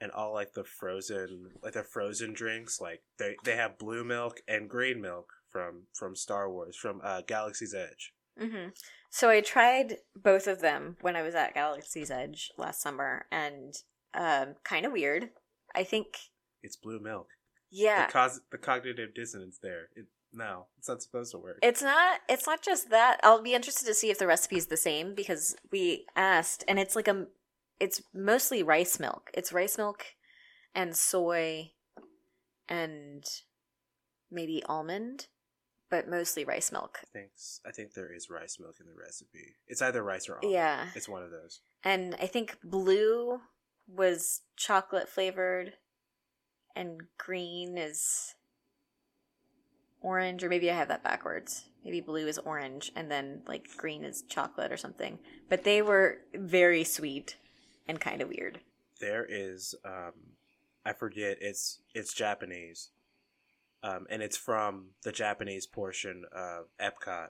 And 0.01 0.11
all 0.11 0.33
like 0.33 0.55
the 0.55 0.65
frozen, 0.65 1.51
like 1.63 1.75
the 1.75 1.83
frozen 1.83 2.33
drinks, 2.33 2.81
like 2.81 3.03
they 3.19 3.37
they 3.45 3.57
have 3.57 3.77
blue 3.77 4.05
milk 4.05 4.41
and 4.49 4.67
green 4.67 5.03
milk 5.03 5.35
from 5.51 5.89
from 5.93 6.17
Star 6.17 6.51
Wars 6.51 6.79
from 6.81 7.03
uh, 7.05 7.21
Galaxy's 7.27 7.75
Edge. 7.75 8.15
Mm-hmm. 8.41 8.71
So 9.11 9.29
I 9.29 9.43
tried 9.43 9.99
both 10.17 10.47
of 10.47 10.63
them 10.63 10.97
when 11.03 11.15
I 11.15 11.21
was 11.21 11.35
at 11.35 11.53
Galaxy's 11.53 12.11
Edge 12.11 12.51
last 12.57 12.81
summer, 12.81 13.27
and 13.31 13.75
um, 14.15 14.55
kind 14.65 14.87
of 14.87 14.93
weird. 14.93 15.29
I 15.75 15.85
think, 15.85 16.07
It's 16.63 16.77
blue 16.77 17.01
milk. 17.01 17.29
yeah, 17.71 18.07
the, 18.07 18.13
cos- 18.13 18.41
the 18.51 18.59
cognitive 18.59 19.15
dissonance 19.15 19.59
there. 19.63 19.89
It, 19.97 20.07
no, 20.35 20.67
it's 20.79 20.89
not 20.89 21.03
supposed 21.03 21.33
to 21.33 21.39
work. 21.39 21.59
it's 21.63 21.83
not. 21.83 22.21
It's 22.29 22.47
not 22.47 22.63
just 22.63 22.91
that. 22.91 23.21
I'll 23.23 23.43
be 23.43 23.55
interested 23.55 23.87
to 23.87 23.95
see 23.95 24.11
if 24.11 24.19
the 24.19 24.27
recipe 24.27 24.57
is 24.57 24.67
the 24.69 24.77
same 24.79 25.15
because 25.15 25.57
we 25.71 26.07
asked, 26.17 26.65
and 26.67 26.79
it's 26.79 26.97
like 26.97 27.09
a. 27.09 27.27
It's 27.81 28.01
mostly 28.15 28.63
rice 28.63 28.99
milk. 29.01 29.31
It's 29.35 29.53
rice 29.53 29.77
milk, 29.77 30.05
and 30.75 30.97
soy, 30.97 31.73
and 32.69 33.25
maybe 34.31 34.63
almond, 34.67 35.27
but 35.91 36.09
mostly 36.09 36.45
rice 36.45 36.73
milk. 36.73 37.01
I 37.03 37.07
think 37.13 37.31
I 37.67 37.71
think 37.73 37.93
there 37.93 38.15
is 38.15 38.31
rice 38.31 38.59
milk 38.61 38.77
in 38.81 38.87
the 38.87 38.95
recipe. 38.99 39.57
It's 39.67 39.83
either 39.83 40.03
rice 40.03 40.29
or 40.29 40.37
almond. 40.37 40.53
Yeah. 40.53 40.87
it's 40.95 41.09
one 41.09 41.23
of 41.23 41.31
those. 41.31 41.61
and 41.85 42.15
I 42.21 42.27
think 42.27 42.57
blue 42.65 43.41
was 43.87 44.43
chocolate 44.57 45.09
flavored, 45.09 45.75
and 46.77 47.03
green 47.19 47.79
is 47.79 48.35
orange, 50.01 50.43
or 50.43 50.49
maybe 50.49 50.71
I 50.71 50.75
have 50.75 50.89
that 50.89 51.05
backwards. 51.05 51.65
Maybe 51.85 52.01
blue 52.01 52.27
is 52.27 52.39
orange, 52.39 52.93
and 52.95 53.11
then 53.11 53.43
like 53.47 53.77
green 53.77 54.05
is 54.05 54.23
chocolate 54.23 54.73
or 54.73 54.77
something. 54.77 55.19
But 55.49 55.65
they 55.65 55.83
were 55.83 56.19
very 56.35 56.85
sweet 56.85 57.37
and 57.87 58.01
kind 58.01 58.21
of 58.21 58.29
weird. 58.29 58.61
There 59.01 59.27
is 59.29 59.75
um, 59.85 60.13
I 60.85 60.93
forget. 60.93 61.39
It's 61.41 61.81
it's 61.95 62.13
Japanese, 62.13 62.91
um, 63.83 64.07
and 64.11 64.23
it's 64.23 64.37
from 64.37 64.91
the 65.03 65.13
Japanese 65.13 65.67
portion 65.67 66.25
of 66.33 66.67
Epcot, 66.81 67.29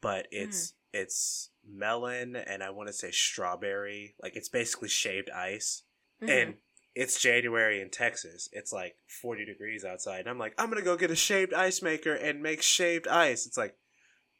but 0.00 0.26
it's 0.30 0.74
it's 0.92 1.50
melon 1.70 2.34
and 2.34 2.62
I 2.62 2.70
want 2.70 2.88
to 2.88 2.94
say 2.94 3.10
strawberry. 3.10 4.14
Like 4.22 4.36
it's 4.36 4.48
basically 4.48 4.88
shaved 4.88 5.30
ice. 5.30 5.82
Mm-hmm. 6.22 6.32
and 6.32 6.54
it's 6.98 7.20
January 7.20 7.80
in 7.80 7.90
Texas. 7.90 8.48
It's 8.52 8.72
like 8.72 8.96
40 9.22 9.44
degrees 9.44 9.84
outside. 9.84 10.20
And 10.20 10.28
I'm 10.28 10.38
like, 10.38 10.52
I'm 10.58 10.68
gonna 10.68 10.82
go 10.82 10.96
get 10.96 11.12
a 11.12 11.16
shaved 11.16 11.54
ice 11.54 11.80
maker 11.80 12.12
and 12.12 12.42
make 12.42 12.60
shaved 12.60 13.06
ice. 13.06 13.46
It's 13.46 13.56
like, 13.56 13.76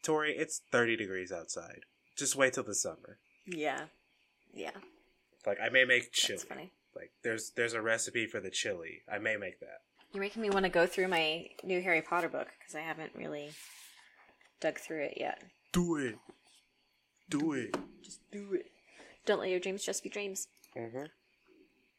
Tori, 0.02 0.34
it's 0.36 0.60
30 0.72 0.96
degrees 0.96 1.30
outside. 1.30 1.80
Just 2.16 2.34
wait 2.34 2.54
till 2.54 2.64
the 2.64 2.74
summer. 2.74 3.18
yeah, 3.46 3.82
yeah, 4.52 4.72
Like 5.46 5.58
I 5.64 5.68
may 5.68 5.84
make 5.84 6.10
chili. 6.12 6.36
that's 6.38 6.48
funny. 6.48 6.72
Like 6.96 7.12
there's 7.22 7.52
there's 7.54 7.74
a 7.74 7.80
recipe 7.82 8.26
for 8.26 8.40
the 8.40 8.50
chili. 8.50 9.02
I 9.12 9.18
may 9.18 9.36
make 9.36 9.60
that. 9.60 9.82
You're 10.12 10.22
making 10.22 10.42
me 10.42 10.50
want 10.50 10.64
to 10.64 10.70
go 10.70 10.84
through 10.86 11.08
my 11.08 11.46
new 11.62 11.80
Harry 11.80 12.02
Potter 12.02 12.28
book 12.28 12.48
because 12.58 12.74
I 12.74 12.80
haven't 12.80 13.12
really 13.14 13.50
dug 14.60 14.78
through 14.78 15.04
it 15.04 15.14
yet. 15.16 15.42
Do 15.72 15.96
it. 15.96 16.16
Do 17.28 17.52
it. 17.52 17.76
Just 18.02 18.20
do 18.32 18.54
it. 18.54 18.66
Don't 19.26 19.38
let 19.38 19.50
your 19.50 19.60
dreams 19.60 19.84
just 19.84 20.02
be 20.02 20.08
dreams. 20.08 20.48
Mm-hmm. 20.76 21.04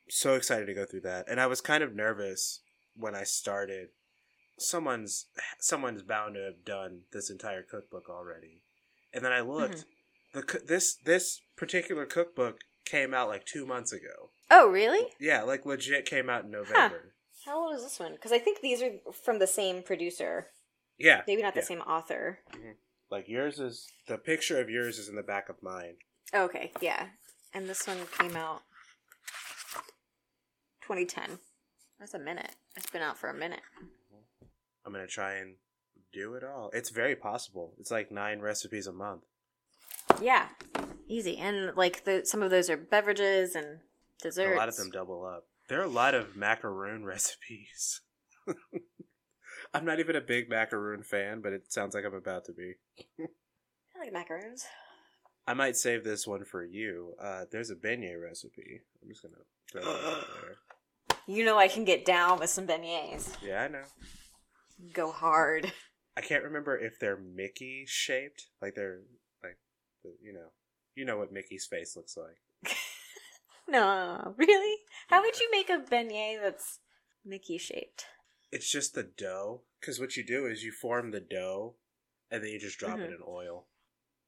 So 0.10 0.34
excited 0.34 0.66
to 0.66 0.74
go 0.74 0.86
through 0.86 1.02
that, 1.02 1.26
and 1.30 1.40
I 1.40 1.48
was 1.48 1.62
kind 1.62 1.84
of 1.84 1.96
nervous 1.96 2.62
when 2.96 3.16
I 3.16 3.24
started. 3.24 3.90
Someone's 4.58 5.28
someone's 5.60 6.02
bound 6.02 6.36
to 6.36 6.42
have 6.42 6.66
done 6.66 7.02
this 7.14 7.30
entire 7.30 7.64
cookbook 7.64 8.10
already, 8.10 8.62
and 9.14 9.24
then 9.24 9.32
I 9.32 9.40
mm-hmm. 9.40 9.52
looked. 9.52 9.86
The 10.34 10.62
this 10.66 10.96
this 10.96 11.42
particular 11.56 12.06
cookbook 12.06 12.60
came 12.86 13.14
out 13.14 13.30
like 13.30 13.46
two 13.46 13.66
months 13.66 13.92
ago. 13.92 14.32
Oh, 14.52 14.68
really? 14.68 15.06
Yeah, 15.20 15.44
like 15.44 15.66
legit 15.66 16.06
came 16.06 16.30
out 16.30 16.46
in 16.46 16.52
November. 16.52 17.14
How 17.46 17.64
old 17.64 17.76
is 17.76 17.84
this 17.84 18.00
one? 18.00 18.14
Because 18.14 18.32
I 18.32 18.40
think 18.40 18.62
these 18.62 18.82
are 18.82 18.92
from 19.24 19.40
the 19.40 19.48
same 19.48 19.82
producer. 19.82 20.48
Yeah, 20.98 21.22
Maybe 21.28 21.42
not 21.42 21.54
the 21.54 21.62
yeah. 21.62 21.66
same 21.66 21.82
author. 21.82 22.40
Mm-hmm. 22.54 22.72
Like 23.10 23.28
yours 23.28 23.60
is 23.60 23.88
the 24.08 24.18
picture 24.18 24.60
of 24.60 24.70
yours 24.70 24.98
is 24.98 25.08
in 25.08 25.16
the 25.16 25.24
back 25.24 25.50
of 25.50 25.64
mine. 25.64 25.96
Okay, 26.34 26.72
yeah. 26.82 27.08
And 27.54 27.68
this 27.68 27.88
one 27.88 27.98
came 28.20 28.36
out 28.36 28.62
2010. 30.90 31.38
That's 32.00 32.16
a 32.16 32.20
minute. 32.20 32.56
It's 32.76 32.90
been 32.90 33.04
out 33.04 33.16
for 33.16 33.30
a 33.30 33.34
minute. 33.34 33.62
I'm 34.84 34.92
gonna 34.92 35.06
try 35.06 35.36
and 35.36 35.58
do 36.12 36.34
it 36.34 36.44
all. 36.44 36.72
It's 36.74 36.90
very 36.90 37.16
possible. 37.16 37.76
It's 37.80 37.92
like 37.92 38.12
nine 38.12 38.40
recipes 38.40 38.88
a 38.88 38.92
month. 38.92 39.22
Yeah, 40.20 40.48
easy. 41.08 41.38
And 41.38 41.76
like 41.78 42.06
the 42.06 42.26
some 42.26 42.42
of 42.42 42.50
those 42.50 42.72
are 42.72 42.78
beverages 42.78 43.54
and 43.54 43.82
desserts. 44.20 44.56
A 44.56 44.58
lot 44.58 44.68
of 44.68 44.78
them 44.78 44.90
double 44.90 45.24
up. 45.24 45.46
There 45.68 45.80
are 45.80 45.84
a 45.84 45.88
lot 45.88 46.16
of 46.16 46.36
macaroon 46.36 47.06
recipes. 47.06 48.02
I'm 49.76 49.86
not 49.86 50.00
even 50.00 50.16
a 50.16 50.22
big 50.22 50.50
macaroon 50.50 51.04
fan, 51.04 51.42
but 51.42 51.54
it 51.54 51.72
sounds 51.72 51.94
like 51.94 52.04
I'm 52.04 52.16
about 52.16 52.46
to 52.46 52.54
be. 52.54 52.74
I 53.20 54.00
like 54.00 54.12
macaroons. 54.12 54.66
I 55.46 55.54
might 55.54 55.76
save 55.76 56.04
this 56.04 56.26
one 56.26 56.46
for 56.46 56.64
you. 56.64 57.14
Uh, 57.22 57.46
there's 57.52 57.70
a 57.70 57.76
beignet 57.76 58.20
recipe. 58.20 58.82
I'm 59.04 59.10
just 59.10 59.22
gonna 59.22 59.36
throw 59.72 59.82
that 59.84 59.88
out 60.08 60.26
there. 60.42 60.58
You 61.28 61.46
know 61.46 61.58
I 61.58 61.68
can 61.68 61.86
get 61.86 62.06
down 62.06 62.40
with 62.40 62.50
some 62.50 62.66
beignets. 62.68 63.30
Yeah, 63.42 63.64
I 63.64 63.68
know. 63.68 63.84
Go 64.94 65.12
hard. 65.12 65.72
I 66.18 66.22
can't 66.22 66.44
remember 66.44 66.78
if 66.78 67.00
they're 67.00 67.18
Mickey 67.18 67.86
shaped, 67.88 68.48
like 68.62 68.76
they're 68.76 69.02
like, 69.44 69.58
you 70.22 70.34
know, 70.34 70.52
you 70.96 71.06
know 71.06 71.18
what 71.18 71.32
Mickey's 71.32 71.66
face 71.66 71.96
looks 71.96 72.18
like. 72.18 72.74
No, 73.72 74.34
really? 74.36 74.78
How 75.10 75.22
would 75.22 75.40
you 75.40 75.48
make 75.52 75.70
a 75.70 75.78
beignet 75.78 76.42
that's 76.42 76.80
Mickey 77.24 77.60
shaped? 77.60 78.06
It's 78.52 78.68
just 78.72 78.96
the 78.96 79.04
dough, 79.04 79.62
because 79.80 80.00
what 80.00 80.18
you 80.18 80.26
do 80.26 80.48
is 80.48 80.64
you 80.64 80.72
form 80.72 81.12
the 81.12 81.20
dough, 81.20 81.76
and 82.32 82.44
then 82.44 82.50
you 82.50 82.60
just 82.60 82.80
drop 82.80 82.98
it 82.98 83.12
Mhm. 83.12 83.18
in 83.18 83.22
oil. 83.28 83.68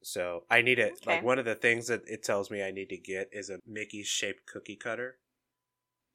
So 0.00 0.44
I 0.48 0.62
need 0.62 0.78
it. 0.78 1.04
Like 1.04 1.24
one 1.24 1.40
of 1.40 1.44
the 1.44 1.56
things 1.56 1.88
that 1.88 2.02
it 2.06 2.22
tells 2.22 2.52
me 2.52 2.62
I 2.62 2.70
need 2.70 2.88
to 2.90 2.96
get 2.96 3.30
is 3.32 3.50
a 3.50 3.58
Mickey 3.66 4.04
shaped 4.04 4.46
cookie 4.46 4.76
cutter. 4.76 5.18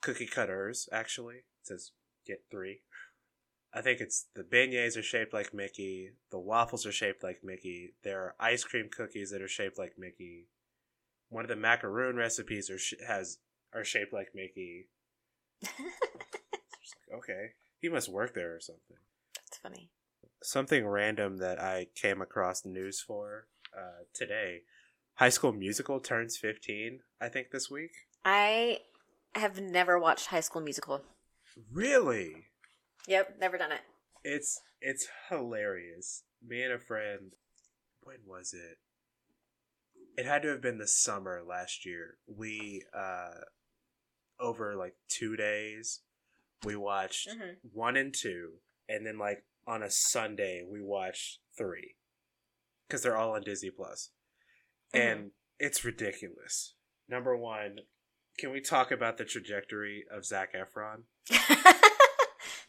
Cookie 0.01 0.27
cutters, 0.27 0.87
actually. 0.91 1.35
It 1.35 1.43
says 1.63 1.91
get 2.25 2.43
three. 2.51 2.81
I 3.73 3.81
think 3.81 3.99
it's 3.99 4.27
the 4.35 4.43
beignets 4.43 4.97
are 4.97 5.03
shaped 5.03 5.33
like 5.33 5.53
Mickey. 5.53 6.11
The 6.31 6.39
waffles 6.39 6.85
are 6.85 6.91
shaped 6.91 7.23
like 7.23 7.43
Mickey. 7.43 7.93
There 8.03 8.21
are 8.21 8.35
ice 8.39 8.63
cream 8.63 8.89
cookies 8.95 9.31
that 9.31 9.41
are 9.41 9.47
shaped 9.47 9.77
like 9.77 9.93
Mickey. 9.97 10.47
One 11.29 11.43
of 11.43 11.49
the 11.49 11.55
macaroon 11.55 12.15
recipes 12.15 12.69
are 12.69 12.77
sh- 12.79 12.93
has 13.05 13.37
are 13.73 13.83
shaped 13.83 14.13
like 14.13 14.29
Mickey. 14.33 14.87
Like, 17.09 17.19
okay, 17.19 17.47
he 17.79 17.89
must 17.89 18.09
work 18.09 18.33
there 18.33 18.55
or 18.55 18.59
something. 18.59 18.97
That's 19.35 19.57
funny. 19.57 19.89
Something 20.41 20.87
random 20.87 21.37
that 21.37 21.59
I 21.59 21.87
came 21.95 22.21
across 22.21 22.65
news 22.65 23.01
for 23.01 23.47
uh, 23.77 24.03
today. 24.13 24.61
High 25.15 25.29
School 25.29 25.51
Musical 25.51 25.99
turns 25.99 26.37
15, 26.37 26.99
I 27.19 27.27
think, 27.27 27.51
this 27.51 27.71
week. 27.71 27.91
I 28.23 28.79
have 29.35 29.59
never 29.59 29.99
watched 29.99 30.27
High 30.27 30.39
School 30.41 30.61
Musical. 30.61 31.01
Really? 31.71 32.45
Yep, 33.07 33.37
never 33.39 33.57
done 33.57 33.71
it. 33.71 33.81
It's 34.23 34.61
it's 34.81 35.07
hilarious. 35.29 36.23
Me 36.45 36.61
and 36.63 36.73
a 36.73 36.79
friend. 36.79 37.33
When 38.01 38.17
was 38.25 38.53
it? 38.53 38.77
It 40.19 40.25
had 40.25 40.41
to 40.43 40.49
have 40.49 40.61
been 40.61 40.77
the 40.77 40.87
summer 40.87 41.41
last 41.47 41.85
year. 41.85 42.17
We 42.27 42.83
uh 42.95 43.41
over 44.39 44.75
like 44.75 44.95
two 45.09 45.35
days, 45.35 46.01
we 46.63 46.75
watched 46.75 47.27
Mhm. 47.29 47.57
one 47.73 47.97
and 47.97 48.13
two, 48.13 48.59
and 48.87 49.05
then 49.05 49.17
like 49.17 49.45
on 49.65 49.81
a 49.83 49.89
Sunday 49.89 50.63
we 50.67 50.81
watched 50.81 51.39
three, 51.57 51.95
because 52.87 53.01
they're 53.01 53.17
all 53.17 53.35
on 53.35 53.41
Disney 53.41 53.71
Plus, 53.71 54.11
and 54.93 55.31
it's 55.59 55.83
ridiculous. 55.83 56.75
Number 57.09 57.35
one, 57.35 57.79
can 58.37 58.51
we 58.51 58.61
talk 58.61 58.91
about 58.91 59.17
the 59.17 59.25
trajectory 59.25 60.03
of 60.11 60.25
Zac 60.25 60.53
Efron? 60.53 61.03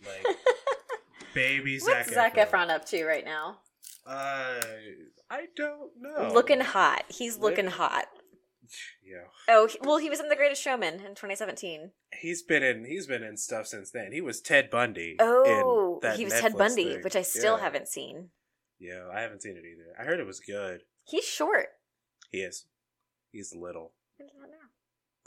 Like 0.05 0.37
baby 1.35 1.79
Zac 1.79 2.07
What's 2.07 2.15
Zac 2.15 2.37
Efron. 2.37 2.51
Efron 2.67 2.71
up 2.71 2.85
to 2.87 3.05
right 3.05 3.25
now? 3.25 3.59
Uh, 4.07 4.61
I 5.31 5.47
don't 5.57 5.91
know. 6.01 6.31
Looking 6.33 6.61
hot. 6.61 7.05
He's 7.09 7.37
looking 7.39 7.67
hot. 7.67 8.07
Yeah, 9.03 9.25
Oh, 9.49 9.67
he- 9.67 9.79
well, 9.83 9.97
he 9.97 10.11
was 10.11 10.21
in 10.21 10.29
The 10.29 10.37
Greatest 10.37 10.63
Showman 10.63 10.95
in 10.97 11.15
2017. 11.15 11.93
he's 12.21 12.43
been 12.43 12.63
in 12.63 12.85
he's 12.85 13.07
been 13.07 13.23
in 13.23 13.37
stuff 13.39 13.67
since 13.67 13.91
then. 13.91 14.13
He 14.13 14.21
was 14.21 14.41
Ted 14.43 14.69
Bundy. 14.71 15.17
Oh, 15.19 15.99
in 16.03 16.09
that 16.09 16.19
he 16.19 16.25
was 16.25 16.35
Ted 16.35 16.53
Netflix 16.53 16.59
Bundy, 16.59 16.85
thing. 16.95 17.03
which 17.03 17.17
I 17.17 17.23
still 17.23 17.57
Yeah. 17.57 17.63
haven't 17.63 17.89
seen. 17.89 18.29
Yeah, 18.79 19.09
I 19.13 19.21
haven't 19.23 19.43
seen 19.43 19.57
it 19.57 19.65
either. 19.65 19.95
I 19.99 20.05
heard 20.05 20.21
it 20.21 20.27
was 20.27 20.41
good. 20.41 20.83
He's 21.05 21.25
short. 21.25 21.69
He 22.31 22.39
is. 22.43 22.67
He's 23.33 23.55
little. 23.55 23.95
I 24.21 24.25
don't 24.25 24.51
know. 24.51 24.57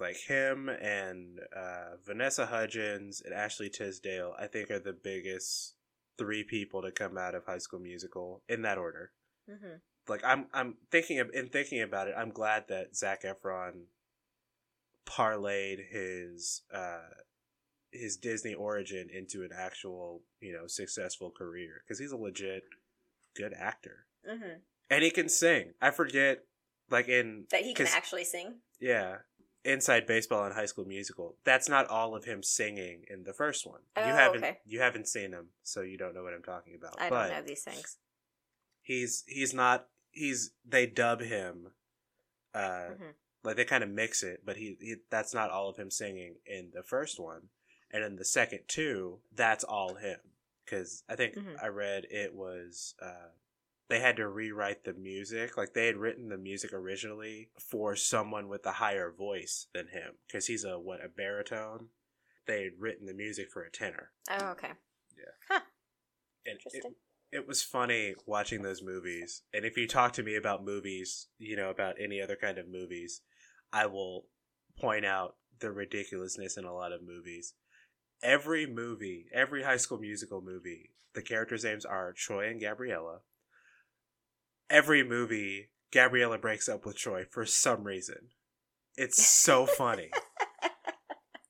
Like 0.02 0.18
him 0.18 0.68
and 0.68 1.40
uh, 1.56 1.98
Vanessa 2.04 2.48
Hudgens 2.48 3.22
and 3.24 3.34
Ashley 3.34 3.70
Tisdale, 3.70 4.34
I 4.40 4.48
think 4.48 4.72
are 4.72 4.80
the 4.80 4.94
biggest 4.94 5.76
three 6.18 6.44
people 6.44 6.82
to 6.82 6.92
come 6.92 7.18
out 7.18 7.36
of 7.36 7.46
High 7.46 7.60
School 7.60 7.80
Musical 7.80 8.42
in 8.50 8.64
that 8.64 8.78
order. 8.78 9.12
hmm 9.48 9.76
Like 10.08 10.24
I'm, 10.26 10.48
I'm 10.54 10.76
thinking 10.90 11.20
of 11.20 11.30
in 11.34 11.50
thinking 11.50 11.82
about 11.82 12.08
it. 12.08 12.16
I'm 12.18 12.32
glad 12.32 12.68
that 12.70 12.96
Zac 12.96 13.24
Efron 13.24 13.84
parlayed 15.06 15.80
his 15.92 16.64
uh, 16.74 17.10
his 17.92 18.18
Disney 18.18 18.54
origin 18.54 19.08
into 19.14 19.44
an 19.44 19.50
actual, 19.56 20.22
you 20.40 20.54
know, 20.54 20.66
successful 20.68 21.30
career 21.30 21.84
because 21.84 22.00
he's 22.00 22.12
a 22.12 22.18
legit 22.18 22.64
good 23.36 23.54
actor 23.58 24.06
hmm 24.28 24.60
and 24.90 25.04
he 25.04 25.10
can 25.10 25.30
sing. 25.30 25.74
I 25.82 25.92
forget, 25.92 26.40
like 26.90 27.08
in 27.08 27.46
That 27.50 27.62
he 27.62 27.74
can 27.74 27.88
actually 27.88 28.26
sing. 28.26 28.56
Yeah. 28.80 29.18
Inside 29.64 30.08
Baseball 30.08 30.46
and 30.46 30.56
High 30.56 30.66
School 30.66 30.86
Musical. 30.86 31.36
That's 31.44 31.70
not 31.70 31.88
all 31.88 32.16
of 32.16 32.26
him 32.26 32.42
singing 32.42 33.04
in 33.08 33.24
the 33.24 33.34
first 33.34 33.66
one. 33.68 33.82
Oh, 33.96 34.06
you 34.06 34.14
haven't 34.14 34.44
okay. 34.44 34.58
you 34.66 34.80
haven't 34.80 35.08
seen 35.08 35.32
him, 35.34 35.50
so 35.64 35.82
you 35.82 35.98
don't 35.98 36.16
know 36.16 36.24
what 36.24 36.34
I'm 36.34 36.42
talking 36.44 36.76
about. 36.76 37.00
I 37.00 37.10
but 37.10 37.28
don't 37.28 37.38
know 37.38 37.48
these 37.48 37.64
things. 37.64 37.98
he's 38.82 39.24
he's 39.28 39.54
not 39.54 39.88
he's 40.12 40.52
they 40.66 40.86
dub 40.88 41.22
him 41.22 41.72
uh 42.54 42.90
Mhm. 42.98 43.14
like 43.44 43.56
they 43.56 43.66
kind 43.66 43.84
of 43.84 43.90
mix 43.90 44.24
it, 44.24 44.42
but 44.46 44.58
he, 44.58 44.78
he 44.80 44.96
that's 45.10 45.34
not 45.34 45.50
all 45.52 45.70
of 45.70 45.78
him 45.78 45.92
singing 45.92 46.36
in 46.46 46.72
the 46.74 46.84
first 46.84 47.20
one. 47.20 47.50
And 47.92 48.04
in 48.04 48.16
the 48.16 48.26
second 48.26 48.62
two, 48.68 49.20
that's 49.34 49.64
all 49.64 49.96
him 49.96 50.20
cuz 50.66 51.04
I 51.08 51.16
think 51.16 51.36
Mhm. 51.36 51.62
I 51.62 51.68
read 51.68 52.06
it 52.10 52.34
was 52.34 52.96
uh 53.00 53.30
they 53.92 54.00
had 54.00 54.16
to 54.18 54.28
rewrite 54.28 54.84
the 54.86 54.94
music. 54.94 55.58
Like 55.58 55.74
they 55.74 55.86
had 55.86 55.98
written 55.98 56.30
the 56.30 56.38
music 56.38 56.74
originally 56.74 57.50
for 57.60 57.96
someone 57.96 58.48
with 58.48 58.66
a 58.66 58.72
higher 58.72 59.12
voice 59.12 59.68
than 59.74 59.90
him 59.90 60.14
because 60.28 60.48
he's 60.48 60.64
a 60.64 60.80
what 60.80 61.04
a 61.06 61.10
baritone. 61.10 61.88
They 62.48 62.64
had 62.64 62.74
written 62.80 63.06
the 63.06 63.14
music 63.14 63.52
for 63.52 63.62
a 63.64 63.70
tenor, 63.72 64.10
Oh, 64.30 64.48
okay. 64.52 64.72
and 65.50 65.62
it, 66.46 66.52
Interesting. 66.52 66.96
it 67.32 67.48
was 67.48 67.62
funny 67.62 68.16
watching 68.26 68.64
those 68.64 68.82
movies. 68.82 69.44
And 69.54 69.64
if 69.64 69.78
you 69.78 69.88
talk 69.88 70.14
to 70.14 70.24
me 70.24 70.36
about 70.36 70.66
movies, 70.66 71.28
you 71.38 71.56
know 71.56 71.70
about 71.70 71.96
any 72.02 72.20
other 72.20 72.36
kind 72.36 72.58
of 72.58 72.68
movies, 72.68 73.22
I 73.72 73.86
will 73.86 74.26
point 74.80 75.06
out 75.06 75.36
the 75.60 75.72
ridiculousness 75.72 76.58
in 76.58 76.66
a 76.66 76.74
lot 76.74 76.92
of 76.92 77.04
movies. 77.04 77.54
Every 78.24 78.66
movie, 78.66 79.28
every 79.34 79.64
High 79.64 79.78
School 79.78 80.00
Musical 80.00 80.42
movie, 80.42 80.92
the 81.14 81.22
characters' 81.22 81.64
names 81.64 81.86
are 81.86 82.12
Troy 82.14 82.50
and 82.50 82.60
Gabriella. 82.60 83.20
Every 84.72 85.04
movie, 85.04 85.70
Gabriella 85.92 86.38
breaks 86.38 86.70
up 86.70 86.86
with 86.86 86.96
Troy 86.98 87.26
for 87.30 87.46
some 87.46 87.84
reason. 87.84 88.30
It's 88.96 89.24
so 89.44 89.66
funny. 89.66 90.10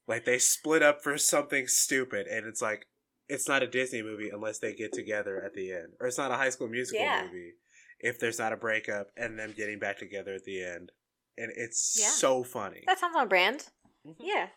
like 0.08 0.26
they 0.26 0.40
split 0.40 0.82
up 0.82 1.02
for 1.04 1.18
something 1.20 1.68
stupid, 1.68 2.26
and 2.28 2.48
it's 2.48 2.62
like 2.62 2.88
it's 3.30 3.48
not 3.48 3.62
a 3.64 3.68
Disney 3.68 4.02
movie 4.02 4.30
unless 4.34 4.58
they 4.60 4.74
get 4.74 4.92
together 4.92 5.42
at 5.46 5.54
the 5.54 5.72
end, 5.72 5.94
or 6.00 6.08
it's 6.08 6.18
not 6.18 6.32
a 6.32 6.36
High 6.36 6.50
School 6.50 6.68
Musical 6.68 7.02
Yeah. 7.06 7.24
movie 7.26 7.54
if 8.00 8.20
there's 8.20 8.40
not 8.40 8.52
a 8.54 8.58
breakup 8.58 9.08
and 9.16 9.38
them 9.38 9.54
getting 9.56 9.78
back 9.78 10.00
together 10.00 10.34
at 10.34 10.44
the 10.44 10.64
end. 10.64 10.92
And 11.38 11.52
it's 11.56 11.96
Yeah. 12.00 12.10
so 12.10 12.44
funny. 12.44 12.84
That 12.88 12.98
sounds 13.00 13.16
on 13.16 13.28
brand. 13.30 13.68
Mhm. 14.06 14.16
Yeah. 14.20 14.50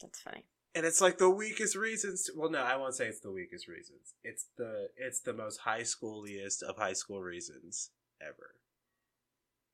That's 0.00 0.20
funny. 0.20 0.44
And 0.76 0.84
it's 0.84 1.00
like 1.00 1.16
the 1.16 1.30
weakest 1.30 1.74
reasons 1.74 2.24
to, 2.24 2.32
well 2.36 2.50
no 2.50 2.62
i 2.62 2.76
won't 2.76 2.94
say 2.94 3.06
it's 3.06 3.20
the 3.20 3.32
weakest 3.32 3.66
reasons 3.66 4.12
it's 4.22 4.44
the 4.58 4.88
it's 4.98 5.20
the 5.20 5.32
most 5.32 5.60
high 5.60 5.80
schooliest 5.80 6.62
of 6.62 6.76
high 6.76 6.92
school 6.92 7.22
reasons 7.22 7.90
ever 8.20 8.56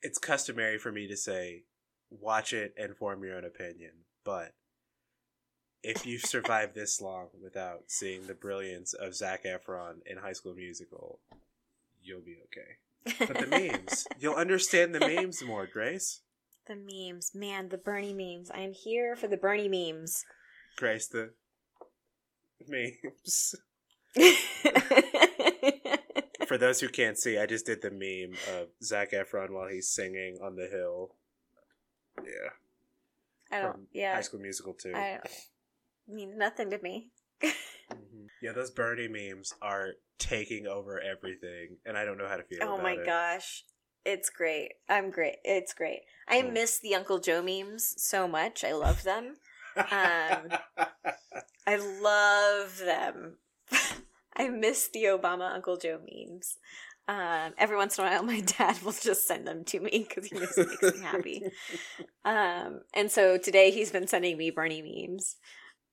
it's 0.00 0.18
customary 0.18 0.78
for 0.78 0.92
me 0.92 1.08
to 1.08 1.16
say 1.16 1.64
watch 2.08 2.52
it 2.52 2.72
and 2.78 2.96
form 2.96 3.24
your 3.24 3.36
own 3.36 3.44
opinion 3.44 3.90
but 4.24 4.54
if 5.82 6.06
you've 6.06 6.22
survived 6.24 6.76
this 6.76 7.00
long 7.00 7.30
without 7.42 7.82
seeing 7.88 8.28
the 8.28 8.34
brilliance 8.34 8.92
of 8.92 9.16
zac 9.16 9.42
efron 9.44 9.96
in 10.06 10.18
high 10.18 10.32
school 10.32 10.54
musical 10.54 11.18
you'll 12.00 12.20
be 12.20 12.36
okay 12.44 13.26
but 13.26 13.38
the 13.40 13.46
memes 13.48 14.06
you'll 14.20 14.36
understand 14.36 14.94
the 14.94 15.00
memes 15.00 15.42
more 15.42 15.66
grace 15.66 16.20
The 16.68 16.76
memes. 16.76 17.32
Man, 17.34 17.70
the 17.70 17.76
Bernie 17.76 18.14
memes. 18.14 18.48
I 18.48 18.60
am 18.60 18.72
here 18.72 19.16
for 19.16 19.26
the 19.26 19.36
Bernie 19.36 19.68
memes. 19.68 20.24
Grace 20.76 21.08
the 21.08 21.30
memes 22.68 23.54
For 26.46 26.58
those 26.58 26.80
who 26.80 26.88
can't 26.88 27.18
see, 27.18 27.38
I 27.38 27.46
just 27.46 27.64
did 27.66 27.80
the 27.82 27.90
meme 27.90 28.36
of 28.54 28.68
Zac 28.82 29.12
Efron 29.12 29.50
while 29.50 29.68
he's 29.68 29.88
singing 29.88 30.38
on 30.42 30.56
the 30.56 30.66
hill. 30.66 31.14
Yeah, 32.22 32.50
I 33.50 33.60
don't. 33.62 33.72
From 33.72 33.86
Yeah. 33.92 34.14
High 34.14 34.20
School 34.20 34.40
Musical 34.40 34.74
too. 34.74 34.92
I 34.94 35.20
mean 36.06 36.36
nothing 36.36 36.68
to 36.70 36.78
me. 36.78 37.08
Mhm. 37.42 38.28
Yeah, 38.42 38.52
those 38.52 38.70
Bernie 38.70 39.08
memes 39.08 39.54
are 39.62 39.92
taking 40.18 40.66
over 40.66 41.00
everything, 41.00 41.78
and 41.86 41.96
I 41.96 42.04
don't 42.04 42.18
know 42.18 42.28
how 42.28 42.36
to 42.36 42.42
feel. 42.44 42.58
Oh 42.62 42.76
my 42.78 42.92
it. 42.94 43.06
gosh. 43.06 43.64
It's 44.04 44.30
great. 44.30 44.72
I'm 44.88 45.10
great. 45.10 45.36
It's 45.44 45.72
great. 45.72 46.02
I 46.26 46.42
Mm. 46.42 46.52
miss 46.52 46.78
the 46.80 46.94
Uncle 46.94 47.18
Joe 47.20 47.40
memes 47.40 47.94
so 48.02 48.26
much. 48.26 48.64
I 48.64 48.72
love 48.72 49.04
them. 49.04 49.36
Um, 49.76 50.58
I 51.66 51.76
love 51.76 52.78
them. 52.78 53.36
I 54.36 54.48
miss 54.48 54.88
the 54.88 55.04
Obama 55.04 55.54
Uncle 55.54 55.76
Joe 55.76 56.00
memes. 56.00 56.56
Um, 57.08 57.52
every 57.58 57.76
once 57.76 57.98
in 57.98 58.04
a 58.04 58.08
while, 58.08 58.22
my 58.22 58.40
dad 58.58 58.80
will 58.82 58.92
just 58.92 59.26
send 59.26 59.46
them 59.46 59.64
to 59.64 59.80
me 59.80 60.06
because 60.08 60.26
he 60.26 60.36
it 60.36 60.40
makes 60.40 60.82
me 60.82 61.02
happy. 61.02 61.42
Um, 62.24 62.82
and 62.94 63.10
so 63.10 63.38
today 63.38 63.70
he's 63.70 63.90
been 63.90 64.06
sending 64.06 64.36
me 64.36 64.50
Bernie 64.50 64.82
memes. 64.82 65.36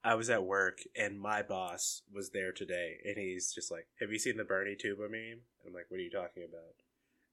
I 0.04 0.16
was 0.16 0.30
at 0.30 0.46
work, 0.46 0.80
and 0.96 1.20
my 1.20 1.42
boss 1.42 2.04
was 2.14 2.30
there 2.30 2.54
today, 2.54 3.00
and 3.04 3.18
he's 3.18 3.52
just 3.52 3.70
like, 3.70 3.88
"Have 4.00 4.12
you 4.12 4.20
seen 4.20 4.38
the 4.38 4.46
Bernie 4.46 4.78
tuba 4.80 5.10
meme?" 5.10 5.42
I'm 5.66 5.74
like, 5.74 5.88
"What 5.90 6.00
are 6.00 6.04
you 6.04 6.10
talking 6.10 6.44
about?" 6.44 6.76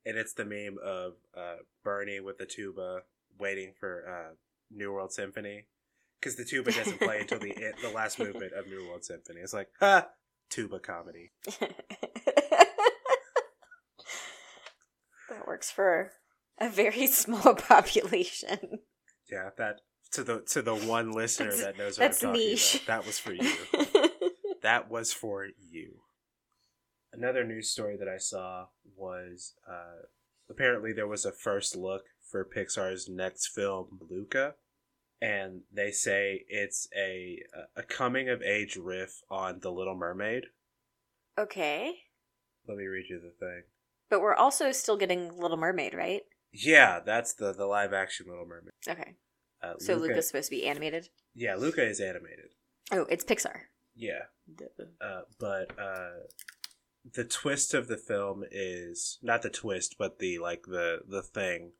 And 0.04 0.16
it's 0.16 0.32
the 0.32 0.44
meme 0.44 0.78
of 0.82 1.14
uh, 1.36 1.58
Bernie 1.84 2.18
with 2.18 2.38
the 2.38 2.46
tuba 2.46 3.02
waiting 3.38 3.72
for 3.78 4.08
uh, 4.08 4.34
New 4.70 4.92
World 4.92 5.12
Symphony 5.12 5.66
because 6.20 6.36
the 6.36 6.44
tuba 6.44 6.72
doesn't 6.72 6.98
play 7.00 7.20
until 7.20 7.38
the 7.38 7.54
end, 7.56 7.74
the 7.82 7.90
last 7.90 8.18
movement 8.18 8.52
of 8.52 8.66
New 8.66 8.86
World 8.88 9.04
Symphony. 9.04 9.40
It's 9.40 9.52
like, 9.54 9.68
ha, 9.80 10.08
tuba 10.50 10.78
comedy. 10.78 11.32
that 15.28 15.46
works 15.46 15.70
for 15.70 16.12
a 16.58 16.68
very 16.68 17.06
small 17.08 17.54
population. 17.54 18.80
Yeah, 19.30 19.50
that 19.58 19.80
to 20.12 20.22
the 20.24 20.40
to 20.50 20.62
the 20.62 20.74
one 20.74 21.12
listener 21.12 21.50
That's- 21.50 21.64
that 21.64 21.78
knows 21.78 21.98
what 21.98 22.06
I'm 22.06 22.12
talking 22.12 22.32
niche. 22.32 22.74
about. 22.76 22.86
That 22.86 23.06
was 23.06 23.18
for 23.18 23.32
you. 23.32 23.52
that 24.62 24.90
was 24.90 25.12
for 25.12 25.46
you. 25.46 26.00
Another 27.12 27.44
news 27.44 27.70
story 27.70 27.96
that 27.98 28.08
I 28.08 28.18
saw 28.18 28.66
was 28.96 29.54
uh, 29.68 30.04
apparently 30.50 30.92
there 30.92 31.06
was 31.08 31.24
a 31.24 31.32
first 31.32 31.74
look 31.74 32.02
for 32.30 32.44
Pixar's 32.44 33.08
next 33.08 33.48
film, 33.48 34.00
Luca, 34.10 34.54
and 35.20 35.62
they 35.72 35.90
say 35.90 36.44
it's 36.48 36.88
a 36.96 37.38
a 37.76 37.82
coming 37.82 38.28
of 38.28 38.42
age 38.42 38.76
riff 38.76 39.22
on 39.30 39.60
The 39.60 39.70
Little 39.72 39.94
Mermaid. 39.96 40.44
okay. 41.38 41.94
Let 42.68 42.78
me 42.78 42.84
read 42.86 43.06
you 43.08 43.20
the 43.20 43.30
thing. 43.38 43.62
But 44.10 44.20
we're 44.20 44.34
also 44.34 44.72
still 44.72 44.96
getting 44.96 45.36
Little 45.38 45.56
Mermaid, 45.56 45.94
right? 45.94 46.22
Yeah, 46.52 47.00
that's 47.04 47.34
the 47.34 47.52
the 47.52 47.66
live 47.66 47.92
action 47.92 48.26
Little 48.28 48.46
Mermaid. 48.46 48.72
Okay. 48.88 49.14
Uh, 49.62 49.74
So 49.78 49.94
Luca, 49.94 50.08
Luca's 50.08 50.28
supposed 50.28 50.46
to 50.46 50.56
be 50.56 50.66
animated? 50.66 51.08
yeah, 51.34 51.54
Luca 51.54 51.84
is 51.86 52.00
animated. 52.00 52.50
Oh, 52.92 53.06
it's 53.10 53.24
Pixar. 53.24 53.56
Yeah. 53.94 54.24
Uh, 55.00 55.22
but 55.40 55.70
uh, 55.78 56.26
the 57.14 57.24
twist 57.24 57.72
of 57.74 57.88
the 57.88 57.96
film 57.96 58.44
is 58.50 59.18
not 59.22 59.42
the 59.42 59.50
twist, 59.50 59.96
but 59.98 60.18
the 60.18 60.38
like 60.38 60.62
the 60.66 60.98
the 61.08 61.22
thing 61.22 61.72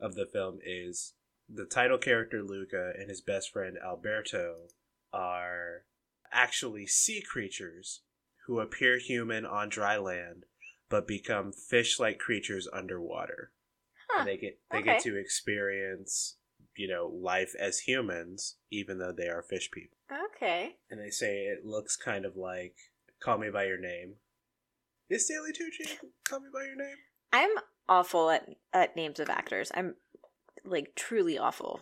of 0.00 0.14
the 0.14 0.26
film 0.26 0.58
is 0.64 1.14
the 1.48 1.64
title 1.64 1.98
character 1.98 2.42
Luca 2.42 2.92
and 2.98 3.08
his 3.08 3.20
best 3.20 3.52
friend 3.52 3.76
Alberto 3.84 4.68
are 5.12 5.84
actually 6.32 6.86
sea 6.86 7.22
creatures 7.22 8.02
who 8.46 8.60
appear 8.60 8.98
human 8.98 9.44
on 9.44 9.68
dry 9.68 9.96
land 9.96 10.44
but 10.88 11.08
become 11.08 11.52
fish-like 11.52 12.18
creatures 12.18 12.68
underwater. 12.70 13.50
Huh. 14.10 14.20
And 14.20 14.28
they 14.28 14.36
get 14.36 14.58
they 14.70 14.78
okay. 14.78 14.92
get 14.92 15.02
to 15.04 15.16
experience, 15.16 16.36
you 16.76 16.86
know, 16.86 17.06
life 17.06 17.54
as 17.58 17.80
humans 17.80 18.56
even 18.70 18.98
though 18.98 19.14
they 19.16 19.28
are 19.28 19.42
fish 19.42 19.70
people. 19.70 19.96
Okay. 20.36 20.76
And 20.90 21.00
they 21.00 21.10
say 21.10 21.44
it 21.44 21.64
looks 21.64 21.96
kind 21.96 22.26
of 22.26 22.36
like 22.36 22.74
Call 23.22 23.38
Me 23.38 23.48
by 23.50 23.64
Your 23.64 23.80
Name. 23.80 24.16
Is 25.08 25.24
Stanley 25.24 25.52
Tucci 25.52 25.96
Call 26.28 26.40
Me 26.40 26.48
by 26.52 26.64
Your 26.64 26.76
Name? 26.76 26.96
I'm 27.32 27.50
awful 27.88 28.30
at 28.30 28.46
at 28.74 28.94
names 28.94 29.18
of 29.18 29.30
actors. 29.30 29.72
I'm 29.74 29.94
like 30.64 30.94
truly 30.94 31.38
awful. 31.38 31.80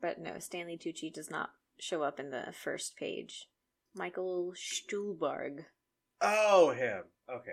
But 0.00 0.18
no, 0.20 0.38
Stanley 0.38 0.76
Tucci 0.76 1.12
does 1.12 1.30
not 1.30 1.50
show 1.78 2.02
up 2.02 2.18
in 2.18 2.30
the 2.30 2.52
first 2.52 2.96
page. 2.96 3.46
Michael 3.94 4.52
Stuhlbarg. 4.56 5.66
Oh, 6.20 6.70
him. 6.70 7.04
Okay. 7.32 7.52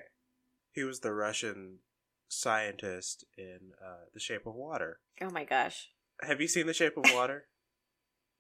He 0.71 0.83
was 0.83 0.99
the 1.01 1.13
Russian 1.13 1.79
scientist 2.27 3.25
in 3.37 3.71
uh, 3.83 4.05
The 4.13 4.19
Shape 4.19 4.45
of 4.45 4.55
Water. 4.55 4.99
Oh 5.21 5.29
my 5.31 5.43
gosh. 5.43 5.89
Have 6.21 6.39
you 6.41 6.47
seen 6.47 6.67
The 6.67 6.73
Shape 6.73 6.97
of 6.97 7.05
Water? 7.13 7.45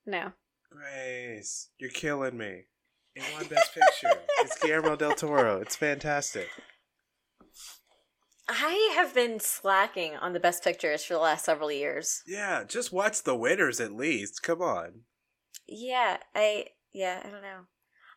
No. 0.05 0.31
Grace, 0.71 1.69
you're 1.79 1.89
killing 1.89 2.37
me. 2.37 2.65
It 3.15 3.23
won 3.33 3.47
Best 3.47 3.73
Picture. 3.73 4.21
it's 4.39 4.57
Guillermo 4.59 4.95
del 4.95 5.13
Toro. 5.13 5.59
It's 5.61 5.75
fantastic. 5.75 6.47
I 8.51 8.93
have 8.95 9.13
been 9.13 9.39
slacking 9.39 10.15
on 10.15 10.33
the 10.33 10.39
best 10.39 10.63
pictures 10.63 11.05
for 11.05 11.13
the 11.13 11.19
last 11.19 11.45
several 11.45 11.71
years. 11.71 12.23
Yeah, 12.25 12.63
just 12.63 12.91
watch 12.91 13.21
the 13.21 13.35
winners 13.35 13.79
at 13.79 13.93
least. 13.93 14.41
Come 14.41 14.61
on. 14.61 15.01
Yeah, 15.67 16.17
I 16.33 16.67
yeah, 16.91 17.21
I 17.23 17.29
don't 17.29 17.43
know. 17.43 17.65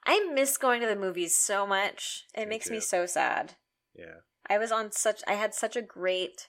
I 0.06 0.30
miss 0.32 0.56
going 0.56 0.80
to 0.80 0.86
the 0.86 0.96
movies 0.96 1.36
so 1.36 1.66
much. 1.66 2.24
It 2.34 2.40
Me 2.40 2.46
makes 2.46 2.70
me 2.70 2.80
so 2.80 3.04
sad. 3.04 3.56
Yeah. 3.94 4.20
I 4.48 4.56
was 4.58 4.72
on 4.72 4.90
such 4.90 5.22
I 5.26 5.34
had 5.34 5.54
such 5.54 5.76
a 5.76 5.82
great 5.82 6.48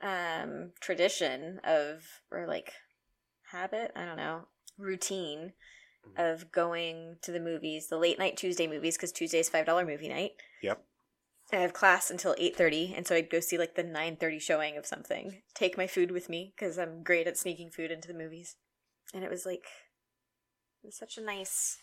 um 0.00 0.72
tradition 0.80 1.60
of 1.64 2.04
or 2.30 2.46
like 2.46 2.72
habit, 3.52 3.92
I 3.94 4.06
don't 4.06 4.16
know, 4.16 4.48
routine 4.78 5.52
Mhm. 6.06 6.32
of 6.32 6.50
going 6.50 7.18
to 7.22 7.30
the 7.32 7.40
movies, 7.40 7.88
the 7.88 7.98
late 7.98 8.18
night 8.18 8.38
Tuesday 8.38 8.66
movies 8.66 8.96
cuz 8.96 9.12
Tuesday's 9.12 9.50
$5 9.50 9.86
movie 9.86 10.08
night. 10.08 10.32
Yep. 10.62 10.82
I 11.52 11.56
have 11.56 11.72
class 11.72 12.10
until 12.10 12.34
8:30 12.38 12.94
and 12.96 13.06
so 13.06 13.14
I'd 13.14 13.30
go 13.30 13.40
see 13.40 13.58
like 13.58 13.74
the 13.74 13.84
9:30 13.84 14.40
showing 14.40 14.76
of 14.76 14.86
something. 14.86 15.42
Take 15.54 15.78
my 15.78 15.86
food 15.86 16.10
with 16.10 16.28
me 16.28 16.54
cuz 16.56 16.78
I'm 16.78 17.02
great 17.02 17.26
at 17.26 17.38
sneaking 17.38 17.70
food 17.70 17.90
into 17.90 18.08
the 18.08 18.14
movies. 18.14 18.56
And 19.14 19.24
it 19.24 19.30
was 19.30 19.46
like 19.46 19.64
it 20.82 20.86
was 20.86 20.96
such 20.96 21.16
a 21.16 21.22
nice 21.22 21.82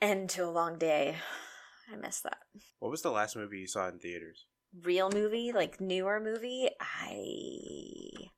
end 0.00 0.30
to 0.30 0.44
a 0.44 0.50
long 0.50 0.78
day. 0.78 1.16
I 1.92 1.96
miss 1.96 2.20
that. 2.20 2.38
What 2.78 2.90
was 2.90 3.02
the 3.02 3.10
last 3.10 3.36
movie 3.36 3.58
you 3.58 3.66
saw 3.66 3.88
in 3.88 3.98
theaters? 3.98 4.46
real 4.82 5.10
movie, 5.10 5.52
like 5.52 5.80
newer 5.80 6.20
movie, 6.20 6.68
I 6.80 8.30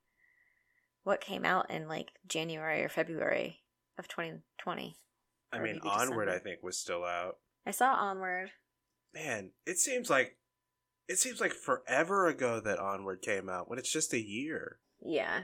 what 1.03 1.21
came 1.21 1.45
out 1.45 1.71
in 1.71 1.87
like 1.87 2.11
January 2.27 2.83
or 2.83 2.89
February 2.89 3.61
of 3.97 4.07
2020. 4.07 4.97
I 5.53 5.59
mean, 5.59 5.79
Onward, 5.83 6.27
I 6.27 6.39
think, 6.39 6.61
was 6.61 6.77
still 6.77 7.05
out. 7.05 7.37
I 7.65 7.71
saw 7.71 7.93
Onward. 7.93 8.51
Man, 9.13 9.51
it 9.65 9.77
seems 9.77 10.09
like 10.09 10.37
it 11.07 11.17
seems 11.19 11.39
like 11.39 11.53
forever 11.53 12.27
ago 12.27 12.59
that 12.59 12.79
Onward 12.79 13.21
came 13.21 13.49
out 13.49 13.69
when 13.69 13.79
it's 13.79 13.91
just 13.91 14.13
a 14.13 14.19
year. 14.21 14.79
Yeah. 15.01 15.41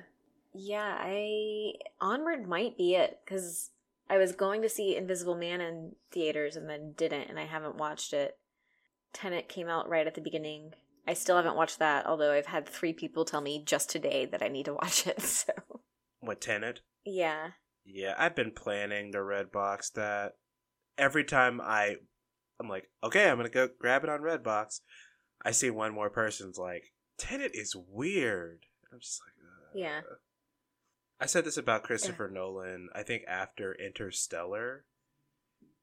Yeah, 0.54 0.98
I 1.00 1.74
Onward 2.00 2.48
might 2.48 2.78
be 2.78 2.96
it 2.96 3.20
cuz 3.26 3.72
I 4.10 4.18
was 4.18 4.34
going 4.34 4.62
to 4.62 4.70
see 4.70 4.96
Invisible 4.96 5.36
Man 5.36 5.62
in 5.62 5.96
theaters 6.12 6.56
and 6.56 6.70
then 6.70 6.94
didn't 6.94 7.30
and 7.30 7.40
I 7.40 7.46
haven't 7.46 7.78
watched 7.78 8.14
it. 8.14 8.38
Tenet 9.14 9.48
came 9.50 9.68
out 9.70 9.90
right 9.90 10.06
at 10.08 10.16
the 10.16 10.22
beginning. 10.22 10.74
I 11.08 11.14
still 11.14 11.36
haven't 11.36 11.56
watched 11.56 11.80
that, 11.80 12.06
although 12.06 12.32
I've 12.32 12.46
had 12.48 12.68
3 12.68 12.94
people 12.94 13.26
tell 13.26 13.42
me 13.42 13.64
just 13.64 13.90
today 13.90 14.26
that 14.26 14.42
I 14.42 14.48
need 14.48 14.66
to 14.66 14.74
watch 14.74 15.06
it. 15.08 15.22
So, 15.22 15.54
What 16.20 16.42
Tenet? 16.42 16.82
yeah. 17.06 17.52
Yeah, 17.86 18.16
I've 18.18 18.36
been 18.36 18.52
planning 18.52 19.12
to 19.12 19.18
Redbox 19.18 19.92
that. 19.94 20.38
Every 20.98 21.24
time 21.26 21.60
I, 21.60 21.98
I'm 22.60 22.70
like, 22.70 22.90
okay, 23.04 23.30
I'm 23.30 23.36
gonna 23.38 23.50
go 23.50 23.68
grab 23.80 24.04
it 24.04 24.10
on 24.10 24.22
Redbox. 24.22 24.80
I 25.46 25.52
see 25.52 25.70
one 25.70 25.94
more 25.94 26.10
person's 26.10 26.58
like, 26.58 26.94
Tenet 27.18 27.52
is 27.54 27.76
weird. 27.76 28.66
I'm 28.92 29.00
just 29.00 29.22
like, 29.22 29.34
uh. 29.44 29.78
Yeah. 29.78 30.02
I 31.20 31.26
said 31.26 31.46
this 31.46 31.58
about 31.58 31.84
Christopher 31.84 32.30
Nolan. 32.30 32.90
I 32.94 33.04
think 33.04 33.24
after 33.28 33.74
Interstellar, 33.76 34.84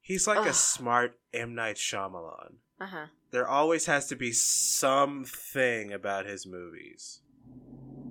he's 0.01 0.27
like 0.27 0.47
a 0.47 0.53
smart 0.53 1.19
M 1.33 1.55
Night 1.55 1.77
Shyamalan. 1.77 2.55
Uh-huh. 2.81 3.07
There 3.31 3.49
always 3.49 3.87
has 3.87 4.07
to 4.09 4.17
be 4.17 4.33
something 4.33 5.93
about 5.93 6.27
his 6.27 6.47
movies. 6.47 7.21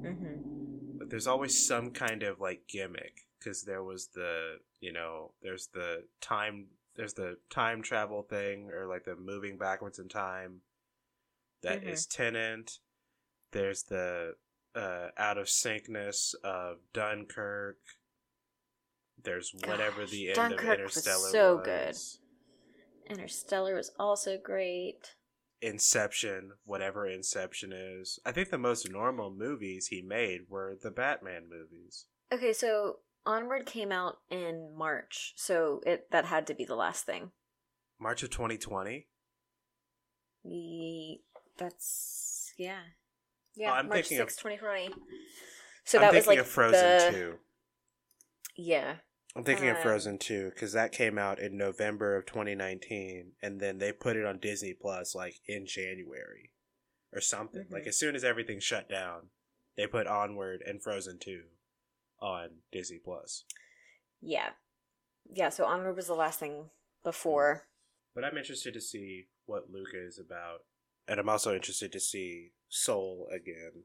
Mhm. 0.01 0.97
But 0.97 1.09
there's 1.09 1.27
always 1.27 1.65
some 1.65 1.91
kind 1.91 2.23
of 2.23 2.39
like 2.39 2.67
gimmick 2.67 3.27
because 3.37 3.63
there 3.63 3.83
was 3.83 4.07
the 4.07 4.59
you 4.79 4.91
know 4.93 5.33
there's 5.41 5.67
the 5.67 6.05
time 6.21 6.67
there's 6.95 7.13
the 7.13 7.37
time 7.49 7.81
travel 7.81 8.23
thing 8.23 8.69
or 8.71 8.87
like 8.87 9.05
the 9.05 9.15
moving 9.15 9.57
backwards 9.57 9.99
in 9.99 10.07
time 10.07 10.61
That 11.61 11.83
is 11.83 12.05
Mhm. 12.07 12.09
Tenet. 12.15 12.79
There's 13.51 13.83
the 13.83 14.35
uh, 14.75 15.09
out 15.17 15.37
of 15.37 15.47
syncness 15.47 16.35
of 16.43 16.77
Dunkirk. 16.93 17.79
There's 19.21 19.51
whatever 19.53 20.01
Gosh, 20.01 20.11
the 20.11 20.27
end 20.29 20.35
Dunkirk 20.35 20.79
of 20.79 20.85
was 20.85 21.31
so 21.31 21.55
was. 21.57 21.65
good. 21.65 23.11
Interstellar 23.11 23.73
was 23.75 23.89
also 23.99 24.37
great. 24.37 25.15
Inception, 25.61 26.53
whatever 26.63 27.07
Inception 27.07 27.73
is. 27.73 28.19
I 28.25 28.31
think 28.31 28.49
the 28.49 28.57
most 28.59 28.89
normal 28.89 29.31
movies 29.31 29.87
he 29.87 30.01
made 30.01 30.47
were 30.49 30.75
the 30.81 30.91
Batman 30.91 31.49
movies. 31.49 32.05
Okay, 32.31 32.53
so 32.53 32.99
Onward 33.25 33.65
came 33.65 33.91
out 33.91 34.19
in 34.29 34.73
March, 34.77 35.33
so 35.35 35.81
it 35.85 36.09
that 36.11 36.25
had 36.25 36.45
to 36.47 36.53
be 36.53 36.63
the 36.63 36.75
last 36.75 37.05
thing. 37.05 37.31
March 37.99 38.23
of 38.23 38.29
2020. 38.29 39.07
Ye- 41.59 41.65
that's 41.67 42.53
yeah, 42.57 42.81
Oh, 42.87 42.91
yeah. 43.55 43.71
I'm 43.73 43.87
March 43.87 44.07
thinking 44.07 44.19
of- 44.19 44.29
sixth, 44.29 44.39
twenty 44.41 44.57
twenty. 44.57 44.89
So 45.85 45.97
I'm 45.97 46.01
that 46.03 46.11
thinking 46.11 46.17
was 46.17 46.27
like 46.27 46.39
of 46.39 46.47
Frozen 46.47 47.11
the, 47.13 47.17
2. 47.17 47.39
Yeah, 48.55 48.95
I'm 49.35 49.43
thinking 49.43 49.69
of 49.69 49.77
Uh, 49.77 49.81
Frozen 49.81 50.17
2 50.19 50.49
because 50.51 50.73
that 50.73 50.91
came 50.91 51.17
out 51.17 51.39
in 51.39 51.57
November 51.57 52.15
of 52.17 52.25
2019, 52.25 53.35
and 53.41 53.59
then 53.59 53.77
they 53.77 53.91
put 53.91 54.15
it 54.17 54.25
on 54.25 54.39
Disney 54.39 54.73
Plus 54.73 55.15
like 55.15 55.39
in 55.47 55.65
January 55.65 56.51
or 57.13 57.21
something. 57.21 57.63
Mhm. 57.65 57.71
Like 57.71 57.87
as 57.87 57.97
soon 57.97 58.15
as 58.15 58.23
everything 58.23 58.59
shut 58.59 58.89
down, 58.89 59.29
they 59.75 59.87
put 59.87 60.07
Onward 60.07 60.61
and 60.61 60.81
Frozen 60.83 61.19
2 61.19 61.49
on 62.19 62.61
Disney 62.71 62.99
Plus. 62.99 63.45
yeah, 64.21 64.53
yeah. 65.31 65.47
So 65.49 65.65
Onward 65.65 65.95
was 65.95 66.07
the 66.07 66.13
last 66.15 66.39
thing 66.39 66.69
before. 67.03 67.69
But 68.13 68.25
I'm 68.25 68.37
interested 68.37 68.73
to 68.73 68.81
see 68.81 69.29
what 69.45 69.69
Luca 69.71 69.97
is 70.05 70.19
about, 70.19 70.65
and 71.09 71.19
I'm 71.19 71.29
also 71.29 71.53
interested 71.53 71.91
to 71.91 71.99
see 71.99 72.51
Soul 72.69 73.27
again 73.33 73.83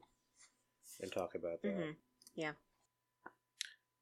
and 1.01 1.11
talk 1.11 1.35
about 1.35 1.61
that. 1.63 1.75
Mhm. 1.75 1.95
Yeah. 2.35 2.53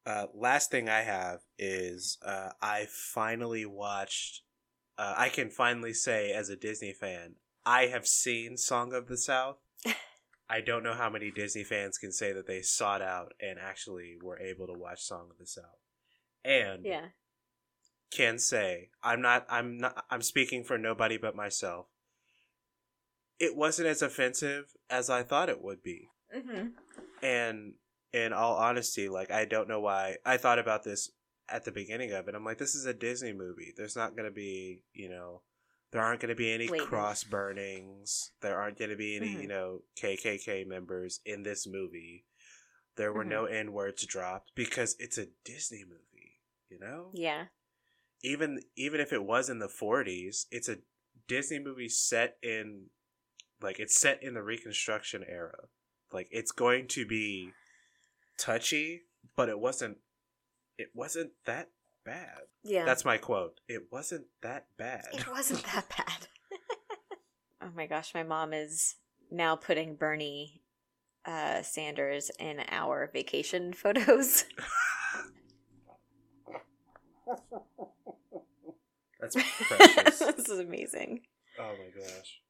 Uh, 0.06 0.28
last 0.34 0.70
thing 0.70 0.90
I 0.90 1.02
have 1.02 1.40
is 1.58 2.18
uh, 2.22 2.52
I 2.62 2.88
finally 2.90 3.66
watched. 3.66 4.42
Uh, 4.98 5.14
I 5.18 5.30
can 5.30 5.50
finally 5.50 5.94
say, 5.94 6.32
as 6.32 6.50
a 6.50 6.58
Disney 6.58 6.94
fan, 6.94 7.36
I 7.66 7.88
have 7.88 8.06
seen 8.06 8.58
Song 8.58 8.94
of 8.94 9.08
the 9.08 9.18
South. 9.18 9.58
I 10.50 10.60
don't 10.60 10.84
know 10.84 10.94
how 10.94 11.10
many 11.10 11.32
Disney 11.32 11.64
fans 11.64 11.98
can 11.98 12.12
say 12.12 12.34
that 12.34 12.48
they 12.48 12.62
sought 12.62 13.02
out 13.02 13.34
and 13.40 13.58
actually 13.58 14.18
were 14.22 14.38
able 14.40 14.68
to 14.68 14.74
watch 14.74 15.02
Song 15.02 15.30
of 15.32 15.38
the 15.38 15.48
South, 15.48 15.80
and 16.44 16.86
Yeah, 16.86 17.08
can 18.12 18.38
say 18.38 18.90
I'm 19.02 19.22
not. 19.22 19.46
I'm 19.50 19.78
not. 19.78 20.06
I'm 20.10 20.22
speaking 20.22 20.66
for 20.66 20.78
nobody 20.78 21.18
but 21.18 21.36
myself. 21.36 21.88
It 23.44 23.56
wasn't 23.56 23.88
as 23.90 24.02
offensive 24.02 24.66
as 24.90 25.10
I 25.10 25.24
thought 25.24 25.50
it 25.50 25.62
would 25.62 25.82
be. 25.84 26.10
Mm-hmm. 26.36 26.68
and 27.22 27.74
in 28.12 28.34
all 28.34 28.56
honesty 28.56 29.08
like 29.08 29.30
i 29.30 29.46
don't 29.46 29.68
know 29.68 29.80
why 29.80 30.16
i 30.26 30.36
thought 30.36 30.58
about 30.58 30.84
this 30.84 31.12
at 31.48 31.64
the 31.64 31.72
beginning 31.72 32.12
of 32.12 32.28
it. 32.28 32.34
I'm 32.34 32.44
like 32.44 32.58
this 32.58 32.74
is 32.74 32.86
a 32.88 32.94
disney 32.94 33.34
movie. 33.34 33.72
There's 33.78 33.96
not 33.96 34.16
going 34.16 34.28
to 34.28 34.34
be 34.34 34.82
you 34.94 35.10
know 35.10 35.42
there 35.92 36.02
aren't 36.02 36.22
going 36.22 36.30
to 36.30 36.36
be 36.36 36.52
any 36.52 36.68
Blatant. 36.68 36.90
cross 36.90 37.24
burnings. 37.24 38.32
There 38.42 38.58
aren't 38.58 38.80
going 38.80 38.90
to 38.90 38.96
be 38.98 39.16
any 39.16 39.36
Mhm. 39.36 39.42
you 39.44 39.48
know 39.48 39.82
kkk 40.02 40.66
members 40.66 41.20
in 41.24 41.44
this 41.44 41.68
movie. 41.68 42.26
There 42.98 43.14
were 43.14 43.26
no 43.26 43.46
n 43.46 43.74
words 43.74 44.04
dropped 44.08 44.54
because 44.56 44.96
it's 45.00 45.20
a 45.20 45.28
disney 45.46 45.84
movie 45.88 46.40
you 46.70 46.80
know? 46.80 47.12
Yeah, 47.14 47.46
even 48.24 48.62
even 48.76 49.00
if 49.00 49.14
it 49.14 49.24
was 49.24 49.50
in 49.50 49.60
the 49.60 49.68
40s, 49.68 50.48
it's 50.50 50.70
a 50.70 50.78
Disney 51.28 51.60
movie 51.60 51.90
set 51.90 52.38
in 52.42 52.88
like 53.64 53.80
it's 53.80 54.00
set 54.00 54.22
in 54.22 54.34
the 54.34 54.44
Reconstruction 54.44 55.24
era. 55.28 55.68
Like 56.12 56.28
it's 56.30 56.52
going 56.52 56.88
to 56.90 57.06
be 57.06 57.52
touchy, 58.38 59.04
but 59.36 59.50
it 59.50 59.60
wasn't 59.60 59.98
it 60.78 60.90
wasn't 60.94 61.32
that 61.46 61.70
bad. 62.06 62.42
Yeah. 62.64 62.86
That's 62.86 63.06
my 63.06 63.18
quote. 63.18 63.60
It 63.68 63.88
wasn't 63.92 64.26
that 64.42 64.68
bad. 64.78 65.06
It 65.14 65.28
wasn't 65.28 65.64
that 65.74 65.88
bad. 65.90 66.28
oh 67.62 67.70
my 67.76 67.88
gosh, 67.88 68.14
my 68.14 68.24
mom 68.24 68.54
is 68.54 68.96
now 69.32 69.56
putting 69.56 69.96
Bernie 69.96 70.62
uh, 71.26 71.62
Sanders 71.62 72.30
in 72.40 72.62
our 72.70 73.10
vacation 73.14 73.74
photos. 73.74 74.46
That's 79.20 79.36
precious. 79.36 80.20
this 80.20 80.50
is 80.50 80.60
amazing. 80.60 81.22
oh 81.58 81.72
my 81.80 82.02
gosh. 82.02 82.42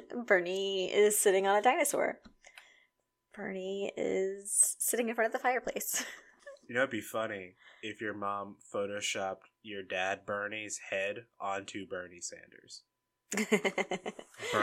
Bernie 0.26 0.92
is 0.92 1.18
sitting 1.18 1.46
on 1.46 1.56
a 1.56 1.62
dinosaur. 1.62 2.18
Bernie 3.34 3.90
is 3.96 4.76
sitting 4.78 5.08
in 5.08 5.14
front 5.14 5.26
of 5.26 5.32
the 5.32 5.38
fireplace. 5.42 6.04
You 6.68 6.76
know, 6.76 6.82
it'd 6.82 6.90
be 6.90 7.00
funny 7.02 7.56
if 7.82 8.00
your 8.00 8.14
mom 8.14 8.56
photoshopped 8.72 9.42
your 9.62 9.82
dad 9.82 10.20
Bernie's 10.24 10.78
head 10.90 11.26
onto 11.38 11.86
Bernie 11.86 12.20
Sanders. 12.22 12.82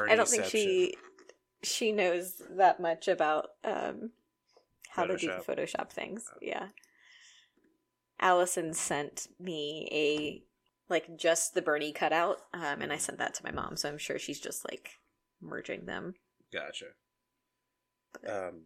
I 0.10 0.16
don't 0.16 0.28
think 0.28 0.46
she 0.46 0.96
she 1.62 1.92
knows 1.92 2.42
that 2.52 2.80
much 2.80 3.08
about 3.10 3.50
um, 3.66 4.12
how 4.90 5.04
to 5.06 5.18
do 5.18 5.28
Photoshop. 5.28 5.46
the 5.46 5.56
Photoshop 5.56 5.90
things. 5.92 6.26
Oh. 6.34 6.38
Yeah. 6.42 6.68
Allison 8.20 8.74
sent 8.74 9.28
me 9.40 9.88
a 9.92 10.44
like 10.92 11.16
just 11.18 11.54
the 11.54 11.62
Bernie 11.62 11.92
cutout, 11.94 12.38
um, 12.54 12.82
and 12.82 12.92
I 12.92 12.96
Mhm. 12.96 13.02
sent 13.02 13.18
that 13.20 13.34
to 13.36 13.44
my 13.44 13.52
mom, 13.52 13.76
so 13.78 13.88
I'm 13.90 13.98
sure 14.00 14.18
she's 14.18 14.40
just 14.40 14.66
like 14.66 14.94
merging 15.42 15.86
them. 15.86 16.16
Gotcha. 16.52 16.86
But 18.14 18.30
Um, 18.30 18.62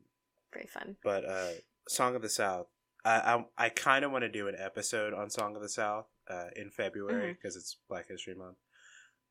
very 0.54 0.68
fun. 0.68 0.96
but 1.04 1.26
uh, 1.26 1.52
Song 1.88 2.16
of 2.16 2.22
the 2.22 2.30
South. 2.30 2.68
I 3.06 3.36
I, 3.58 3.66
I 3.66 3.70
kind 3.70 4.06
of 4.06 4.12
want 4.12 4.24
to 4.24 4.30
do 4.30 4.48
an 4.48 4.56
episode 4.58 5.14
on 5.14 5.30
Song 5.30 5.56
of 5.56 5.62
the 5.62 5.70
South 5.70 6.08
uh, 6.30 6.48
in 6.56 6.70
February 6.70 7.34
because 7.34 7.56
it's 7.56 7.78
Black 7.90 8.08
History 8.08 8.36
Month. 8.36 8.58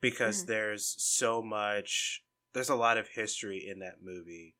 Because 0.00 0.42
Mhm. 0.44 0.46
there's 0.48 0.94
so 0.98 1.40
much, 1.42 2.24
there's 2.52 2.68
a 2.68 2.74
lot 2.74 2.98
of 2.98 3.08
history 3.08 3.64
in 3.66 3.78
that 3.78 4.02
movie. 4.02 4.56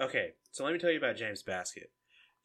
Okay, 0.00 0.32
so 0.50 0.64
let 0.64 0.72
me 0.72 0.78
tell 0.78 0.90
you 0.90 0.98
about 0.98 1.16
James 1.16 1.42
Baskett. 1.42 1.92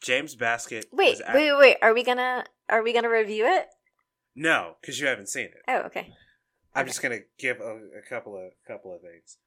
James 0.02 0.36
Baskett. 0.36 0.86
Wait, 0.92 1.12
was 1.12 1.22
ac- 1.22 1.34
wait, 1.34 1.52
wait, 1.54 1.58
wait. 1.60 1.78
Are 1.82 1.94
we 1.94 2.04
gonna 2.04 2.46
are 2.70 2.84
we 2.84 2.94
gonna 2.94 3.10
review 3.10 3.46
it? 3.48 3.68
No, 4.36 4.76
because 4.80 5.00
you 5.00 5.08
haven't 5.08 5.30
seen 5.30 5.46
it. 5.46 5.64
Oh, 5.68 5.80
okay. 5.88 6.14
I'm 6.76 6.82
Okay. 6.84 6.90
just 6.90 7.02
gonna 7.02 7.20
give 7.40 7.60
a, 7.60 7.80
a 7.98 8.02
couple 8.08 8.36
of 8.38 8.52
couple 8.68 8.94
of 8.94 9.02
things. 9.02 9.38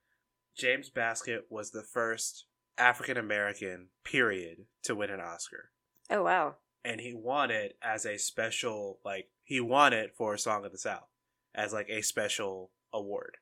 James 0.56 0.90
Baskett 0.90 1.46
was 1.50 1.70
the 1.70 1.82
first 1.82 2.46
African 2.78 3.16
American 3.16 3.88
period 4.04 4.66
to 4.84 4.94
win 4.94 5.10
an 5.10 5.20
Oscar, 5.20 5.70
Oh 6.10 6.22
wow. 6.22 6.56
and 6.84 7.00
he 7.00 7.14
won 7.14 7.50
it 7.50 7.76
as 7.82 8.04
a 8.06 8.18
special 8.18 8.98
like 9.04 9.28
he 9.44 9.60
won 9.60 9.92
it 9.92 10.14
for 10.16 10.36
Song 10.36 10.64
of 10.64 10.72
the 10.72 10.78
South 10.78 11.08
as 11.54 11.72
like 11.72 11.88
a 11.88 12.02
special 12.02 12.70
award. 12.92 13.36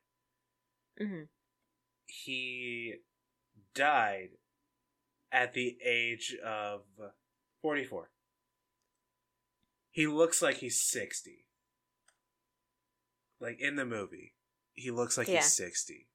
hmm 0.98 1.22
He 2.06 2.94
died 3.74 4.30
at 5.32 5.52
the 5.54 5.78
age 5.84 6.36
of 6.44 6.82
44. 7.62 8.10
He 9.92 10.06
looks 10.06 10.40
like 10.42 10.56
he's 10.58 10.80
60. 10.80 11.46
Like 13.40 13.60
in 13.60 13.76
the 13.76 13.84
movie, 13.86 14.34
he 14.74 14.90
looks 14.90 15.16
like 15.16 15.28
Yeah. 15.28 15.36
he's 15.36 15.52
60. 15.54 16.08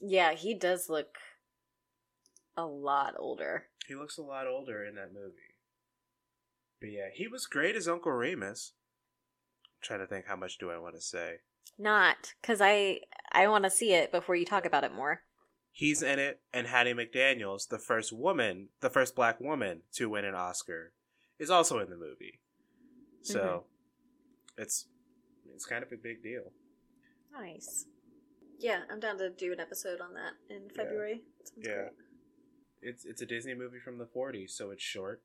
Yeah, 0.00 0.32
he 0.32 0.54
does 0.54 0.88
look 0.88 1.16
a 2.56 2.66
lot 2.66 3.14
older. 3.18 3.64
He 3.86 3.94
looks 3.94 4.18
a 4.18 4.22
lot 4.22 4.46
older 4.46 4.84
in 4.84 4.94
that 4.96 5.12
movie. 5.12 5.54
But 6.80 6.90
yeah, 6.90 7.08
he 7.12 7.28
was 7.28 7.46
great 7.46 7.76
as 7.76 7.88
Uncle 7.88 8.12
Remus. 8.12 8.72
I'm 9.64 9.80
trying 9.82 10.00
to 10.00 10.06
think 10.06 10.26
how 10.26 10.36
much 10.36 10.58
do 10.58 10.70
I 10.70 10.78
want 10.78 10.94
to 10.94 11.00
say. 11.00 11.36
Not 11.78 12.34
because 12.40 12.60
I 12.60 13.00
I 13.32 13.48
want 13.48 13.64
to 13.64 13.70
see 13.70 13.92
it 13.92 14.12
before 14.12 14.36
you 14.36 14.44
talk 14.44 14.66
about 14.66 14.84
it 14.84 14.94
more. 14.94 15.22
He's 15.72 16.02
in 16.02 16.20
it, 16.20 16.40
and 16.52 16.68
Hattie 16.68 16.94
McDaniels, 16.94 17.68
the 17.68 17.80
first 17.80 18.12
woman, 18.12 18.68
the 18.80 18.90
first 18.90 19.16
black 19.16 19.40
woman 19.40 19.80
to 19.94 20.08
win 20.08 20.24
an 20.24 20.34
Oscar, 20.34 20.92
is 21.38 21.50
also 21.50 21.80
in 21.80 21.90
the 21.90 21.96
movie. 21.96 22.40
So 23.22 23.40
mm-hmm. 23.40 24.62
it's 24.62 24.86
it's 25.52 25.66
kind 25.66 25.82
of 25.82 25.90
a 25.90 25.96
big 25.96 26.22
deal. 26.22 26.52
Nice. 27.32 27.86
Yeah, 28.58 28.80
I'm 28.90 29.00
down 29.00 29.18
to 29.18 29.30
do 29.30 29.52
an 29.52 29.60
episode 29.60 30.00
on 30.00 30.14
that 30.14 30.32
in 30.48 30.68
February. 30.70 31.22
Sounds 31.44 31.66
Yeah. 31.66 31.88
It's 32.82 33.04
it's 33.04 33.22
a 33.22 33.26
Disney 33.26 33.54
movie 33.54 33.78
from 33.78 33.98
the 33.98 34.06
40s, 34.06 34.50
so 34.50 34.70
it's 34.70 34.82
short. 34.82 35.22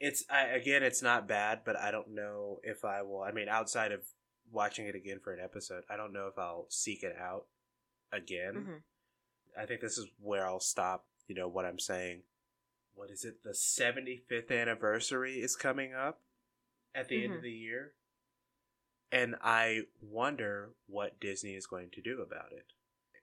It's 0.00 0.24
I, 0.30 0.44
again, 0.46 0.82
it's 0.82 1.02
not 1.02 1.26
bad, 1.26 1.60
but 1.64 1.76
I 1.76 1.90
don't 1.90 2.14
know 2.14 2.60
if 2.62 2.84
I 2.84 3.02
will. 3.02 3.22
I 3.22 3.32
mean, 3.32 3.48
outside 3.48 3.92
of 3.92 4.02
watching 4.50 4.86
it 4.86 4.94
again 4.94 5.18
for 5.22 5.32
an 5.32 5.40
episode, 5.40 5.84
I 5.90 5.96
don't 5.96 6.12
know 6.12 6.26
if 6.28 6.38
I'll 6.38 6.66
seek 6.68 7.02
it 7.02 7.16
out 7.18 7.46
again. 8.12 8.54
Mhm. 8.54 8.82
I 9.60 9.66
think 9.66 9.80
this 9.80 9.98
is 9.98 10.08
where 10.20 10.46
I'll 10.46 10.60
stop. 10.60 11.06
You 11.26 11.34
know 11.34 11.48
what 11.48 11.64
I'm 11.64 11.78
saying? 11.78 12.22
What 12.94 13.10
is 13.10 13.24
it? 13.24 13.42
The 13.42 13.54
75th 13.54 14.50
anniversary 14.52 15.40
is 15.40 15.56
coming 15.56 15.92
up 15.94 16.22
at 16.94 17.08
the 17.08 17.24
end 17.24 17.32
Mhm. 17.32 17.36
of 17.36 17.42
the 17.42 17.50
year, 17.52 17.94
and 19.14 19.36
I 19.42 19.82
wonder 20.00 20.74
what 20.86 21.20
Disney 21.20 21.54
is 21.54 21.66
going 21.66 21.90
to 21.92 22.02
do 22.02 22.20
about 22.20 22.52
it. 22.52 22.66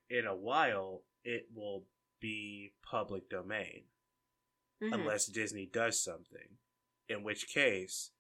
In 0.10 0.26
a 0.26 0.36
while, 0.36 1.04
it 1.24 1.48
will 1.54 1.86
be 2.20 2.74
public 2.84 3.30
domain 3.30 3.84
Mhm. 4.82 4.94
unless 4.94 5.26
Disney 5.28 5.66
does 5.66 6.02
something. 6.02 6.58
In 7.08 7.24
which 7.24 7.48
case, 7.48 8.12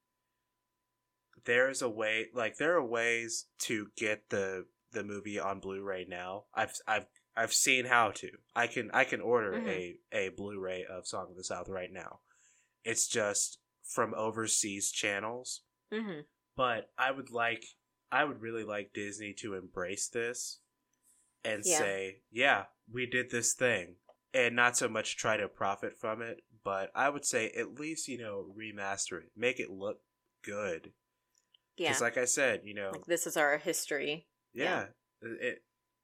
there 1.45 1.69
is 1.69 1.81
a 1.81 1.89
way. 1.89 2.29
Like 2.33 2.57
there 2.57 2.75
are 2.75 2.85
ways 2.85 3.47
to 3.59 3.91
get 3.95 4.29
the 4.29 4.67
the 4.91 5.03
movie 5.03 5.39
on 5.39 5.59
Blu-ray 5.61 6.05
now. 6.05 6.45
I've 6.53 6.73
I've 6.85 7.05
I've 7.35 7.53
seen 7.53 7.85
how 7.85 8.11
to. 8.11 8.29
I 8.53 8.67
can 8.67 8.91
I 8.91 9.05
can 9.05 9.21
order 9.21 9.53
Mhm. 9.53 9.67
a 9.67 9.99
a 10.11 10.29
Blu-ray 10.29 10.85
of 10.85 11.07
Song 11.07 11.29
of 11.31 11.37
the 11.37 11.43
South 11.43 11.69
right 11.69 11.91
now. 11.91 12.21
It's 12.83 13.07
just 13.07 13.59
from 13.83 14.13
overseas 14.13 14.91
channels. 14.91 15.63
Mhm. 15.91 16.25
But 16.55 16.91
I 16.97 17.11
would 17.11 17.31
like 17.31 17.63
I 18.11 18.25
would 18.25 18.41
really 18.41 18.63
like 18.65 18.91
Disney 18.93 19.33
to 19.39 19.53
embrace 19.55 20.09
this 20.09 20.59
and 21.45 21.63
Yeah. 21.65 21.77
say, 21.77 22.21
yeah, 22.29 22.65
we 22.91 23.05
did 23.05 23.29
this 23.31 23.53
thing. 23.53 23.95
And 24.33 24.55
not 24.55 24.77
so 24.77 24.87
much 24.89 25.15
try 25.17 25.37
to 25.37 25.47
profit 25.47 25.97
from 25.99 26.21
it, 26.21 26.41
but 26.63 26.91
I 26.95 27.09
would 27.09 27.25
say 27.25 27.49
at 27.51 27.79
least, 27.79 28.07
you 28.07 28.17
know, 28.17 28.53
remaster 28.57 29.21
it. 29.21 29.31
Make 29.35 29.59
it 29.59 29.69
look 29.69 30.01
good. 30.43 30.93
Yeah. 31.77 31.89
Because 31.89 32.01
like 32.01 32.17
I 32.17 32.25
said, 32.25 32.61
you 32.63 32.73
know, 32.73 32.91
like 32.91 33.05
this 33.05 33.25
is 33.27 33.37
our 33.37 33.57
history. 33.57 34.27
yeah, 34.53 34.87
it 35.21 35.63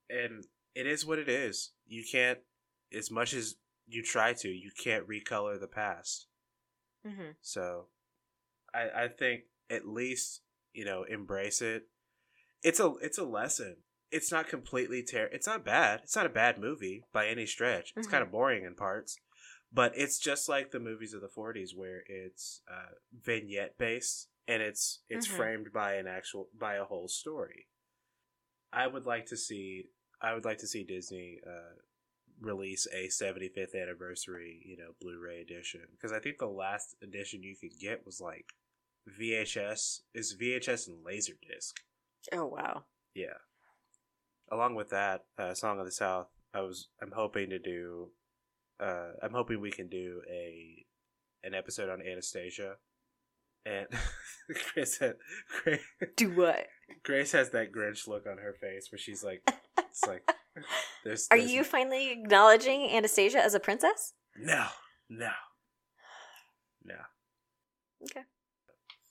and 0.09 0.45
it 0.75 0.87
is 0.87 1.05
what 1.05 1.19
it 1.19 1.29
is. 1.29 1.71
You 1.87 2.03
can't 2.09 2.39
as 2.93 3.11
much 3.11 3.33
as 3.33 3.55
you 3.85 4.01
try 4.03 4.33
to, 4.33 4.49
you 4.49 4.71
can't 4.77 5.07
recolor 5.07 5.59
the 5.59 5.67
past. 5.67 6.27
hmm 7.05 7.31
So 7.41 7.87
I 8.73 9.03
I 9.03 9.07
think 9.09 9.43
at 9.69 9.87
least, 9.87 10.41
you 10.73 10.85
know, 10.85 11.03
embrace 11.03 11.61
it. 11.61 11.87
It's 12.63 12.79
a 12.79 12.93
it's 13.01 13.17
a 13.17 13.23
lesson. 13.25 13.77
It's 14.11 14.31
not 14.31 14.47
completely 14.47 15.03
terrible. 15.03 15.35
it's 15.35 15.47
not 15.47 15.65
bad. 15.65 16.01
It's 16.03 16.15
not 16.15 16.25
a 16.25 16.29
bad 16.29 16.57
movie 16.59 17.03
by 17.11 17.27
any 17.27 17.45
stretch. 17.45 17.93
It's 17.95 18.07
Mhm. 18.07 18.11
kind 18.11 18.23
of 18.23 18.31
boring 18.31 18.63
in 18.63 18.75
parts. 18.75 19.17
But 19.71 19.97
it's 19.97 20.17
just 20.17 20.47
like 20.47 20.71
the 20.71 20.79
movies 20.79 21.13
of 21.13 21.19
the 21.21 21.27
40s 21.27 21.75
where 21.75 22.03
it's 22.07 22.61
uh, 22.71 22.91
vignette 23.11 23.77
based 23.77 24.29
and 24.47 24.61
it's 24.63 25.03
it's 25.09 25.27
Mhm. 25.27 25.35
framed 25.35 25.73
by 25.73 25.95
an 25.95 26.07
actual 26.07 26.49
by 26.53 26.75
a 26.75 26.85
whole 26.85 27.09
story. 27.09 27.67
I 28.71 28.87
would 28.87 29.05
like 29.05 29.25
to 29.27 29.37
see 29.37 29.89
I 30.21 30.33
would 30.33 30.45
like 30.45 30.57
to 30.59 30.67
see 30.67 30.83
Disney 30.83 31.41
uh, 31.45 31.75
release 32.39 32.87
a 32.93 33.07
75th 33.09 33.75
anniversary, 33.75 34.61
you 34.65 34.77
know, 34.77 34.93
Blu-ray 35.01 35.41
edition 35.41 35.85
because 35.91 36.11
I 36.11 36.19
think 36.19 36.37
the 36.37 36.47
last 36.47 36.95
edition 37.01 37.43
you 37.43 37.55
could 37.55 37.77
get 37.79 38.05
was 38.05 38.19
like 38.21 38.53
VHS 39.07 40.01
is 40.13 40.35
VHS 40.39 40.87
and 40.87 41.05
Laserdisc. 41.05 41.73
Oh 42.33 42.45
wow. 42.45 42.83
Yeah. 43.13 43.37
Along 44.51 44.75
with 44.75 44.89
that, 44.89 45.25
uh, 45.37 45.53
Song 45.53 45.79
of 45.79 45.85
the 45.85 45.91
South, 45.91 46.27
I 46.53 46.61
was 46.61 46.89
I'm 47.01 47.11
hoping 47.11 47.49
to 47.49 47.59
do 47.59 48.09
uh 48.79 49.11
I'm 49.21 49.31
hoping 49.31 49.61
we 49.61 49.71
can 49.71 49.87
do 49.87 50.21
a 50.29 50.85
an 51.43 51.53
episode 51.53 51.89
on 51.89 52.01
Anastasia. 52.01 52.75
And 53.65 53.87
Grace, 54.73 54.99
had, 54.99 55.15
Grace, 55.63 55.81
Do 56.15 56.29
what? 56.29 56.67
Grace 57.03 57.33
has 57.33 57.49
that 57.49 57.73
Grinch 57.73 58.07
look 58.07 58.25
on 58.25 58.37
her 58.37 58.53
face 58.53 58.91
where 58.91 58.99
she's 58.99 59.23
like 59.23 59.41
it's 59.77 60.05
like 60.05 60.23
there's, 61.03 61.27
Are 61.31 61.37
there's 61.37 61.51
you 61.51 61.63
finally 61.63 62.11
acknowledging 62.11 62.89
Anastasia 62.89 63.39
as 63.39 63.53
a 63.53 63.59
princess? 63.59 64.13
No, 64.37 64.67
no, 65.09 65.31
no. 66.85 66.95
Okay. 68.03 68.23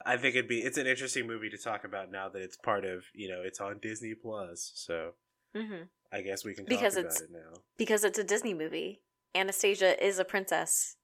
I 0.07 0.17
think 0.17 0.37
it'd 0.37 0.49
be 0.49 0.61
it's 0.61 0.79
an 0.79 0.87
interesting 0.87 1.27
movie 1.27 1.51
to 1.51 1.59
talk 1.59 1.85
about 1.85 2.11
now 2.11 2.29
that 2.29 2.41
it's 2.41 2.57
part 2.57 2.85
of 2.85 3.05
you 3.15 3.29
know 3.29 3.43
it's 3.45 3.61
on 3.61 3.79
Disney 3.83 4.15
Plus. 4.15 4.73
So 4.75 5.13
hmm 5.55 5.83
I 6.13 6.21
guess 6.23 6.45
we 6.45 6.55
can 6.55 6.65
talk 6.65 6.71
Because 6.71 6.95
about 6.97 7.07
it's- 7.13 7.21
it 7.23 7.31
now. 7.33 7.61
Because 7.77 8.05
it's 8.05 8.19
a 8.19 8.25
Disney 8.25 8.55
movie. 8.55 9.03
Anastasia 9.35 10.03
is 10.03 10.19
a 10.19 10.25
princess, 10.25 10.97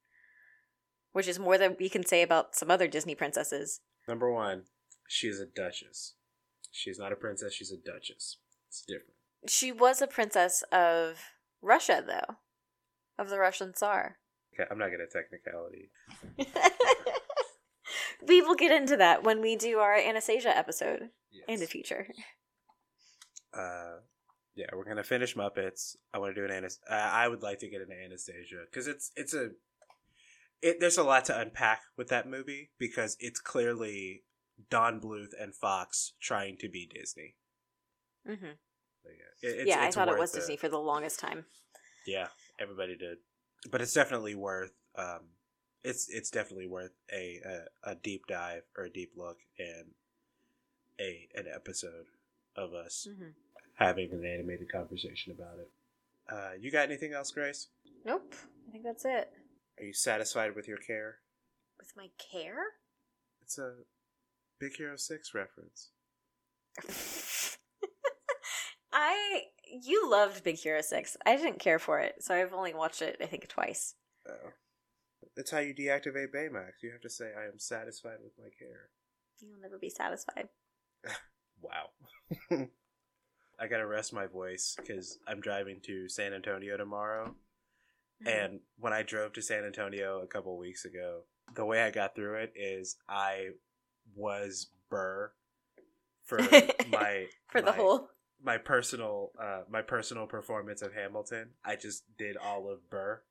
which 1.12 1.26
is 1.28 1.38
more 1.38 1.59
than 1.59 1.76
we 1.78 1.88
can 1.88 2.07
say 2.07 2.22
about 2.22 2.55
some 2.55 2.70
other 2.70 2.86
Disney 2.88 3.14
princesses. 3.14 3.80
Number 4.09 4.32
one, 4.32 4.64
she 5.09 5.26
is 5.28 5.38
a 5.40 5.46
duchess. 5.46 6.14
She's 6.70 6.98
not 6.98 7.12
a 7.12 7.16
princess. 7.16 7.53
She's 7.53 7.70
a 7.72 7.76
duchess. 7.76 8.38
It's 8.68 8.82
different. 8.86 9.16
She 9.48 9.70
was 9.72 10.00
a 10.00 10.07
princess 10.07 10.62
of 10.72 11.18
Russia, 11.61 12.03
though, 12.07 12.36
of 13.18 13.28
the 13.28 13.38
Russian 13.38 13.74
Tsar. 13.74 14.16
Okay, 14.55 14.66
I'm 14.70 14.78
not 14.78 14.90
gonna 14.90 15.07
technicality. 15.12 15.90
we 18.26 18.43
will 18.43 18.55
get 18.55 18.72
into 18.72 18.97
that 18.97 19.22
when 19.24 19.40
we 19.40 19.57
do 19.57 19.78
our 19.78 19.95
Anastasia 19.95 20.57
episode 20.57 21.11
Yes. 21.30 21.45
in 21.49 21.61
the 21.61 21.66
future. 21.66 22.07
uh 23.57 23.97
yeah 24.55 24.66
we're 24.74 24.84
gonna 24.84 25.03
finish 25.03 25.34
muppets 25.34 25.97
i 26.12 26.18
want 26.18 26.34
to 26.34 26.40
do 26.40 26.45
an 26.45 26.51
Anas- 26.57 26.80
uh, 26.90 26.95
i 26.95 27.26
would 27.26 27.43
like 27.43 27.59
to 27.61 27.68
get 27.68 27.80
an 27.80 27.88
anastasia 28.05 28.64
because 28.70 28.86
it's 28.86 29.11
it's 29.16 29.34
a 29.34 29.51
it 30.61 30.76
there's 30.80 30.99
a 30.99 31.03
lot 31.03 31.24
to 31.26 31.38
unpack 31.38 31.80
with 31.97 32.09
that 32.09 32.28
movie 32.28 32.70
because 32.78 33.16
it's 33.18 33.40
clearly 33.40 34.24
don 34.70 35.01
bluth 35.01 35.30
and 35.40 35.55
fox 35.55 36.12
trying 36.20 36.57
to 36.59 36.68
be 36.68 36.86
disney 36.93 37.34
hmm 38.26 38.34
So, 39.03 39.09
yeah, 39.09 39.49
it- 39.51 39.57
it's, 39.61 39.68
yeah, 39.68 39.80
I 39.82 39.90
thought 39.90 40.09
it 40.09 40.18
was 40.18 40.32
Disney 40.32 40.57
for 40.57 40.68
the 40.68 40.78
longest 40.78 41.18
time. 41.18 41.47
yeah 42.07 42.28
everybody 42.61 42.97
did 42.97 43.18
but 43.70 43.80
it's 43.80 43.95
definitely 43.95 44.34
worth 44.34 44.72
um 44.97 45.30
it's 45.84 46.08
it's 46.08 46.30
definitely 46.30 46.66
worth 46.68 46.92
a, 47.12 47.40
a 47.84 47.92
a 47.92 47.94
deep 47.96 48.26
dive 48.26 48.62
or 48.76 48.84
a 48.84 48.90
deep 48.90 49.12
look 49.16 49.38
and 49.58 49.92
a 51.00 51.28
an 51.34 51.46
episode 51.52 52.06
of 52.56 52.72
us 52.74 53.08
hmm 53.18 53.30
having 53.74 54.12
an 54.12 54.24
animated 54.24 54.70
conversation 54.70 55.32
about 55.32 55.58
it. 55.58 55.70
Uh, 56.30 56.50
you 56.60 56.70
got 56.70 56.84
anything 56.84 57.14
else, 57.14 57.30
Grace? 57.30 57.68
Nope, 58.04 58.34
I 58.68 58.70
think 58.70 58.84
that's 58.84 59.04
it. 59.04 59.32
Are 59.80 59.84
you 59.84 59.94
satisfied 59.94 60.54
with 60.54 60.68
your 60.68 60.76
care? 60.76 61.16
With 61.78 61.90
my 61.96 62.08
care? 62.18 62.62
It's 63.40 63.58
a 63.58 63.72
Big 64.60 64.76
Hero 64.76 64.96
6 64.96 65.34
reference. 65.34 65.88
I 68.92 69.42
you 69.82 70.08
loved 70.10 70.44
Big 70.44 70.56
Hero 70.56 70.82
Six. 70.82 71.16
I 71.24 71.36
didn't 71.36 71.58
care 71.58 71.78
for 71.78 71.98
it, 72.00 72.22
so 72.22 72.34
I've 72.34 72.52
only 72.52 72.74
watched 72.74 73.02
it 73.02 73.16
I 73.20 73.26
think 73.26 73.48
twice. 73.48 73.94
Oh. 74.28 74.52
That's 75.36 75.50
how 75.50 75.58
you 75.58 75.74
deactivate 75.74 76.32
Baymax. 76.34 76.82
You 76.82 76.90
have 76.92 77.00
to 77.02 77.10
say, 77.10 77.30
I 77.38 77.44
am 77.46 77.58
satisfied 77.58 78.18
with 78.22 78.32
my 78.38 78.50
care. 78.58 78.88
You'll 79.40 79.60
never 79.60 79.78
be 79.78 79.90
satisfied. 79.90 80.48
Wow. 81.60 81.90
I 83.60 83.68
gotta 83.68 83.86
rest 83.86 84.12
my 84.12 84.26
voice 84.26 84.74
because 84.76 85.18
I'm 85.28 85.40
driving 85.40 85.78
to 85.84 86.08
San 86.08 86.32
Antonio 86.32 86.76
tomorrow. 86.76 87.36
And 88.26 88.58
when 88.80 88.92
I 88.92 89.04
drove 89.04 89.32
to 89.34 89.42
San 89.42 89.64
Antonio 89.64 90.22
a 90.22 90.26
couple 90.26 90.58
weeks 90.58 90.84
ago, 90.84 91.20
the 91.54 91.64
way 91.64 91.80
I 91.82 91.90
got 91.92 92.16
through 92.16 92.34
it 92.42 92.52
is 92.56 92.96
I 93.08 93.50
was 94.16 94.70
Burr 94.90 95.30
for 96.24 96.38
my 96.90 97.26
for 97.48 97.60
the 97.60 97.70
my- 97.70 97.76
whole. 97.76 98.08
my 98.42 98.58
personal 98.58 99.30
uh 99.40 99.60
my 99.70 99.82
personal 99.82 100.26
performance 100.26 100.82
of 100.82 100.92
Hamilton. 100.94 101.50
I 101.64 101.76
just 101.76 102.02
did 102.18 102.36
all 102.36 102.68
of 102.72 102.90
Burr. 102.90 103.22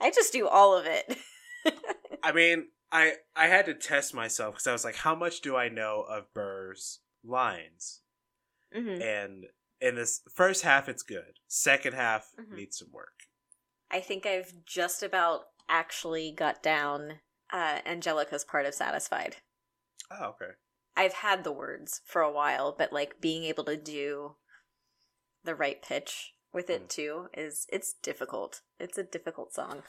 I 0.00 0.10
just 0.10 0.32
do 0.32 0.46
all 0.48 0.76
of 0.76 0.86
it. 0.86 1.16
I 2.22 2.32
mean, 2.32 2.68
I 2.92 3.14
I 3.34 3.46
had 3.46 3.66
to 3.66 3.74
test 3.74 4.14
myself 4.14 4.54
because 4.54 4.66
I 4.66 4.72
was 4.72 4.84
like, 4.84 4.96
how 4.96 5.14
much 5.14 5.40
do 5.40 5.56
I 5.56 5.68
know 5.68 6.04
of 6.08 6.32
Burr's 6.34 7.00
lines? 7.24 8.02
hmm 8.72 9.00
And 9.00 9.46
in 9.80 9.94
this 9.94 10.22
first 10.34 10.62
half, 10.62 10.88
it's 10.88 11.02
good. 11.02 11.38
Second 11.48 11.94
half 11.94 12.28
Mhm. 12.38 12.56
needs 12.56 12.78
some 12.78 12.90
work. 12.92 13.24
I 13.90 14.00
think 14.00 14.26
I've 14.26 14.64
just 14.64 15.02
about 15.02 15.42
actually 15.68 16.32
got 16.32 16.62
down 16.62 17.20
uh, 17.52 17.80
Angelica's 17.86 18.44
part 18.44 18.66
of 18.66 18.74
Satisfied. 18.74 19.36
Oh, 20.10 20.30
okay. 20.30 20.52
I've 20.96 21.12
had 21.14 21.44
the 21.44 21.52
words 21.52 22.00
for 22.04 22.22
a 22.22 22.32
while, 22.32 22.74
but 22.76 22.92
like 22.92 23.20
being 23.20 23.44
able 23.44 23.64
to 23.64 23.76
do 23.76 24.36
the 25.44 25.54
right 25.54 25.80
pitch 25.82 26.32
with 26.56 26.68
it 26.70 26.84
Mm. 26.84 26.88
too 26.88 27.28
is 27.34 27.66
it's 27.70 27.92
difficult. 27.92 28.62
It's 28.80 28.98
a 28.98 29.04
difficult 29.04 29.52
song. 29.54 29.84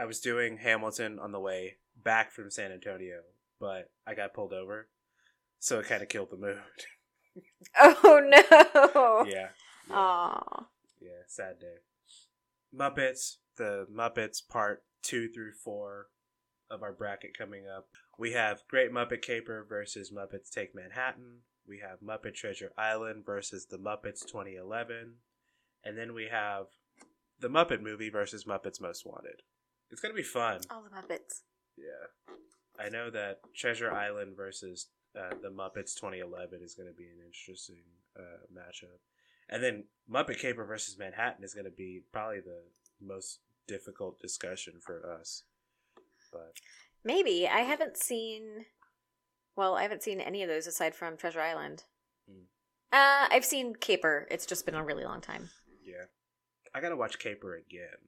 I 0.00 0.04
was 0.04 0.20
doing 0.20 0.58
Hamilton 0.58 1.18
on 1.18 1.32
the 1.32 1.40
way 1.40 1.78
back 1.96 2.30
from 2.30 2.50
San 2.52 2.70
Antonio, 2.72 3.22
but 3.58 3.90
I 4.06 4.14
got 4.14 4.32
pulled 4.32 4.52
over, 4.52 4.88
so 5.58 5.80
it 5.80 5.86
kind 5.86 6.02
of 6.02 6.08
killed 6.08 6.30
the 6.30 6.36
mood. 6.36 6.58
Oh 7.76 8.20
no! 8.24 9.24
yeah. 9.28 9.50
Yeah. 9.88 9.94
Aw. 9.94 10.66
Yeah, 11.00 11.22
sad 11.28 11.58
day. 11.60 11.76
Muppets, 12.74 13.36
the 13.56 13.86
Muppets 13.92 14.40
part 14.46 14.84
two 15.02 15.28
through 15.28 15.52
four 15.52 16.08
of 16.70 16.82
our 16.82 16.92
bracket 16.92 17.36
coming 17.38 17.66
up. 17.68 17.88
We 18.18 18.32
have 18.32 18.62
Great 18.68 18.90
Muppet 18.92 19.22
Caper 19.22 19.64
versus 19.68 20.10
Muppets 20.12 20.50
Take 20.50 20.74
Manhattan. 20.74 21.42
We 21.68 21.80
have 21.80 22.00
Muppet 22.00 22.34
Treasure 22.34 22.72
Island 22.78 23.24
versus 23.26 23.66
the 23.66 23.78
Muppets 23.78 24.26
2011. 24.26 25.14
And 25.84 25.98
then 25.98 26.14
we 26.14 26.28
have 26.30 26.66
the 27.40 27.48
Muppet 27.48 27.82
Movie 27.82 28.10
versus 28.10 28.44
Muppets 28.44 28.80
Most 28.80 29.06
Wanted. 29.06 29.42
It's 29.90 30.00
going 30.00 30.14
to 30.14 30.16
be 30.16 30.22
fun. 30.22 30.60
All 30.70 30.82
the 30.82 30.90
Muppets. 30.90 31.42
Yeah. 31.76 32.34
I 32.78 32.88
know 32.88 33.10
that 33.10 33.40
Treasure 33.54 33.92
Island 33.92 34.36
versus 34.36 34.86
uh, 35.16 35.34
the 35.42 35.48
Muppets 35.48 35.94
2011 35.94 36.60
is 36.62 36.74
going 36.74 36.88
to 36.88 36.94
be 36.94 37.04
an 37.04 37.18
interesting 37.24 37.82
uh, 38.16 38.46
matchup. 38.52 38.98
And 39.48 39.62
then 39.62 39.84
Muppet 40.10 40.38
Caper 40.38 40.64
versus 40.64 40.98
Manhattan 40.98 41.44
is 41.44 41.54
going 41.54 41.64
to 41.64 41.70
be 41.70 42.02
probably 42.12 42.40
the 42.40 42.62
most 43.00 43.40
difficult 43.66 44.20
discussion 44.20 44.74
for 44.80 45.10
us. 45.20 45.44
But 46.32 46.54
Maybe 47.04 47.48
I 47.48 47.60
haven't 47.60 47.96
seen. 47.96 48.66
Well, 49.58 49.74
I 49.74 49.82
haven't 49.82 50.04
seen 50.04 50.20
any 50.20 50.44
of 50.44 50.48
those 50.48 50.68
aside 50.68 50.94
from 50.94 51.16
Treasure 51.16 51.40
Island. 51.40 51.82
Hmm. 52.30 52.42
Uh, 52.92 53.26
I've 53.28 53.44
seen 53.44 53.74
Caper. 53.74 54.28
It's 54.30 54.46
just 54.46 54.64
been 54.64 54.76
a 54.76 54.84
really 54.84 55.02
long 55.02 55.20
time. 55.20 55.50
yeah, 55.84 56.04
I 56.72 56.80
got 56.80 56.90
to 56.90 56.96
watch 56.96 57.18
Caper 57.18 57.56
again. 57.56 58.06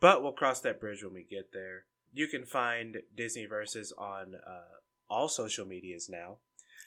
But 0.00 0.20
we'll 0.20 0.32
cross 0.32 0.60
that 0.62 0.80
bridge 0.80 1.04
when 1.04 1.14
we 1.14 1.22
get 1.22 1.52
there. 1.52 1.84
You 2.12 2.26
can 2.26 2.44
find 2.44 2.96
Disney 3.16 3.46
Versus 3.46 3.92
on 3.96 4.34
uh, 4.44 4.78
all 5.08 5.28
social 5.28 5.64
medias 5.64 6.08
now. 6.10 6.38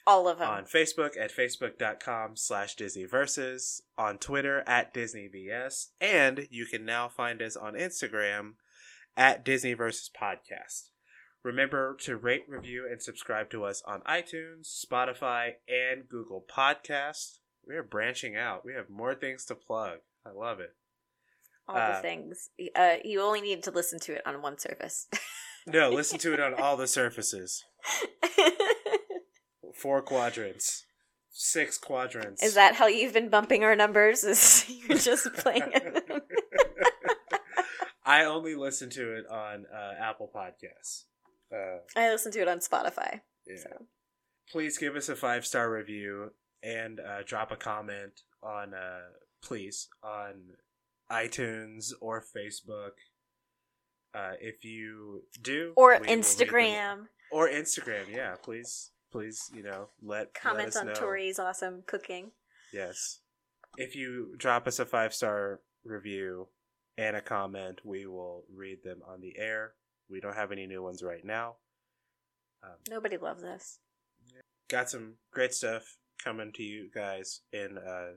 All 0.06 0.28
of 0.28 0.38
them. 0.38 0.50
on 0.50 0.64
Facebook 0.64 1.16
at 1.18 1.34
facebook.com 1.34 2.36
slash 2.36 2.76
DisneyVersus, 2.76 3.80
on 3.96 4.18
Twitter 4.18 4.62
at 4.66 4.92
DisneyVS, 4.92 5.86
and 5.98 6.46
you 6.50 6.66
can 6.66 6.84
now 6.84 7.08
find 7.08 7.40
us 7.40 7.56
on 7.56 7.72
Instagram 7.72 8.56
at 9.16 9.46
Disney 9.46 9.72
Versus 9.72 10.10
Podcast. 10.14 10.90
Remember 11.44 11.94
to 12.00 12.16
rate, 12.16 12.44
review, 12.48 12.88
and 12.90 13.02
subscribe 13.02 13.50
to 13.50 13.64
us 13.64 13.82
on 13.86 14.00
iTunes, 14.00 14.84
Spotify, 14.84 15.52
and 15.68 16.08
Google 16.08 16.42
Podcasts. 16.50 17.40
We 17.68 17.76
are 17.76 17.82
branching 17.82 18.34
out. 18.34 18.64
We 18.64 18.72
have 18.72 18.88
more 18.88 19.14
things 19.14 19.44
to 19.46 19.54
plug. 19.54 19.98
I 20.26 20.30
love 20.30 20.60
it. 20.60 20.74
all 21.68 21.76
uh, 21.76 21.96
the 21.96 22.02
things. 22.02 22.48
Uh, 22.74 22.94
you 23.04 23.20
only 23.20 23.42
need 23.42 23.62
to 23.64 23.70
listen 23.70 23.98
to 24.00 24.14
it 24.14 24.22
on 24.26 24.42
one 24.42 24.58
surface. 24.58 25.06
No, 25.66 25.88
listen 25.88 26.18
to 26.18 26.34
it 26.34 26.40
on 26.40 26.52
all 26.52 26.76
the 26.76 26.86
surfaces. 26.86 27.64
Four 29.74 30.02
quadrants. 30.02 30.84
Six 31.30 31.78
quadrants. 31.78 32.42
Is 32.42 32.52
that 32.52 32.74
how 32.74 32.86
you've 32.86 33.14
been 33.14 33.30
bumping 33.30 33.64
our 33.64 33.74
numbers? 33.74 34.24
Is 34.24 34.66
you're 34.88 34.98
just 34.98 35.32
playing? 35.32 35.72
I 38.04 38.24
only 38.24 38.54
listen 38.54 38.90
to 38.90 39.16
it 39.16 39.24
on 39.26 39.64
uh, 39.74 39.92
Apple 39.98 40.30
Podcasts. 40.36 41.04
Uh, 41.52 41.78
I 41.96 42.10
listen 42.10 42.32
to 42.32 42.40
it 42.40 42.48
on 42.48 42.58
Spotify. 42.58 43.20
yeah. 43.46 43.56
So. 43.62 43.86
Please 44.50 44.76
give 44.78 44.94
us 44.96 45.08
a 45.08 45.16
five 45.16 45.46
star 45.46 45.70
review 45.70 46.32
and 46.62 47.00
uh, 47.00 47.22
drop 47.26 47.50
a 47.50 47.56
comment 47.56 48.22
on, 48.42 48.74
uh, 48.74 49.00
please, 49.42 49.88
on 50.02 50.34
iTunes 51.10 51.92
or 52.00 52.22
Facebook. 52.22 52.92
Uh, 54.14 54.32
if 54.40 54.64
you 54.64 55.22
do, 55.42 55.72
Or 55.76 55.96
Instagram. 55.98 57.06
or 57.32 57.48
Instagram, 57.48 58.04
yeah. 58.14 58.36
Please, 58.40 58.90
please, 59.10 59.50
you 59.52 59.62
know, 59.62 59.88
let 60.02 60.18
let 60.18 60.34
Comment 60.34 60.68
us 60.68 60.76
on 60.76 60.86
know. 60.86 60.92
Tori's 60.92 61.38
awesome 61.40 61.82
cooking. 61.86 62.30
Yes. 62.72 63.20
If 63.76 63.96
you 63.96 64.34
drop 64.36 64.68
us 64.68 64.78
a 64.78 64.86
five 64.86 65.12
star 65.14 65.60
review 65.84 66.46
and 66.96 67.16
a 67.16 67.20
comment, 67.20 67.80
we 67.84 68.06
will 68.06 68.44
read 68.54 68.84
them 68.84 69.00
on 69.08 69.20
the 69.20 69.36
air. 69.36 69.72
We 70.10 70.20
don't 70.20 70.34
have 70.36 70.52
any 70.52 70.66
new 70.66 70.82
ones 70.82 71.02
right 71.02 71.24
now. 71.24 71.56
Um, 72.62 72.76
Nobody 72.88 73.16
loves 73.16 73.42
us. 73.44 73.78
got 74.68 74.88
some 74.90 75.14
great 75.32 75.52
stuff 75.54 75.96
coming 76.22 76.52
to 76.54 76.62
you 76.62 76.88
guys 76.94 77.40
in 77.52 77.78
uh, 77.78 78.14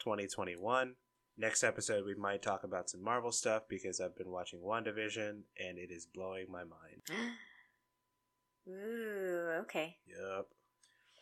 2021. 0.00 0.94
Next 1.36 1.62
episode, 1.62 2.04
we 2.04 2.14
might 2.14 2.42
talk 2.42 2.64
about 2.64 2.90
some 2.90 3.02
Marvel 3.02 3.30
stuff 3.32 3.62
because 3.68 4.00
I've 4.00 4.16
been 4.16 4.30
watching 4.30 4.60
WandaVision 4.60 5.42
and 5.58 5.78
it 5.78 5.90
is 5.90 6.06
blowing 6.06 6.46
my 6.50 6.62
mind. 6.64 7.02
Ooh, 8.68 9.50
okay. 9.62 9.96
Yep. 10.06 10.46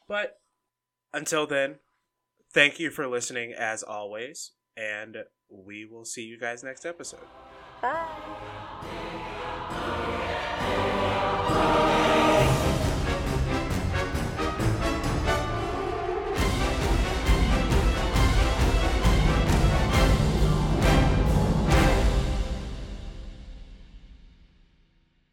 But 0.09 0.41
until 1.13 1.47
then, 1.47 1.77
thank 2.53 2.79
you 2.79 2.91
for 2.91 3.07
listening 3.07 3.53
as 3.53 3.83
always, 3.83 4.53
and 4.77 5.17
we 5.49 5.85
will 5.85 6.05
see 6.05 6.23
you 6.23 6.39
guys 6.39 6.65
next 6.65 6.85
episode. 6.87 7.21
Bye. 7.83 8.56